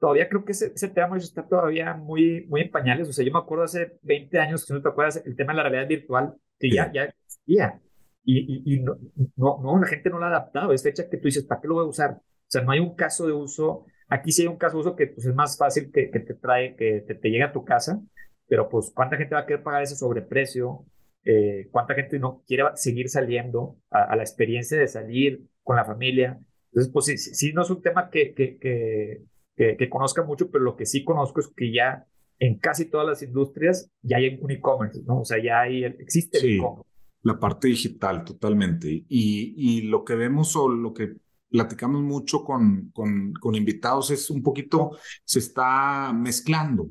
todavía 0.00 0.28
creo 0.28 0.44
que 0.44 0.50
ese, 0.50 0.72
ese 0.74 0.88
tema 0.88 1.16
está 1.16 1.46
todavía 1.46 1.94
muy, 1.94 2.44
muy 2.48 2.62
en 2.62 2.72
pañales. 2.72 3.08
O 3.08 3.12
sea, 3.12 3.24
yo 3.24 3.32
me 3.32 3.38
acuerdo 3.38 3.66
hace 3.66 3.98
20 4.02 4.36
años, 4.40 4.64
si 4.64 4.72
no 4.72 4.82
te 4.82 4.88
acuerdas, 4.88 5.22
el 5.24 5.36
tema 5.36 5.52
de 5.52 5.58
la 5.58 5.62
realidad 5.68 5.88
virtual, 5.88 6.34
que 6.58 6.70
ya, 6.72 6.90
ya 6.92 7.04
existía. 7.04 7.80
Y, 8.24 8.72
y, 8.72 8.74
y 8.74 8.80
no, 8.80 8.98
no, 9.36 9.60
no, 9.62 9.78
la 9.78 9.86
gente 9.86 10.10
no 10.10 10.18
lo 10.18 10.24
ha 10.24 10.28
adaptado. 10.28 10.72
Es 10.72 10.82
fecha 10.82 11.08
que 11.08 11.18
tú 11.18 11.26
dices, 11.26 11.44
¿para 11.44 11.60
qué 11.60 11.68
lo 11.68 11.74
voy 11.74 11.84
a 11.84 11.88
usar? 11.88 12.10
O 12.48 12.50
sea, 12.50 12.62
no 12.62 12.72
hay 12.72 12.80
un 12.80 12.96
caso 12.96 13.24
de 13.24 13.32
uso 13.32 13.86
Aquí 14.08 14.32
sí 14.32 14.42
hay 14.42 14.48
un 14.48 14.56
caso 14.56 14.78
uso 14.78 14.96
que 14.96 15.08
pues, 15.08 15.26
es 15.26 15.34
más 15.34 15.56
fácil 15.58 15.90
que, 15.92 16.10
que 16.10 16.20
te 16.20 16.34
trae, 16.34 16.76
que 16.76 17.04
te, 17.06 17.14
te 17.14 17.28
llegue 17.30 17.44
a 17.44 17.52
tu 17.52 17.64
casa, 17.64 18.00
pero 18.46 18.68
pues 18.68 18.90
cuánta 18.94 19.16
gente 19.16 19.34
va 19.34 19.42
a 19.42 19.46
querer 19.46 19.62
pagar 19.62 19.82
ese 19.82 19.96
sobreprecio, 19.96 20.86
eh, 21.24 21.68
cuánta 21.70 21.94
gente 21.94 22.18
no 22.18 22.42
quiere 22.46 22.64
seguir 22.74 23.10
saliendo 23.10 23.76
a, 23.90 24.16
la 24.16 24.22
experiencia 24.22 24.78
de 24.78 24.88
salir 24.88 25.42
con 25.62 25.76
la 25.76 25.84
familia. 25.84 26.40
Entonces, 26.72 26.90
pues 26.92 27.04
sí, 27.04 27.18
sí, 27.18 27.52
no 27.52 27.62
es 27.62 27.70
un 27.70 27.82
tema 27.82 28.08
que, 28.08 28.32
que, 28.32 28.56
que, 28.58 29.76
que, 29.76 29.88
conozca 29.90 30.22
mucho, 30.22 30.50
pero 30.50 30.64
lo 30.64 30.76
que 30.76 30.86
sí 30.86 31.04
conozco 31.04 31.40
es 31.40 31.48
que 31.54 31.70
ya 31.70 32.06
en 32.38 32.58
casi 32.58 32.86
todas 32.86 33.06
las 33.06 33.22
industrias 33.22 33.90
ya 34.00 34.16
hay 34.16 34.38
un 34.40 34.50
e-commerce, 34.50 35.02
¿no? 35.04 35.20
O 35.20 35.24
sea, 35.24 35.42
ya 35.42 35.60
hay, 35.60 35.84
existe 35.84 36.38
el 36.38 36.56
e-commerce. 36.56 36.88
La 37.22 37.38
parte 37.38 37.68
digital, 37.68 38.24
totalmente. 38.24 38.88
Y, 38.90 39.54
y 39.56 39.82
lo 39.82 40.04
que 40.04 40.14
vemos 40.14 40.56
o 40.56 40.68
lo 40.68 40.94
que 40.94 41.16
platicamos 41.50 42.02
mucho 42.02 42.44
con, 42.44 42.92
con, 42.92 43.54
invitados 43.54 44.10
es 44.10 44.30
un 44.30 44.42
poquito, 44.42 44.98
se 45.24 45.38
está 45.38 46.12
mezclando. 46.12 46.88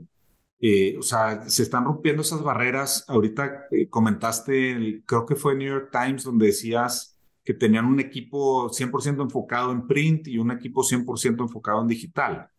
Eh, 0.59 0.95
o 0.97 1.03
sea, 1.03 1.47
se 1.47 1.63
están 1.63 1.85
rompiendo 1.85 2.23
esas 2.23 2.41
barreras. 2.41 3.05
Ahorita 3.07 3.67
eh, 3.71 3.87
comentaste, 3.89 5.03
creo 5.05 5.25
que 5.25 5.35
fue 5.35 5.55
New 5.55 5.67
York 5.67 5.89
Times, 5.91 6.23
donde 6.23 6.47
decías 6.47 7.19
que 7.43 7.53
tenían 7.53 7.85
un 7.85 7.99
equipo 7.99 8.69
100% 8.69 9.21
enfocado 9.21 9.71
en 9.71 9.87
print 9.87 10.27
y 10.27 10.37
un 10.37 10.51
equipo 10.51 10.83
100% 10.83 11.41
enfocado 11.41 11.81
en 11.81 11.87
digital. 11.87 12.49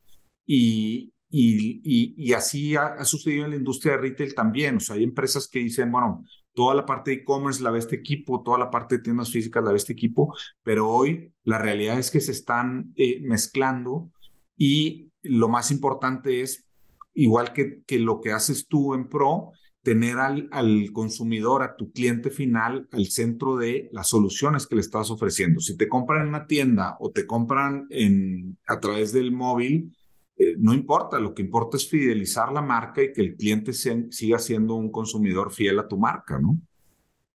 Y, 0.47 1.13
y, 1.29 1.81
y, 1.85 2.15
y 2.17 2.33
así 2.33 2.75
ha, 2.77 2.87
ha, 2.95 3.05
sucedido 3.05 3.45
en 3.45 3.51
la 3.51 3.57
industria 3.57 3.95
de 3.95 4.03
retail 4.03 4.35
también. 4.35 4.77
O 4.77 4.81
sea, 4.81 4.97
hay 4.97 5.05
empresas 5.05 5.47
que 5.49 5.59
dicen, 5.59 5.93
bueno, 5.93 6.25
toda 6.59 6.75
la 6.75 6.85
parte 6.85 7.13
de 7.13 7.17
e-commerce 7.19 7.63
la 7.63 7.71
ve 7.71 7.79
este 7.79 7.95
equipo, 7.95 8.43
toda 8.43 8.59
la 8.59 8.69
parte 8.69 8.97
de 8.97 9.05
tiendas 9.05 9.31
físicas 9.31 9.63
la 9.63 9.71
ve 9.71 9.77
este 9.77 9.93
equipo, 9.93 10.35
pero 10.65 10.89
hoy 10.89 11.33
la 11.45 11.57
realidad 11.57 12.01
es 12.01 12.11
que 12.11 12.21
se 12.21 12.33
están 12.33 12.93
eh, 12.97 13.21
mezclando 13.23 14.11
y 14.57 15.13
lo 15.23 15.49
más 15.49 15.71
importante 15.71 16.41
es, 16.41 16.67
igual 17.15 17.53
que, 17.53 17.85
lo 18.01 18.21
que 18.21 18.33
haces 18.33 18.67
tú 18.67 18.95
en 18.95 19.09
Pro, 19.09 19.53
tener 19.85 20.19
al, 20.19 20.49
al, 20.51 20.91
consumidor, 20.93 21.63
a 21.63 21.77
tu 21.77 21.93
cliente 21.93 22.29
final, 22.29 22.89
al 22.91 23.07
centro 23.07 23.57
de 23.57 23.89
las 23.93 24.09
soluciones 24.09 24.67
que 24.67 24.75
le 24.75 24.81
estás 24.81 25.13
ofreciendo. 25.13 25.61
Si 25.61 25.77
te 25.77 25.87
compran 25.87 26.23
en 26.23 26.29
una 26.31 26.49
tienda 26.49 26.97
o 26.99 27.13
te 27.13 27.25
compran 27.25 27.87
en, 27.91 28.59
a 28.67 28.81
través 28.81 29.13
del 29.13 29.31
móvil, 29.31 29.97
eh, 30.39 30.55
no 30.59 30.73
importa, 30.73 31.19
lo 31.19 31.35
que 31.35 31.43
importa 31.43 31.77
es 31.77 31.89
fidelizar 31.89 32.53
la 32.53 32.63
marca 32.63 33.03
y 33.03 33.13
que 33.13 33.21
el 33.21 33.37
cliente 33.37 33.73
siga 33.73 34.39
siendo 34.39 34.75
un 34.75 34.91
consumidor 34.91 35.53
fiel 35.53 35.79
a 35.81 35.89
tu 35.89 35.99
marca, 35.99 36.39
¿no? 36.39 36.59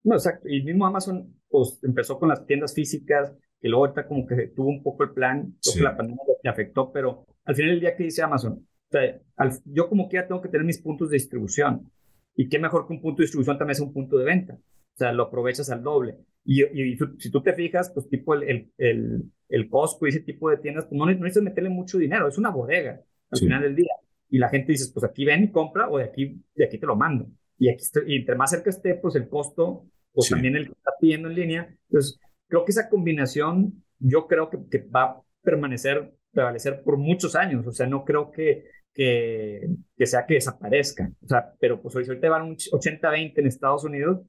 No, 0.04 0.14
exacto. 0.14 0.48
Y 0.48 0.62
mismo 0.62 0.86
Amazon 0.86 1.34
pues, 1.48 1.80
empezó 1.82 2.18
con 2.18 2.28
las 2.28 2.46
tiendas 2.46 2.74
físicas, 2.74 3.32
y 3.60 3.68
luego 3.68 3.86
ahorita 3.86 4.06
como 4.06 4.26
que 4.26 4.48
tuvo 4.48 4.68
un 4.68 4.82
poco 4.82 5.04
el 5.04 5.10
plan, 5.10 5.54
creo 5.62 5.74
que 5.76 5.82
la 5.82 5.96
pandemia 5.96 6.22
le 6.42 6.50
afectó, 6.50 6.92
pero 6.92 7.26
al 7.44 7.54
final 7.54 7.72
del 7.72 7.80
día, 7.80 7.96
¿qué 7.96 8.04
dice 8.04 8.22
Amazon? 8.22 8.54
O 8.54 8.92
sea, 8.92 9.20
yo 9.64 9.88
como 9.88 10.08
quiera 10.08 10.26
tengo 10.26 10.42
que 10.42 10.48
tener 10.48 10.66
mis 10.66 10.80
puntos 10.80 11.10
de 11.10 11.16
distribución. 11.16 11.90
Y 12.34 12.48
qué 12.48 12.58
mejor 12.58 12.86
que 12.86 12.94
un 12.94 13.00
punto 13.00 13.18
de 13.18 13.24
distribución 13.24 13.58
también 13.58 13.72
es 13.72 13.80
un 13.80 13.92
punto 13.92 14.16
de 14.16 14.24
venta. 14.24 14.54
O 14.54 14.96
sea, 14.96 15.12
lo 15.12 15.24
aprovechas 15.24 15.70
al 15.70 15.82
doble. 15.82 16.16
Y, 16.44 16.62
y, 16.64 16.98
si 17.18 17.30
tú 17.30 17.42
te 17.42 17.52
fijas, 17.52 17.90
pues 17.90 18.08
tipo 18.08 18.34
el, 18.34 18.42
el, 18.42 18.70
el, 18.78 19.30
Costco 19.68 20.06
y 20.06 20.10
ese 20.10 20.20
tipo 20.20 20.50
de 20.50 20.56
tiendas, 20.56 20.86
pues 20.86 20.98
no, 20.98 21.04
no 21.04 21.12
necesitas 21.12 21.42
meterle 21.42 21.70
mucho 21.70 21.98
dinero, 21.98 22.28
es 22.28 22.38
una 22.38 22.50
bodega 22.50 23.00
al 23.30 23.38
final 23.38 23.62
del 23.62 23.76
día. 23.76 23.92
Y 24.30 24.38
la 24.38 24.48
gente 24.48 24.72
dice, 24.72 24.90
pues 24.92 25.04
aquí 25.04 25.24
ven 25.24 25.44
y 25.44 25.50
compra 25.50 25.90
o 25.90 25.98
de 25.98 26.04
aquí, 26.04 26.42
de 26.54 26.64
aquí 26.64 26.78
te 26.78 26.86
lo 26.86 26.96
mando. 26.96 27.26
Y, 27.58 27.68
aquí, 27.68 27.84
y 28.06 28.16
entre 28.16 28.34
más 28.34 28.50
cerca 28.50 28.70
esté, 28.70 28.94
pues 28.94 29.14
el 29.14 29.28
costo, 29.28 29.84
pues 30.12 30.30
también 30.30 30.56
el 30.56 30.66
que 30.66 30.72
está 30.72 30.92
pidiendo 30.98 31.28
en 31.28 31.34
línea. 31.34 31.76
Entonces, 31.88 32.18
creo 32.48 32.64
que 32.64 32.72
esa 32.72 32.88
combinación, 32.88 33.84
yo 33.98 34.26
creo 34.26 34.48
que, 34.48 34.58
que 34.70 34.78
va 34.88 35.02
a 35.02 35.22
permanecer, 35.42 36.14
prevalecer 36.32 36.82
por 36.82 36.96
muchos 36.96 37.36
años. 37.36 37.66
O 37.66 37.72
sea, 37.72 37.86
no 37.86 38.06
creo 38.06 38.30
que, 38.30 38.64
que, 38.94 39.68
que 39.96 40.06
sea 40.06 40.24
que 40.26 40.34
desaparezca. 40.34 41.12
O 41.22 41.28
sea, 41.28 41.52
pero 41.60 41.80
pues 41.80 41.94
ahorita 41.94 42.30
van 42.30 42.42
un 42.42 42.56
80-20 42.56 43.32
en 43.36 43.46
Estados 43.46 43.84
Unidos 43.84 44.22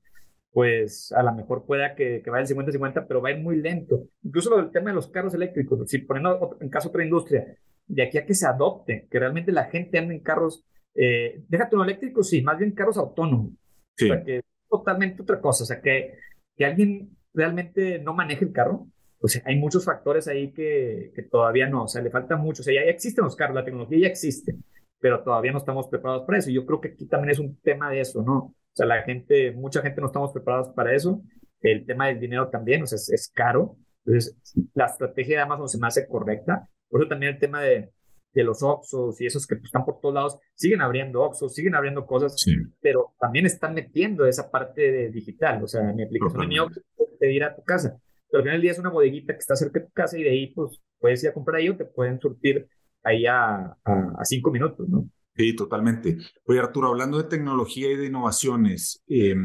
pues 0.54 1.12
a 1.12 1.24
lo 1.24 1.34
mejor 1.34 1.66
pueda 1.66 1.96
que, 1.96 2.22
que 2.24 2.30
vaya 2.30 2.46
el 2.48 2.56
50-50, 2.56 3.06
pero 3.08 3.22
va 3.22 3.30
a 3.30 3.32
ir 3.32 3.40
muy 3.40 3.58
lento. 3.58 4.08
Incluso 4.22 4.58
el 4.60 4.72
tema 4.72 4.92
de 4.92 4.96
los 4.96 5.08
carros 5.08 5.34
eléctricos, 5.34 5.90
si 5.90 5.98
poniendo 6.00 6.58
en 6.62 6.70
caso 6.70 6.90
otra 6.90 7.04
industria, 7.04 7.58
de 7.88 8.04
aquí 8.04 8.20
a 8.20 8.26
que 8.26 8.36
se 8.36 8.46
adopte, 8.46 9.08
que 9.10 9.20
realmente 9.20 9.52
la 9.52 9.66
gente 9.66 9.98
ande 9.98 10.14
en 10.14 10.22
carros, 10.22 10.64
eh, 10.94 11.44
déjate 11.48 11.76
uno 11.76 11.84
eléctrico, 11.84 12.24
sí, 12.24 12.44
más 12.44 12.60
bien 12.60 12.72
carros 12.72 12.98
autónomos. 12.98 13.52
Sí. 13.98 14.06
O 14.06 14.14
sea, 14.14 14.24
que 14.24 14.38
es 14.38 14.44
totalmente 14.70 15.24
otra 15.24 15.42
cosa, 15.42 15.64
o 15.64 15.68
sea, 15.68 15.82
que, 15.82 16.14
que 16.56 16.66
alguien 16.66 17.18
realmente 17.34 17.98
no 17.98 18.14
maneje 18.14 18.46
el 18.46 18.54
carro, 18.54 18.88
o 19.20 19.28
sea, 19.28 19.42
hay 19.46 19.56
muchos 19.56 19.86
factores 19.86 20.28
ahí 20.28 20.52
que, 20.52 21.12
que 21.16 21.24
todavía 21.24 21.68
no, 21.68 21.86
o 21.86 21.88
sea, 21.88 22.02
le 22.04 22.12
falta 22.12 22.36
mucho, 22.36 22.62
o 22.62 22.64
sea, 22.64 22.76
ya, 22.76 22.86
ya 22.86 22.92
existen 22.92 23.24
los 23.24 23.36
carros, 23.36 23.56
la 23.56 23.66
tecnología 23.66 24.02
ya 24.02 24.08
existe, 24.08 24.56
pero 25.00 25.24
todavía 25.24 25.52
no 25.52 25.58
estamos 25.58 25.88
preparados 25.88 26.26
para 26.26 26.38
eso. 26.38 26.50
Y 26.50 26.54
yo 26.54 26.66
creo 26.66 26.80
que 26.80 26.90
aquí 26.90 27.08
también 27.08 27.32
es 27.32 27.40
un 27.40 27.58
tema 27.58 27.90
de 27.90 28.02
eso, 28.02 28.22
¿no? 28.22 28.54
O 28.74 28.76
sea, 28.76 28.88
la 28.88 29.04
gente, 29.04 29.52
mucha 29.52 29.82
gente 29.82 30.02
no 30.02 30.08
estamos 30.08 30.32
preparados 30.32 30.70
para 30.70 30.96
eso. 30.96 31.22
El 31.62 31.86
tema 31.86 32.08
del 32.08 32.20
dinero 32.20 32.50
también, 32.50 32.82
o 32.82 32.88
sea, 32.88 32.98
es, 32.98 33.32
caro. 33.34 33.78
Entonces, 34.04 34.36
la 34.74 34.88
estrategia 34.88 35.38
de 35.38 35.44
Amazon 35.44 35.70
se 35.70 35.78
me 35.78 35.88
hace 35.88 36.08
correcta. 36.08 36.68
Por 36.90 37.02
eso 37.02 37.10
también 37.10 37.34
el 37.34 37.40
tema 37.40 37.62
de, 37.62 37.92
de 38.34 38.44
los 38.44 38.64
Oxos 38.64 39.22
y 39.22 39.28
esos 39.28 39.46
que 39.46 39.56
pues, 39.56 39.66
están 39.66 39.86
por 39.86 40.02
todos 40.02 40.16
lados, 40.16 40.40
siguen 40.56 40.82
abriendo 40.82 41.22
Oxos, 41.22 41.54
siguen 41.54 41.76
abriendo 41.76 42.06
cosas, 42.08 42.36
pero 42.82 43.14
también 43.20 43.46
están 43.46 43.76
metiendo 43.76 44.26
esa 44.26 44.50
parte 44.50 44.92
de 44.92 45.10
digital. 45.12 45.64
O 45.64 45.68
sea, 45.68 45.84
mi 45.94 46.04
aplicación 46.04 46.42
de 46.42 46.48
mi 46.48 46.60
Oxo 46.60 46.82
te 47.20 47.32
ir 47.32 47.44
a 47.44 47.56
tu 47.56 47.64
casa. 47.64 47.96
Pero 48.28 48.40
al 48.40 48.44
final 48.44 48.56
del 48.56 48.62
día 48.64 48.72
es 48.72 48.80
una 48.80 48.90
bodeguita 48.90 49.34
que 49.34 49.40
está 49.40 49.56
cerca 49.56 49.80
de 49.80 49.86
tu 49.86 49.92
casa 49.92 50.18
y 50.18 50.24
de 50.24 50.32
ahí 50.32 50.48
pues 50.48 50.82
puedes 51.00 51.24
ir 51.24 51.30
a 51.30 51.34
comprar 51.34 51.58
ahí 51.58 51.70
o 51.70 51.78
te 51.78 51.86
pueden 51.86 52.20
surtir 52.20 52.68
ahí 53.04 53.28
a, 53.28 53.78
a, 53.84 54.14
a 54.18 54.26
cinco 54.26 54.50
minutos, 54.50 54.90
¿no? 54.90 55.08
Sí, 55.36 55.56
totalmente. 55.56 56.18
Oye, 56.46 56.60
Arturo, 56.60 56.90
hablando 56.90 57.18
de 57.18 57.24
tecnología 57.24 57.92
y 57.92 57.96
de 57.96 58.06
innovaciones, 58.06 59.04
eh, 59.08 59.36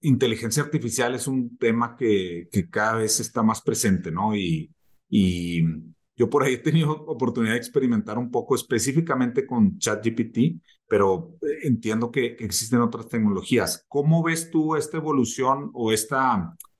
inteligencia 0.00 0.62
artificial 0.62 1.14
es 1.14 1.26
un 1.26 1.58
tema 1.58 1.94
que, 1.96 2.48
que, 2.50 2.70
cada 2.70 2.96
vez 2.96 3.20
está 3.20 3.42
más 3.42 3.60
presente, 3.60 4.10
¿no? 4.10 4.34
Y, 4.34 4.72
y 5.10 5.62
yo 6.16 6.30
por 6.30 6.42
ahí 6.42 6.54
he 6.54 6.58
tenido 6.58 6.92
oportunidad 6.92 7.54
de 7.54 7.58
experimentar 7.58 8.18
un 8.18 8.30
poco 8.30 8.54
específicamente 8.54 9.46
con 9.46 9.78
ChatGPT, 9.78 10.62
pero 10.88 11.36
entiendo 11.62 12.10
que 12.10 12.36
existen 12.40 12.80
otras 12.80 13.08
tecnologías. 13.08 13.84
¿Cómo 13.88 14.22
ves 14.22 14.50
tú 14.50 14.76
esta 14.76 14.96
evolución 14.98 15.70
o 15.72 15.92
este 15.92 16.16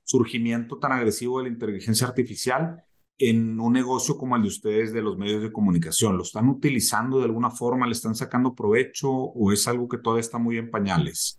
surgimiento 0.04 0.78
tan 0.78 0.92
agresivo 0.92 1.38
de 1.38 1.44
la 1.44 1.52
inteligencia 1.54 2.06
artificial 2.06 2.84
en 3.20 3.60
un 3.60 3.74
negocio 3.74 4.16
como 4.16 4.34
el 4.34 4.42
de 4.42 4.48
ustedes 4.48 4.92
de 4.92 5.02
los 5.02 5.16
medios 5.16 5.42
de 5.42 5.52
comunicación? 5.52 6.16
¿Lo 6.16 6.22
están 6.22 6.48
utilizando 6.48 7.18
de 7.18 7.26
alguna 7.26 7.50
forma? 7.50 7.86
¿Le 7.86 7.92
están 7.92 8.14
sacando 8.14 8.54
provecho 8.54 9.10
o 9.10 9.52
es 9.52 9.68
algo 9.68 9.88
que 9.88 9.98
todavía 9.98 10.22
está 10.22 10.38
muy 10.38 10.56
en 10.56 10.70
pañales? 10.70 11.38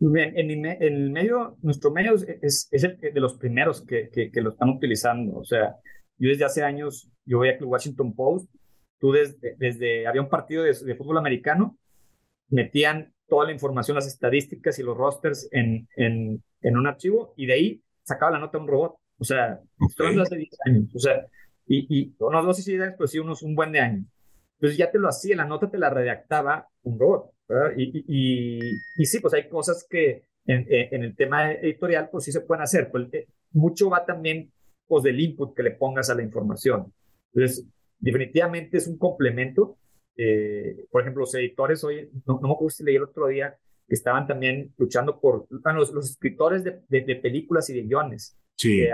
En, 0.00 0.64
el 0.64 1.10
medio, 1.10 1.58
nuestro 1.60 1.90
medio 1.90 2.14
es, 2.14 2.68
es, 2.70 2.84
el 2.84 2.98
de 2.98 3.20
los 3.20 3.34
primeros 3.34 3.84
que, 3.84 4.08
que, 4.10 4.40
lo 4.40 4.50
están 4.50 4.70
utilizando. 4.70 5.36
O 5.36 5.44
sea, 5.44 5.76
yo 6.16 6.30
desde 6.30 6.46
hace 6.46 6.62
años, 6.62 7.10
yo 7.26 7.38
voy 7.38 7.48
a 7.48 7.52
el 7.52 7.64
Washington 7.66 8.14
Post, 8.14 8.50
tú 8.98 9.12
desde, 9.12 9.56
desde 9.58 10.06
había 10.06 10.22
un 10.22 10.30
partido 10.30 10.62
de, 10.62 10.72
de, 10.72 10.94
fútbol 10.94 11.18
americano, 11.18 11.76
metían 12.48 13.12
toda 13.28 13.44
la 13.44 13.52
información, 13.52 13.94
las 13.94 14.06
estadísticas 14.06 14.78
y 14.78 14.82
los 14.82 14.96
rosters 14.96 15.46
en, 15.52 15.86
en, 15.96 16.42
en 16.62 16.76
un 16.78 16.86
archivo 16.86 17.34
y 17.36 17.44
de 17.44 17.52
ahí 17.52 17.82
sacaba 18.02 18.32
la 18.32 18.38
nota 18.38 18.58
un 18.58 18.68
robot. 18.68 18.96
O 19.20 19.24
sea, 19.24 19.60
okay. 19.78 20.18
hace 20.18 20.36
10 20.36 20.50
años. 20.66 20.94
O 20.94 20.98
sea, 20.98 21.26
y, 21.66 21.86
y 22.00 22.16
no, 22.18 22.30
no 22.30 22.52
sé 22.54 22.62
si 22.62 22.76
pero 22.76 23.06
sí 23.06 23.18
unos 23.18 23.42
un 23.42 23.54
buen 23.54 23.70
de 23.70 23.80
años. 23.80 24.06
Entonces 24.54 24.78
ya 24.78 24.90
te 24.90 24.98
lo 24.98 25.08
hacía, 25.08 25.36
la 25.36 25.44
nota 25.44 25.70
te 25.70 25.78
la 25.78 25.90
redactaba 25.90 26.66
un 26.82 26.98
robot. 26.98 27.32
Y, 27.76 28.04
y, 28.06 28.58
y, 28.96 29.04
sí, 29.06 29.20
pues 29.20 29.34
hay 29.34 29.48
cosas 29.48 29.86
que 29.88 30.24
en, 30.46 30.66
en, 30.68 31.02
el 31.02 31.16
tema 31.16 31.52
editorial, 31.52 32.08
pues 32.10 32.24
sí 32.24 32.32
se 32.32 32.40
pueden 32.42 32.62
hacer. 32.62 32.90
Pues, 32.90 33.12
eh, 33.12 33.26
mucho 33.52 33.90
va 33.90 34.04
también 34.04 34.52
pues, 34.86 35.02
del 35.02 35.20
input 35.20 35.54
que 35.54 35.62
le 35.62 35.72
pongas 35.72 36.10
a 36.10 36.14
la 36.14 36.22
información. 36.22 36.92
Entonces, 37.32 37.66
definitivamente 37.98 38.78
es 38.78 38.86
un 38.86 38.98
complemento. 38.98 39.78
Eh, 40.16 40.86
por 40.90 41.02
ejemplo, 41.02 41.20
los 41.20 41.34
editores 41.34 41.82
hoy, 41.84 42.10
no, 42.26 42.38
no 42.40 42.48
me 42.48 42.54
acuerdo 42.54 42.70
si 42.70 42.84
leí 42.84 42.96
el 42.96 43.04
otro 43.04 43.26
día, 43.28 43.56
que 43.88 43.94
estaban 43.94 44.26
también 44.26 44.72
luchando 44.76 45.20
por 45.20 45.46
bueno, 45.50 45.80
los, 45.80 45.92
los, 45.92 46.10
escritores 46.10 46.62
de, 46.62 46.80
de, 46.88 47.00
de 47.00 47.16
películas 47.16 47.68
y 47.70 47.74
de 47.74 47.82
guiones 47.82 48.36
Sí. 48.60 48.86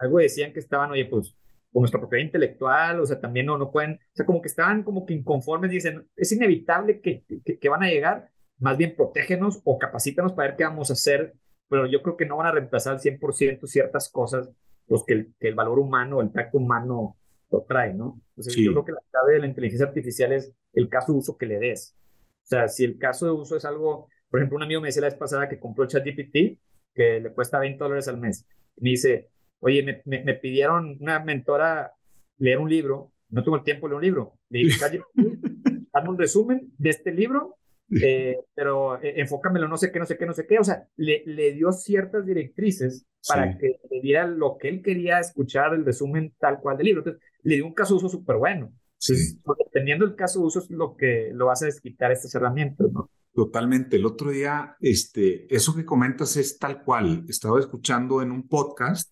algo 0.00 0.18
decían 0.18 0.52
que 0.52 0.58
estaban, 0.58 0.90
oye, 0.90 1.04
pues 1.04 1.36
o 1.72 1.80
nuestra 1.80 2.00
propiedad 2.00 2.24
intelectual, 2.24 3.00
o 3.00 3.06
sea, 3.06 3.20
también 3.20 3.46
no, 3.46 3.56
no 3.56 3.70
pueden, 3.70 3.92
o 3.92 4.14
sea, 4.14 4.26
como 4.26 4.42
que 4.42 4.48
estaban 4.48 4.82
como 4.82 5.06
que 5.06 5.14
inconformes, 5.14 5.70
dicen, 5.70 6.06
es 6.16 6.32
inevitable 6.32 7.00
que, 7.00 7.24
que, 7.44 7.58
que 7.58 7.68
van 7.68 7.82
a 7.82 7.88
llegar, 7.88 8.28
más 8.58 8.76
bien 8.76 8.94
protégenos 8.94 9.60
o 9.64 9.78
capacítanos 9.78 10.32
para 10.32 10.48
ver 10.48 10.56
qué 10.56 10.64
vamos 10.64 10.90
a 10.90 10.94
hacer, 10.94 11.34
pero 11.68 11.86
yo 11.86 12.02
creo 12.02 12.16
que 12.16 12.26
no 12.26 12.36
van 12.36 12.48
a 12.48 12.52
reemplazar 12.52 12.94
al 12.94 13.00
100% 13.00 13.66
ciertas 13.66 14.10
cosas, 14.10 14.50
pues 14.86 15.02
que 15.06 15.14
el, 15.14 15.34
que 15.40 15.48
el 15.48 15.54
valor 15.54 15.78
humano, 15.78 16.20
el 16.20 16.32
tacto 16.32 16.58
humano 16.58 17.16
lo 17.50 17.62
trae, 17.62 17.94
¿no? 17.94 18.20
Entonces, 18.30 18.56
yo 18.56 18.72
creo 18.72 18.84
que 18.84 18.92
la 18.92 19.02
clave 19.10 19.34
de 19.34 19.38
la 19.40 19.46
inteligencia 19.46 19.86
artificial 19.86 20.32
es 20.32 20.52
el 20.72 20.88
caso 20.88 21.12
de 21.12 21.18
uso 21.18 21.38
que 21.38 21.46
le 21.46 21.58
des. 21.58 21.96
O 22.42 22.46
sea, 22.46 22.68
si 22.68 22.84
el 22.84 22.98
caso 22.98 23.26
de 23.26 23.32
uso 23.32 23.56
es 23.56 23.64
algo, 23.64 24.08
por 24.28 24.40
ejemplo, 24.40 24.56
un 24.56 24.64
amigo 24.64 24.80
me 24.80 24.88
decía 24.88 25.02
la 25.02 25.08
vez 25.08 25.16
pasada 25.16 25.48
que 25.48 25.60
compró 25.60 25.86
ChatGPT, 25.86 26.58
que 26.94 27.20
le 27.20 27.32
cuesta 27.32 27.58
20 27.58 27.78
dólares 27.78 28.08
al 28.08 28.18
mes. 28.18 28.46
Me 28.76 28.90
dice, 28.90 29.30
oye, 29.60 29.82
me, 29.82 30.24
me, 30.24 30.34
pidieron 30.34 30.96
una 31.00 31.20
mentora 31.20 31.92
leer 32.38 32.58
un 32.58 32.68
libro, 32.68 33.12
no 33.30 33.42
tengo 33.42 33.56
el 33.56 33.64
tiempo 33.64 33.86
de 33.86 33.90
leer 33.90 33.96
un 33.96 34.04
libro. 34.04 34.38
Le 34.50 34.58
dije, 34.60 34.84
hazme 34.84 35.04
un 36.08 36.18
resumen 36.18 36.72
de 36.78 36.90
este 36.90 37.12
libro, 37.12 37.56
eh, 38.02 38.36
pero 38.54 39.02
eh, 39.02 39.20
enfócamelo 39.20 39.68
no 39.68 39.76
sé 39.76 39.92
qué, 39.92 39.98
no 39.98 40.06
sé 40.06 40.16
qué, 40.16 40.26
no 40.26 40.32
sé 40.32 40.46
qué. 40.46 40.58
O 40.58 40.64
sea, 40.64 40.86
le, 40.96 41.22
le 41.26 41.52
dio 41.52 41.72
ciertas 41.72 42.26
directrices 42.26 43.06
para 43.28 43.56
que 43.56 43.78
le 43.90 44.00
diera 44.00 44.26
lo 44.26 44.56
que 44.58 44.68
él 44.68 44.82
quería 44.82 45.20
escuchar, 45.20 45.74
el 45.74 45.84
resumen 45.84 46.34
tal 46.38 46.60
cual 46.60 46.76
del 46.76 46.86
libro. 46.86 47.00
Entonces, 47.00 47.22
le 47.42 47.56
dio 47.56 47.66
un 47.66 47.74
caso 47.74 47.94
de 47.94 47.98
uso 47.98 48.08
súper 48.08 48.36
bueno. 48.36 48.72
Sí. 48.98 49.14
Pues, 49.42 49.58
dependiendo 49.58 50.06
del 50.06 50.16
caso 50.16 50.40
de 50.40 50.46
uso 50.46 50.60
es 50.60 50.70
lo 50.70 50.96
que 50.96 51.30
lo 51.32 51.50
hace 51.50 51.66
desquitar 51.66 52.12
estas 52.12 52.34
herramientas, 52.34 52.90
¿no? 52.92 53.10
Totalmente. 53.34 53.96
El 53.96 54.06
otro 54.06 54.30
día, 54.30 54.76
este, 54.80 55.54
eso 55.54 55.74
que 55.74 55.84
comentas 55.84 56.36
es 56.36 56.58
tal 56.58 56.82
cual. 56.84 57.24
Estaba 57.28 57.58
escuchando 57.60 58.22
en 58.22 58.30
un 58.30 58.46
podcast 58.46 59.10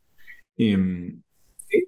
em, 0.56 1.22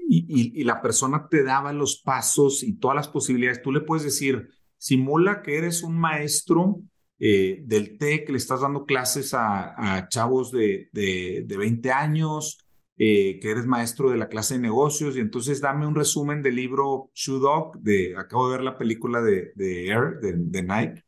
y, 0.08 0.60
y, 0.60 0.64
la 0.64 0.80
persona 0.80 1.28
te 1.28 1.42
daba 1.42 1.72
los 1.72 2.00
pasos 2.02 2.62
y 2.62 2.74
todas 2.78 2.96
las 2.96 3.08
posibilidades. 3.08 3.62
Tú 3.62 3.72
le 3.72 3.80
puedes 3.80 4.04
decir, 4.04 4.48
simula 4.78 5.42
que 5.42 5.58
eres 5.58 5.82
un 5.82 5.98
maestro 5.98 6.80
eh, 7.24 7.62
del 7.64 7.98
TEC, 7.98 8.30
le 8.30 8.36
estás 8.36 8.62
dando 8.62 8.84
clases 8.84 9.32
a, 9.32 9.96
a 9.96 10.08
chavos 10.08 10.50
de, 10.50 10.88
de, 10.92 11.44
de, 11.46 11.56
20 11.56 11.92
años, 11.92 12.58
eh, 12.98 13.38
que 13.40 13.52
eres 13.52 13.64
maestro 13.64 14.10
de 14.10 14.16
la 14.16 14.28
clase 14.28 14.54
de 14.54 14.60
negocios, 14.60 15.16
y 15.16 15.20
entonces 15.20 15.60
dame 15.60 15.86
un 15.86 15.94
resumen 15.94 16.42
del 16.42 16.56
libro 16.56 17.12
Shoe 17.14 17.38
Dog, 17.38 17.78
de, 17.78 18.16
acabo 18.16 18.48
de 18.48 18.56
ver 18.56 18.64
la 18.64 18.76
película 18.76 19.22
de, 19.22 19.52
de 19.54 19.86
Air, 19.86 20.18
de, 20.20 20.62
Nike, 20.64 21.04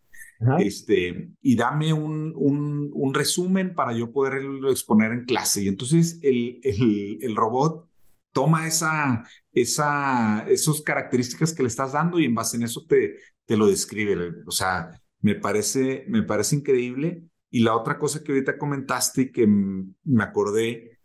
este, 0.59 1.30
y 1.40 1.57
dame 1.57 1.92
un, 1.92 2.32
un, 2.36 3.14
resumen 3.14 3.74
para 3.74 3.92
yo 3.92 4.12
poderlo 4.12 4.70
exponer 4.70 5.12
en 5.12 5.24
clase. 5.24 5.62
Y 5.62 5.68
entonces 5.68 6.18
el, 6.22 6.61
el, 6.62 7.18
el 7.22 7.36
robot 7.36 7.88
toma 8.32 8.66
esa, 8.66 9.24
esa, 9.53 10.45
esas 10.49 10.82
características 10.82 11.53
que 11.53 11.62
le 11.62 11.68
estás 11.68 11.92
dando 11.92 12.18
y 12.18 12.24
en 12.24 12.34
base 12.34 12.57
en 12.57 12.64
eso 12.64 12.84
te, 12.86 13.16
te 13.47 13.57
lo 13.57 13.66
describe. 13.66 14.42
O 14.47 14.51
sea, 14.51 14.90
me 15.20 15.36
parece, 15.36 16.05
me 16.09 16.22
parece 16.22 16.57
increíble. 16.57 17.22
Y 17.51 17.61
la 17.61 17.76
otra 17.76 17.99
cosa 17.99 18.22
que 18.22 18.32
ahorita 18.32 18.59
comentaste 18.59 19.22
y 19.22 19.32
que 19.32 19.47
me 19.47 20.24
acordé, 20.24 20.99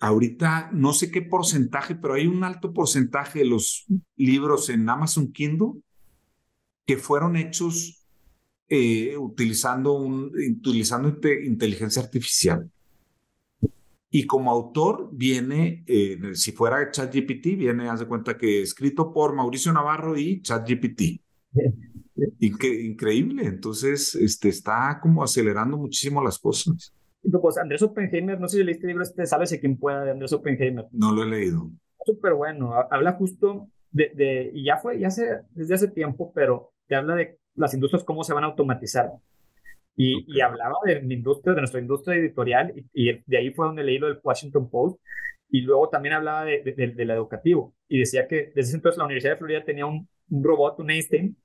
ahorita 0.00 0.70
no 0.72 0.94
sé 0.94 1.10
qué 1.10 1.20
porcentaje, 1.20 1.94
pero 1.94 2.14
hay 2.14 2.26
un 2.26 2.42
alto 2.42 2.72
porcentaje 2.72 3.40
de 3.40 3.44
los 3.44 3.84
libros 4.16 4.70
en 4.70 4.88
Amazon 4.88 5.30
Kindle 5.30 5.82
que 6.86 6.96
fueron 6.96 7.36
hechos 7.36 7.99
eh, 8.72 9.16
utilizando, 9.18 9.94
un, 9.94 10.26
utilizando 10.26 11.08
inteligencia 11.42 12.00
artificial. 12.00 12.70
Y 14.08 14.26
como 14.26 14.52
autor 14.52 15.08
viene, 15.12 15.82
eh, 15.88 16.18
si 16.34 16.52
fuera 16.52 16.88
ChatGPT, 16.88 17.56
viene, 17.56 17.88
haz 17.88 17.98
de 17.98 18.06
cuenta 18.06 18.38
que 18.38 18.62
escrito 18.62 19.12
por 19.12 19.34
Mauricio 19.34 19.72
Navarro 19.72 20.16
y 20.16 20.40
ChatGPT 20.40 21.20
increíble. 22.38 23.44
Entonces, 23.44 24.14
este, 24.14 24.50
está 24.50 25.00
como 25.02 25.24
acelerando 25.24 25.76
muchísimo 25.76 26.22
las 26.22 26.38
cosas. 26.38 26.94
Pues 27.22 27.58
Andrés 27.58 27.82
Oppenheimer, 27.82 28.38
no 28.38 28.48
sé 28.48 28.58
si 28.58 28.64
leíste 28.64 28.84
el 28.84 28.90
libro 28.90 29.02
este, 29.02 29.26
¿sabes 29.26 29.56
quién 29.60 29.76
pueda 29.78 30.04
de 30.04 30.12
Andrés 30.12 30.32
Oppenheimer? 30.32 30.86
No 30.92 31.12
lo 31.12 31.24
he 31.24 31.26
leído. 31.26 31.72
Súper 32.04 32.34
bueno. 32.34 32.72
Habla 32.88 33.14
justo 33.14 33.68
de, 33.90 34.12
de, 34.14 34.50
y 34.54 34.66
ya 34.66 34.76
fue, 34.76 35.00
ya 35.00 35.08
hace, 35.08 35.40
desde 35.50 35.74
hace 35.74 35.88
tiempo, 35.88 36.32
pero 36.32 36.72
te 36.86 36.94
habla 36.94 37.16
de 37.16 37.39
las 37.54 37.74
industrias, 37.74 38.04
cómo 38.04 38.24
se 38.24 38.34
van 38.34 38.44
a 38.44 38.48
automatizar. 38.48 39.10
Y, 39.96 40.24
y 40.34 40.40
hablaba 40.40 40.76
de 40.84 41.00
mi 41.02 41.14
industria, 41.14 41.54
de 41.54 41.60
nuestra 41.60 41.80
industria 41.80 42.16
editorial, 42.16 42.72
y, 42.92 43.12
de 43.26 43.38
ahí 43.38 43.50
fue 43.50 43.66
donde 43.66 43.84
leí 43.84 43.98
lo 43.98 44.08
del 44.08 44.20
Washington 44.22 44.70
Post. 44.70 45.00
Y 45.50 45.62
luego 45.62 45.88
también 45.88 46.14
hablaba 46.14 46.44
de, 46.44 46.62
de, 46.62 46.88
del 46.88 47.10
educativo. 47.10 47.74
Y 47.88 47.98
decía 47.98 48.28
que 48.28 48.52
desde 48.54 48.76
entonces 48.76 48.98
la 48.98 49.04
Universidad 49.04 49.32
de 49.32 49.38
Florida 49.38 49.64
tenía 49.64 49.86
un, 49.86 50.08
un 50.30 50.44
robot, 50.44 50.78
un 50.78 50.90
Einstein, 50.90 51.36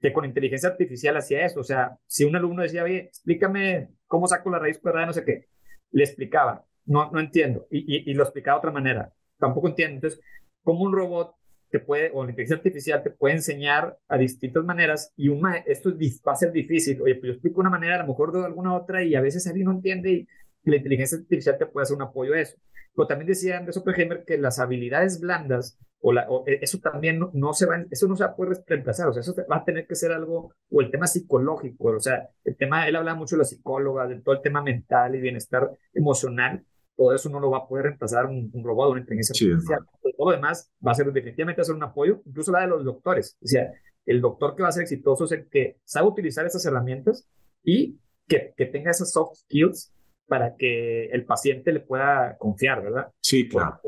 que 0.00 0.12
con 0.12 0.26
inteligencia 0.26 0.68
artificial 0.68 1.16
hacía 1.16 1.46
eso. 1.46 1.60
O 1.60 1.64
sea, 1.64 1.96
si 2.06 2.24
un 2.24 2.36
alumno 2.36 2.62
decía, 2.62 2.84
oye, 2.84 2.98
explícame 2.98 3.88
cómo 4.06 4.28
saco 4.28 4.50
la 4.50 4.58
raíz 4.58 4.78
cuadrada, 4.78 5.06
no 5.06 5.12
sé 5.14 5.24
qué, 5.24 5.46
le 5.92 6.04
explicaba, 6.04 6.64
no, 6.84 7.10
no 7.10 7.20
entiendo, 7.20 7.66
y, 7.70 8.10
y, 8.10 8.14
lo 8.14 8.24
explicaba 8.24 8.56
de 8.56 8.58
otra 8.58 8.70
manera, 8.70 9.12
tampoco 9.38 9.68
entiendo. 9.68 9.94
Entonces, 9.94 10.20
¿cómo 10.62 10.82
un 10.82 10.92
robot 10.92 11.34
te 11.74 11.80
puede, 11.80 12.12
o 12.14 12.22
la 12.22 12.30
inteligencia 12.30 12.54
artificial 12.54 13.02
te 13.02 13.10
puede 13.10 13.34
enseñar 13.34 13.98
a 14.06 14.16
distintas 14.16 14.62
maneras 14.64 15.12
y 15.16 15.28
un 15.28 15.42
esto 15.66 15.92
va 16.24 16.32
a 16.32 16.36
ser 16.36 16.52
difícil. 16.52 17.02
Oye, 17.02 17.16
pues 17.16 17.24
yo 17.24 17.32
explico 17.32 17.60
una 17.60 17.68
manera, 17.68 17.96
a 17.96 18.02
lo 18.02 18.06
mejor 18.06 18.32
de 18.32 18.44
alguna 18.44 18.76
otra, 18.76 19.02
y 19.02 19.16
a 19.16 19.20
veces 19.20 19.44
alguien 19.48 19.66
no 19.66 19.72
entiende 19.72 20.12
y, 20.12 20.28
la 20.62 20.76
inteligencia 20.76 21.18
artificial 21.18 21.58
te 21.58 21.66
puede 21.66 21.82
hacer 21.82 21.96
un 21.96 22.02
apoyo 22.02 22.32
a 22.32 22.40
eso. 22.40 22.56
Pero 22.94 23.08
también 23.08 23.26
decía 23.26 23.58
Andrés 23.58 23.76
Oppenheimer 23.76 24.24
que 24.24 24.38
las 24.38 24.60
habilidades 24.60 25.20
blandas 25.20 25.76
o, 26.00 26.44
eh, 26.46 26.60
eso 26.62 26.78
también 26.78 27.18
no, 27.32 27.52
se 27.52 27.66
va, 27.66 27.84
eso 27.90 28.06
no 28.06 28.14
se 28.14 28.24
va 28.24 28.30
a 28.30 28.36
poder 28.36 28.62
reemplazar, 28.66 29.08
o 29.08 29.12
sea, 29.12 29.20
eso 29.20 29.34
va 29.50 29.56
a 29.56 29.64
tener 29.64 29.86
que 29.86 29.96
ser 29.96 30.12
algo, 30.12 30.54
o 30.70 30.80
el 30.80 30.90
tema 30.90 31.06
psicológico, 31.06 31.88
o 31.88 32.00
sea, 32.00 32.28
el 32.44 32.56
tema, 32.56 32.86
él 32.86 32.94
habla 32.94 33.14
mucho 33.14 33.34
de 33.36 33.40
la 33.40 33.44
psicóloga, 33.44 34.06
de 34.06 34.20
todo 34.20 34.36
el 34.36 34.42
tema 34.42 34.62
mental 34.62 35.14
y 35.16 35.20
bienestar 35.20 35.70
emocional, 35.92 36.64
todo 36.96 37.14
eso 37.14 37.28
no 37.30 37.40
lo 37.40 37.50
va 37.50 37.58
a 37.58 37.66
poder 37.66 37.86
reemplazar 37.86 38.26
un, 38.26 38.50
robot 38.62 38.88
o 38.88 38.90
una 38.92 39.00
inteligencia 39.00 39.32
artificial. 39.32 39.80
Todo 40.16 40.30
lo 40.30 40.36
demás 40.36 40.72
va 40.86 40.92
a 40.92 40.94
ser 40.94 41.12
definitivamente 41.12 41.60
a 41.60 41.64
ser 41.64 41.74
un 41.74 41.82
apoyo, 41.82 42.22
incluso 42.24 42.52
la 42.52 42.60
de 42.60 42.68
los 42.68 42.84
doctores, 42.84 43.36
o 43.42 43.46
sea, 43.46 43.72
el 44.06 44.20
doctor 44.20 44.54
que 44.54 44.62
va 44.62 44.68
a 44.68 44.72
ser 44.72 44.82
exitoso 44.82 45.24
es 45.24 45.32
el 45.32 45.48
que 45.48 45.78
sabe 45.84 46.08
utilizar 46.08 46.44
esas 46.46 46.64
herramientas 46.66 47.28
y 47.62 47.98
que, 48.26 48.52
que 48.56 48.66
tenga 48.66 48.90
esas 48.90 49.12
soft 49.12 49.36
skills 49.36 49.92
para 50.26 50.56
que 50.56 51.06
el 51.06 51.24
paciente 51.24 51.72
le 51.72 51.80
pueda 51.80 52.36
confiar, 52.38 52.82
¿verdad? 52.82 53.08
Sí, 53.20 53.48
claro. 53.48 53.80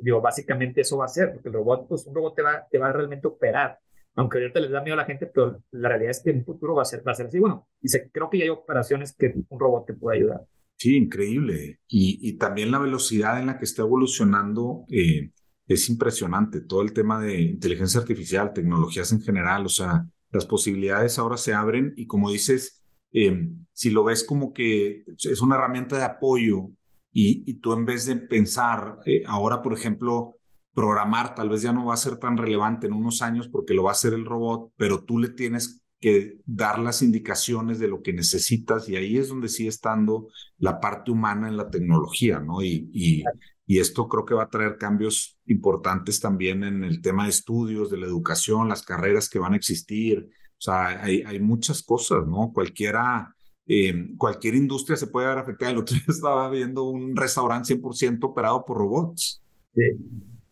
digo, 0.00 0.20
básicamente 0.20 0.82
eso 0.82 0.98
va 0.98 1.06
a 1.06 1.08
ser, 1.08 1.32
porque 1.32 1.48
el 1.48 1.54
robot, 1.54 1.88
pues 1.88 2.06
un 2.06 2.14
robot 2.14 2.34
te 2.34 2.42
va, 2.42 2.66
te 2.70 2.78
va 2.78 2.88
a 2.88 2.92
realmente 2.92 3.26
operar. 3.26 3.78
Aunque 4.14 4.38
ahorita 4.38 4.60
les 4.60 4.70
da 4.70 4.82
miedo 4.82 4.94
a 4.94 4.98
la 4.98 5.06
gente, 5.06 5.26
pero 5.26 5.62
la 5.70 5.88
realidad 5.88 6.10
es 6.10 6.22
que 6.22 6.30
en 6.30 6.38
un 6.38 6.44
futuro 6.44 6.74
va 6.74 6.82
a 6.82 6.86
ser, 6.86 7.06
va 7.06 7.12
a 7.12 7.14
ser 7.14 7.26
así. 7.26 7.38
Bueno, 7.38 7.66
y 7.80 7.88
creo 8.10 8.28
que 8.28 8.38
ya 8.38 8.44
hay 8.44 8.50
operaciones 8.50 9.16
que 9.16 9.32
un 9.48 9.58
robot 9.58 9.86
te 9.86 9.94
puede 9.94 10.18
ayudar. 10.18 10.42
Sí, 10.76 10.96
increíble. 10.96 11.80
Y, 11.88 12.18
y 12.20 12.36
también 12.36 12.70
la 12.70 12.78
velocidad 12.78 13.40
en 13.40 13.46
la 13.46 13.58
que 13.58 13.64
está 13.64 13.82
evolucionando 13.82 14.84
eh, 14.90 15.30
es 15.74 15.88
impresionante. 15.88 16.60
Todo 16.60 16.82
el 16.82 16.92
tema 16.92 17.20
de 17.20 17.40
inteligencia 17.40 18.00
artificial, 18.00 18.52
tecnologías 18.52 19.12
en 19.12 19.22
general, 19.22 19.66
o 19.66 19.68
sea, 19.68 20.06
las 20.30 20.46
posibilidades 20.46 21.18
ahora 21.18 21.36
se 21.36 21.52
abren 21.54 21.92
y 21.96 22.06
como 22.06 22.30
dices, 22.30 22.82
Em, 23.12 23.66
si 23.72 23.90
lo 23.90 24.04
ves 24.04 24.24
como 24.24 24.52
que 24.52 25.04
es 25.06 25.40
una 25.42 25.56
herramienta 25.56 25.98
de 25.98 26.04
apoyo 26.04 26.70
y, 27.12 27.44
y 27.50 27.54
tú 27.54 27.74
en 27.74 27.84
vez 27.84 28.06
de 28.06 28.16
pensar, 28.16 28.98
eh, 29.04 29.22
ahora 29.26 29.62
por 29.62 29.74
ejemplo, 29.74 30.36
programar 30.72 31.34
tal 31.34 31.50
vez 31.50 31.60
ya 31.60 31.72
no 31.72 31.84
va 31.86 31.94
a 31.94 31.98
ser 31.98 32.16
tan 32.16 32.38
relevante 32.38 32.86
en 32.86 32.94
unos 32.94 33.20
años 33.20 33.48
porque 33.48 33.74
lo 33.74 33.82
va 33.82 33.90
a 33.90 33.92
hacer 33.92 34.14
el 34.14 34.24
robot, 34.24 34.72
pero 34.78 35.04
tú 35.04 35.18
le 35.18 35.28
tienes 35.28 35.82
que 36.00 36.38
dar 36.46 36.78
las 36.78 37.02
indicaciones 37.02 37.78
de 37.78 37.88
lo 37.88 38.02
que 38.02 38.14
necesitas 38.14 38.88
y 38.88 38.96
ahí 38.96 39.18
es 39.18 39.28
donde 39.28 39.48
sigue 39.48 39.68
estando 39.68 40.28
la 40.58 40.80
parte 40.80 41.10
humana 41.10 41.48
en 41.48 41.56
la 41.58 41.70
tecnología, 41.70 42.40
¿no? 42.40 42.62
Y, 42.62 42.90
y, 42.92 43.24
y 43.72 43.78
esto 43.78 44.06
creo 44.06 44.26
que 44.26 44.34
va 44.34 44.42
a 44.42 44.50
traer 44.50 44.76
cambios 44.76 45.40
importantes 45.46 46.20
también 46.20 46.62
en 46.62 46.84
el 46.84 47.00
tema 47.00 47.24
de 47.24 47.30
estudios, 47.30 47.88
de 47.90 47.96
la 47.96 48.04
educación, 48.04 48.68
las 48.68 48.82
carreras 48.82 49.30
que 49.30 49.38
van 49.38 49.54
a 49.54 49.56
existir, 49.56 50.28
o 50.28 50.60
sea, 50.60 51.02
hay, 51.02 51.22
hay 51.22 51.40
muchas 51.40 51.82
cosas, 51.82 52.26
¿no? 52.26 52.52
Cualquiera, 52.52 53.34
eh, 53.66 54.10
cualquier 54.18 54.56
industria 54.56 54.98
se 54.98 55.06
puede 55.06 55.28
ver 55.28 55.38
afectada. 55.38 55.70
El 55.70 55.78
otro 55.78 55.94
día 55.94 56.04
estaba 56.08 56.50
viendo 56.50 56.84
un 56.84 57.16
restaurante 57.16 57.74
100% 57.74 58.18
operado 58.24 58.62
por 58.66 58.76
robots. 58.76 59.42
Sí. 59.74 59.82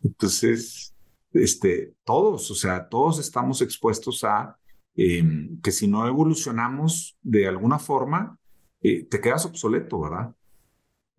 Entonces, 0.03 0.95
este, 1.31 1.93
todos, 2.03 2.49
o 2.49 2.55
sea, 2.55 2.89
todos 2.89 3.19
estamos 3.19 3.61
expuestos 3.61 4.23
a 4.23 4.57
eh, 4.95 5.23
que 5.61 5.71
si 5.71 5.87
no 5.87 6.07
evolucionamos 6.07 7.19
de 7.21 7.47
alguna 7.47 7.77
forma, 7.77 8.39
eh, 8.81 9.03
te 9.03 9.21
quedas 9.21 9.45
obsoleto, 9.45 10.01
¿verdad? 10.01 10.33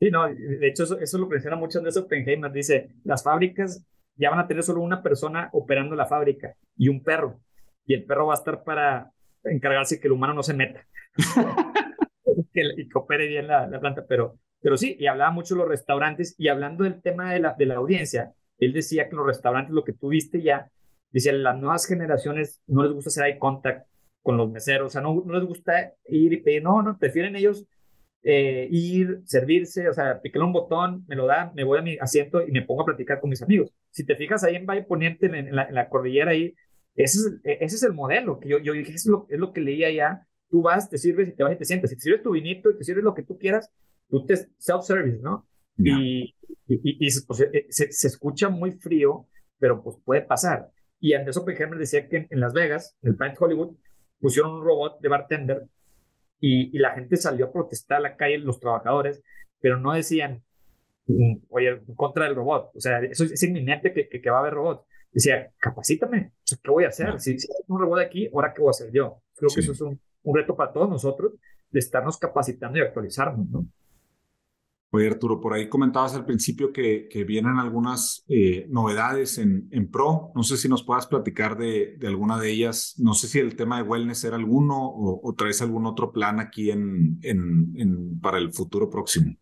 Sí, 0.03 0.11
no, 0.11 0.27
de 0.27 0.67
hecho 0.67 0.83
eso, 0.83 0.99
eso 0.99 1.17
lo 1.17 1.29
menciona 1.29 1.55
mucho 1.55 1.79
Andrés 1.79 1.97
Oppenheimer, 1.97 2.51
dice, 2.51 2.89
las 3.05 3.23
fábricas 3.23 3.87
ya 4.17 4.31
van 4.31 4.41
a 4.41 4.49
tener 4.49 4.65
solo 4.65 4.81
una 4.81 5.01
persona 5.01 5.49
operando 5.53 5.95
la 5.95 6.07
fábrica 6.07 6.57
y 6.77 6.89
un 6.89 7.05
perro 7.05 7.39
y 7.87 7.95
el 7.95 8.05
perro 8.05 8.27
va 8.27 8.35
a 8.35 8.39
estar 8.39 8.65
para 8.65 9.13
encargarse 9.45 10.01
que 10.01 10.09
el 10.09 10.15
humano 10.15 10.35
no 10.35 10.43
se 10.43 10.55
meta 10.55 10.85
y 12.53 12.89
que 12.89 12.99
opere 12.99 13.29
bien 13.29 13.47
la, 13.47 13.69
planta, 13.79 14.05
pero, 14.09 14.41
pero 14.61 14.77
sí, 14.77 14.97
y 14.99 15.07
hablaba 15.07 15.31
mucho 15.31 15.55
de 15.55 15.61
los 15.61 15.69
restaurantes 15.69 16.35
y 16.37 16.49
hablando 16.49 16.83
del 16.83 17.01
tema 17.01 17.33
de 17.33 17.39
la, 17.39 17.55
de 17.57 17.67
la 17.67 17.77
audiencia, 17.77 18.33
él 18.59 18.73
decía 18.73 19.09
que 19.09 19.15
los 19.15 19.25
restaurantes, 19.25 19.73
lo 19.73 19.85
que 19.85 19.93
tú 19.93 20.09
viste 20.09 20.43
ya, 20.43 20.69
decía, 21.13 21.33
las 21.33 21.57
nuevas 21.57 21.87
generaciones 21.87 22.61
no 22.67 22.83
les 22.83 22.91
gusta 22.91 23.11
hacer 23.11 23.27
eye 23.27 23.39
contact 23.39 23.87
con 24.21 24.37
los 24.37 24.51
meseros, 24.51 24.87
o 24.87 24.91
sea, 24.91 25.01
no, 25.01 25.23
no 25.25 25.39
les 25.39 25.45
gusta 25.47 25.93
ir 26.09 26.33
y 26.33 26.39
pedir, 26.39 26.65
no, 26.65 26.83
no, 26.83 26.99
prefieren 26.99 27.37
ellos 27.37 27.69
eh, 28.23 28.69
ir, 28.71 29.21
servirse, 29.25 29.89
o 29.89 29.93
sea, 29.93 30.21
picarle 30.21 30.47
un 30.47 30.53
botón, 30.53 31.05
me 31.09 31.17
lo 31.17 31.27
da, 31.27 31.53
me 31.55 31.65
voy 31.65 31.79
a 31.79 31.83
mi 31.83 31.97
asiento 31.99 32.47
y 32.47 32.53
me 32.53 32.63
pongo 32.63 32.83
a 32.83 32.87
platicar 32.87 33.21
con 33.21 33.31
mis 33.31 33.43
amigos. 33.43 33.71
Si 33.91 34.05
te 34.05 34.17
fijas 34.17 34.45
ahí 34.45 34.57
en 34.57 34.67
Valle 34.67 34.85
Poniente, 34.85 35.27
en 35.27 35.55
la, 35.55 35.65
en 35.65 35.75
la 35.75 35.89
cordillera 35.89 36.31
ahí, 36.31 36.55
ese 36.95 37.19
es, 37.19 37.41
ese 37.45 37.77
es 37.77 37.83
el 37.83 37.93
modelo 37.93 38.39
que 38.39 38.49
yo, 38.49 38.59
yo 38.59 38.73
dije, 38.73 38.93
es 38.93 39.07
lo, 39.07 39.27
es 39.29 39.39
lo 39.39 39.53
que 39.53 39.61
leía 39.61 39.91
ya. 39.91 40.27
Tú 40.51 40.63
vas, 40.63 40.91
te 40.91 40.99
sirves 40.99 41.29
y 41.29 41.33
te 41.33 41.43
vas 41.43 41.55
y 41.55 41.57
te 41.57 41.65
sientas. 41.65 41.91
Si 41.91 41.97
te 41.97 42.03
sirves 42.03 42.23
tu 42.23 42.33
vinito 42.33 42.71
y 42.71 42.77
te 42.77 42.85
sirves 42.85 43.05
lo 43.05 43.15
que 43.15 43.23
tú 43.23 43.39
quieras, 43.39 43.71
tú 44.09 44.27
te 44.27 44.37
self-service, 44.59 45.21
¿no? 45.23 45.47
Y, 45.79 46.35
y, 46.69 47.07
y, 47.07 47.21
pues, 47.27 47.41
eh, 47.41 47.67
se, 47.71 47.91
se, 47.91 48.07
escucha 48.07 48.51
muy 48.51 48.73
frío, 48.73 49.27
pero 49.59 49.83
pues 49.83 49.97
puede 50.05 50.21
pasar. 50.21 50.71
Y 51.01 51.15
Anderson 51.15 51.45
Oppenheimer 51.45 51.79
decía 51.79 52.07
que 52.09 52.29
en, 52.29 52.41
Las 52.41 52.53
Vegas, 52.53 52.97
en 53.03 53.11
el 53.11 53.17
Planet 53.17 53.37
Hollywood, 53.41 53.75
pusieron 54.21 54.53
un 54.53 54.65
robot 54.65 55.01
de 55.01 55.09
bartender 55.09 55.67
y, 56.45 56.77
y, 56.77 56.81
la 56.81 56.91
gente 56.91 57.17
salió 57.17 57.47
a 57.47 57.53
protestar 57.53 57.99
a 57.99 58.01
la 58.01 58.17
calle, 58.17 58.39
los 58.39 58.59
trabajadores, 58.59 59.23
pero 59.61 59.79
no 59.79 59.93
decían, 59.93 60.43
mm, 61.07 61.37
oye, 61.51 61.81
contra 61.95 62.25
del 62.25 62.35
robot. 62.35 62.73
O 62.75 62.81
sea, 62.81 62.99
eso 62.99 63.23
es, 63.23 63.43
inminente 63.45 63.93
que, 63.93 64.09
que, 64.09 64.31
va 64.31 64.39
a 64.39 64.41
haber 64.41 64.55
robot. 64.55 64.85
Decía, 65.13 65.53
capacítame. 65.59 66.33
¿Qué 66.45 66.71
voy 66.71 66.83
a 66.83 66.89
hacer? 66.89 67.21
Si, 67.21 67.39
si 67.39 67.47
hay 67.47 67.65
un 67.69 67.81
robot 67.81 68.01
aquí, 68.01 68.29
¿ahora 68.35 68.53
qué 68.53 68.61
voy 68.61 68.71
a 68.71 68.73
hacer 68.73 68.91
yo? 68.93 69.23
Creo 69.37 69.51
que 69.55 69.61
eso 69.61 69.71
es 69.71 69.81
un, 69.83 70.01
un 70.25 70.37
reto 70.37 70.57
para 70.57 70.73
todos 70.73 70.91
nosotros 70.91 71.35
de 71.71 71.79
estarnos 71.79 72.19
capacitando 72.19 72.77
y 72.77 72.83
actualizarnos, 72.83 73.49
¿no? 73.49 73.67
Oye, 74.95 75.07
Arturo, 75.07 75.41
por 75.41 75.55
ahí 75.55 75.71
comentabas 75.71 76.15
al 76.15 76.27
principio 76.27 76.71
que, 76.71 77.09
que 77.09 77.25
vienen 77.25 77.57
algunas 77.57 78.27
eh, 78.29 78.67
novedades 78.69 79.39
en, 79.39 79.67
en, 79.71 79.91
Pro. 79.91 80.33
No 80.35 80.43
sé 80.43 80.59
si 80.59 80.69
nos 80.69 80.85
puedas 80.85 81.07
platicar 81.07 81.57
de, 81.57 81.97
de, 81.97 82.09
alguna 82.09 82.39
de 82.39 82.51
ellas. 82.51 82.95
No 82.99 83.15
sé 83.15 83.27
si 83.27 83.39
el 83.39 83.57
tema 83.57 83.79
de 83.79 83.89
wellness 83.89 84.23
era 84.25 84.37
alguno 84.37 84.87
o, 84.87 85.19
o 85.27 85.35
traes 85.35 85.63
algún 85.63 85.87
otro 85.87 86.13
plan 86.13 86.41
aquí 86.41 86.71
en, 86.71 87.19
en, 87.23 87.73
en, 87.75 88.21
para 88.21 88.37
el 88.37 88.53
futuro 88.53 88.91
próximo. 88.91 89.35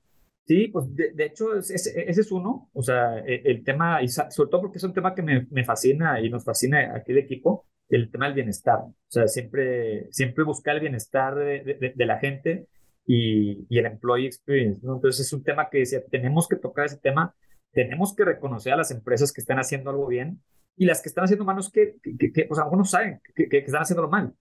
Sí, 0.47 0.69
pues 0.69 0.87
de, 0.95 1.15
de 1.15 1.27
hecho 1.27 1.59
ese, 1.59 2.09
es 2.09 2.31
uno. 2.31 2.71
O 2.73 2.83
sea, 2.85 3.19
el, 3.19 3.45
el, 3.45 3.65
tema, 3.65 4.05
y 4.05 4.07
sobre 4.07 4.51
todo 4.51 4.61
porque 4.61 4.79
es 4.79 4.85
un 4.85 4.95
tema 4.95 5.17
que 5.17 5.23
me, 5.23 5.49
me 5.51 5.65
fascina 5.65 6.21
y 6.21 6.31
nos 6.31 6.45
fascina 6.45 6.95
aquí 6.95 7.11
el 7.11 7.19
equipo, 7.19 7.67
el 7.89 8.09
tema 8.09 8.27
del 8.27 8.37
bienestar. 8.37 8.79
O 8.79 8.95
sea, 9.09 9.27
siempre, 9.27 10.07
siempre 10.13 10.45
buscar 10.45 10.77
el 10.77 10.83
bienestar 10.83 11.35
de, 11.35 11.93
de 11.93 12.07
la 12.07 12.21
gente 12.21 12.69
y, 13.13 13.67
y, 13.69 13.79
el 13.79 13.87
employee 13.87 14.27
experience, 14.27 14.81
¿no? 14.87 14.95
Entonces 14.95 15.27
es 15.27 15.33
un 15.33 15.43
tema 15.43 15.69
que 15.69 15.79
decía, 15.79 16.01
tenemos 16.13 16.47
que 16.47 16.55
tocar 16.55 16.87
ese 16.87 16.99
tema, 16.99 17.35
tenemos 17.73 18.15
que 18.15 18.25
reconocer 18.25 18.73
a 18.73 18.77
las 18.77 18.93
empresas 18.93 19.33
que 19.33 19.41
están 19.41 19.59
haciendo 19.59 19.91
algo 19.91 20.07
bien 20.07 20.41
y 20.77 20.87
las 20.87 21.03
que 21.03 21.09
están 21.09 21.25
haciendo 21.25 21.45
mal 21.45 21.57
que, 21.73 21.97
que, 22.03 22.33
que, 22.33 22.45
pues 22.45 22.61
algunos 22.61 22.91
saben 22.91 23.21
que, 23.35 23.49
que, 23.49 23.59
están 23.59 23.83
haciéndolo 23.83 24.09
mal. 24.09 24.33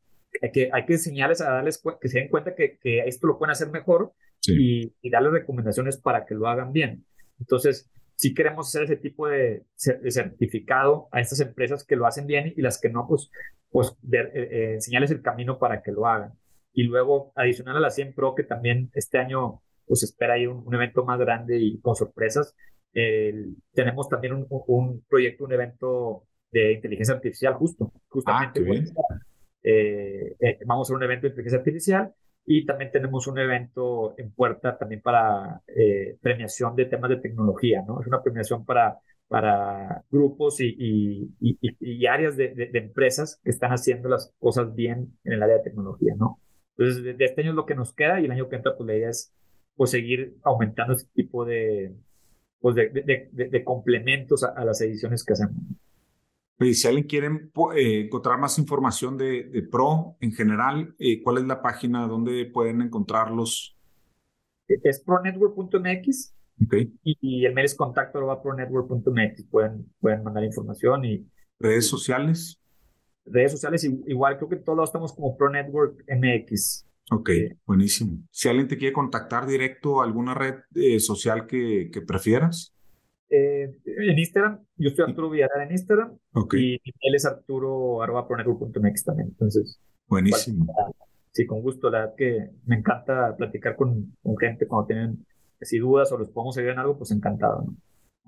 Hay 0.44 0.52
que, 0.52 0.70
hay 0.72 0.86
que 0.86 0.94
enseñarles 0.94 1.42
a 1.42 1.50
darles 1.50 1.82
que 2.00 2.08
se 2.10 2.20
den 2.20 2.30
cuenta 2.30 2.54
que, 2.54 2.78
que 2.78 3.00
esto 3.00 3.26
lo 3.26 3.40
pueden 3.40 3.54
hacer 3.54 3.72
mejor 3.72 4.14
sí. 4.40 4.54
y, 4.56 4.96
y, 5.02 5.10
darles 5.10 5.32
recomendaciones 5.32 5.98
para 5.98 6.26
que 6.28 6.36
lo 6.36 6.48
hagan 6.48 6.72
bien. 6.72 7.06
Entonces, 7.40 7.90
si 8.14 8.36
queremos 8.36 8.68
hacer 8.68 8.84
ese 8.84 8.98
tipo 8.98 9.28
de, 9.28 9.64
de, 10.04 10.12
certificado 10.12 11.08
a 11.12 11.22
estas 11.22 11.40
empresas 11.40 11.84
que 11.84 11.96
lo 11.96 12.06
hacen 12.06 12.28
bien 12.28 12.54
y 12.56 12.62
las 12.62 12.80
que 12.80 12.90
no, 12.90 13.08
pues, 13.08 13.32
pues 13.72 13.96
de, 14.04 14.20
eh, 14.20 14.30
eh, 14.34 14.74
enseñarles 14.76 15.10
el 15.10 15.24
camino 15.24 15.58
para 15.58 15.82
que 15.82 15.92
lo 15.92 16.06
hagan. 16.06 16.34
Y 16.80 16.84
luego, 16.84 17.34
adicional 17.36 17.76
a 17.76 17.82
la 17.82 17.90
100 17.90 18.14
Pro, 18.14 18.34
que 18.34 18.44
también 18.44 18.90
este 18.94 19.18
año 19.18 19.62
pues 19.86 20.02
espera 20.04 20.36
ahí 20.36 20.48
un, 20.48 20.66
un 20.66 20.74
evento 20.74 21.04
más 21.04 21.20
grande 21.20 21.60
y 21.60 21.78
con 21.82 21.94
sorpresas, 21.94 22.56
eh, 22.94 23.48
tenemos 23.74 24.08
también 24.08 24.34
un, 24.34 24.48
un, 24.50 25.04
proyecto, 25.10 25.44
un 25.44 25.52
evento 25.52 26.24
de 26.50 26.72
inteligencia 26.72 27.16
artificial 27.16 27.56
justo, 27.56 27.92
justamente. 28.08 28.62
Ah, 28.98 29.18
eh, 29.62 30.38
eh, 30.40 30.60
vamos 30.66 30.86
a 30.86 30.88
hacer 30.88 30.96
un 30.96 31.04
evento 31.04 31.24
de 31.24 31.32
inteligencia 31.32 31.60
artificial 31.60 32.14
y 32.46 32.66
también 32.66 32.92
tenemos 32.92 33.28
un 33.28 33.40
evento 33.40 34.14
en 34.18 34.32
puerta 34.32 34.78
también 34.78 35.02
para 35.02 35.62
eh, 35.68 36.16
premiación 36.22 36.78
de 36.78 36.86
temas 36.86 37.10
de 37.10 37.18
tecnología, 37.18 37.84
¿no? 37.86 38.00
Es 38.00 38.08
una 38.08 38.24
premiación 38.24 38.64
para, 38.64 39.00
para 39.28 40.02
grupos 40.10 40.62
y, 40.62 40.78
y, 40.80 41.30
y, 41.42 41.58
y 41.82 42.06
áreas 42.06 42.38
de, 42.38 42.54
de, 42.56 42.68
de, 42.68 42.80
empresas 42.80 43.38
que 43.44 43.50
están 43.50 43.72
haciendo 43.72 44.08
las 44.08 44.34
cosas 44.40 44.74
bien 44.74 45.18
en 45.26 45.34
el 45.34 45.44
área 45.44 45.58
de 45.58 45.64
tecnología, 45.64 46.14
¿no? 46.18 46.39
Entonces, 46.80 47.04
de, 47.04 47.26
este 47.26 47.42
año 47.42 47.50
es 47.50 47.56
lo 47.58 47.66
que 47.66 47.76
nos 47.76 47.94
queda 47.94 48.22
y 48.22 48.26
el 48.26 48.32
año 48.32 48.48
que 48.48 48.56
entra, 48.56 48.78
pues 48.78 48.88
la 48.88 48.96
idea 48.96 49.10
es 49.10 49.34
pues, 49.76 49.92
seguir 49.92 50.38
aumentando 50.44 50.94
este 50.94 51.10
tipo 51.14 51.44
de, 51.44 51.94
pues, 52.62 52.74
de, 52.74 53.30
de 53.34 53.64
complementos 53.66 54.46
a, 54.46 54.54
a, 54.54 54.64
las 54.64 54.80
ediciones 54.80 55.26
que 55.26 55.34
hacemos. 55.34 55.56
Y 56.62 56.74
si 56.74 56.88
alguien 56.88 57.06
quiere 57.06 57.28
eh, 57.76 58.06
encontrar 58.06 58.40
más 58.40 58.58
información 58.60 59.18
de, 59.18 59.68
Pro 59.70 60.16
en 60.22 60.32
general, 60.32 60.96
eh, 61.00 61.22
¿cuál 61.22 61.40
es 61.40 61.44
la 61.46 61.62
página 61.62 62.08
donde 62.08 62.46
pueden 62.46 62.82
encontrarlos? 62.82 63.78
Es 64.68 65.02
pronetwork.mx 65.02 66.36
okay. 66.66 66.94
y, 67.04 67.18
y, 67.22 67.46
el 67.46 67.54
mail 67.54 67.66
es 67.66 67.76
contacto 67.76 68.20
pronetwork.mx. 68.42 69.46
Pueden, 69.50 69.86
pueden 70.00 70.24
mandar 70.24 70.46
información 70.46 71.04
y... 71.04 71.26
¿Redes 71.60 71.88
sociales? 71.88 72.60
Redes 73.32 73.52
sociales, 73.52 73.84
igual 73.84 74.38
creo 74.38 74.50
que 74.50 74.56
todos 74.58 74.90
estamos 74.90 75.14
como 75.14 75.38
Pro 75.38 75.50
Network 75.50 76.04
MX. 76.08 76.86
Ok, 77.12 77.30
buenísimo. 77.66 78.20
Si 78.32 78.50
alguien 78.50 78.68
te 78.68 78.78
quiere 78.78 78.94
contactar 78.94 79.48
directo, 79.48 80.02
¿alguna 80.02 80.36
red 80.36 80.56
eh, 80.76 81.00
social 81.00 81.48
que, 81.48 81.90
que 81.92 82.02
prefieras? 82.02 82.76
Eh, 83.32 83.72
en 83.86 84.18
Instagram, 84.18 84.60
yo 84.76 84.90
estoy 84.90 85.06
Arturo 85.06 85.30
Villarreal 85.30 85.68
en 85.68 85.72
Instagram 85.72 86.18
okay. 86.34 86.80
y 86.84 86.92
él 87.02 87.16
es 87.16 87.26
arturo 87.26 88.02
arroba 88.02 88.28
pronetwork.mx 88.28 89.04
también. 89.04 89.30
Entonces, 89.30 89.80
buenísimo. 90.08 90.66
Sí, 91.32 91.46
con 91.46 91.62
gusto. 91.62 91.90
La 91.90 92.00
verdad 92.00 92.16
que 92.18 92.50
me 92.66 92.78
encanta 92.78 93.36
platicar 93.38 93.76
con, 93.76 94.16
con 94.22 94.38
gente 94.38 94.68
cuando 94.68 94.88
tienen 94.88 95.26
si 95.62 95.78
dudas 95.78 96.12
o 96.12 96.18
los 96.18 96.30
podemos 96.30 96.56
seguir 96.56 96.72
en 96.72 96.80
algo, 96.80 96.98
pues 96.98 97.12
encantado. 97.12 97.64
¿no? 97.66 97.76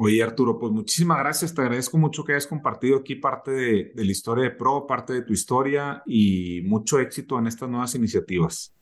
Oye, 0.04 0.24
Arturo, 0.24 0.58
pues 0.58 0.72
muchísimas 0.72 1.20
gracias. 1.20 1.54
Te 1.54 1.62
agradezco 1.62 1.96
mucho 1.96 2.24
que 2.24 2.32
hayas 2.32 2.48
compartido 2.48 2.98
aquí 2.98 3.18
parte 3.18 3.52
de, 3.52 3.92
de, 3.94 4.04
la 4.04 4.10
historia 4.10 4.46
de 4.46 4.50
Pro, 4.50 4.88
parte 4.88 5.14
de 5.14 5.22
tu 5.22 5.32
historia 5.32 6.02
y 6.08 6.64
mucho 6.64 7.00
éxito 7.00 7.38
en 7.38 7.46
estas 7.46 7.70
nuevas 7.70 7.94
iniciativas. 7.94 8.74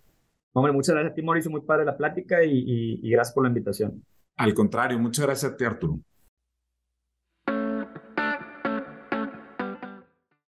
Hombre, 0.54 0.72
muchas 0.72 0.96
gracias 0.96 1.12
a 1.12 1.16
ti, 1.16 1.22
Mauricio. 1.22 1.52
Muy 1.52 1.60
padre 1.60 1.84
la 1.84 1.98
plática 1.98 2.42
y, 2.46 2.60
y, 2.60 3.00
y 3.04 3.12
gracias 3.12 3.34
por 3.34 3.44
la 3.44 3.50
invitación. 3.50 4.02
Al 4.38 4.54
contrario, 4.54 4.98
muchas 4.98 5.26
gracias 5.26 5.52
a 5.52 5.58
ti, 5.58 5.66
Arturo. 5.66 6.00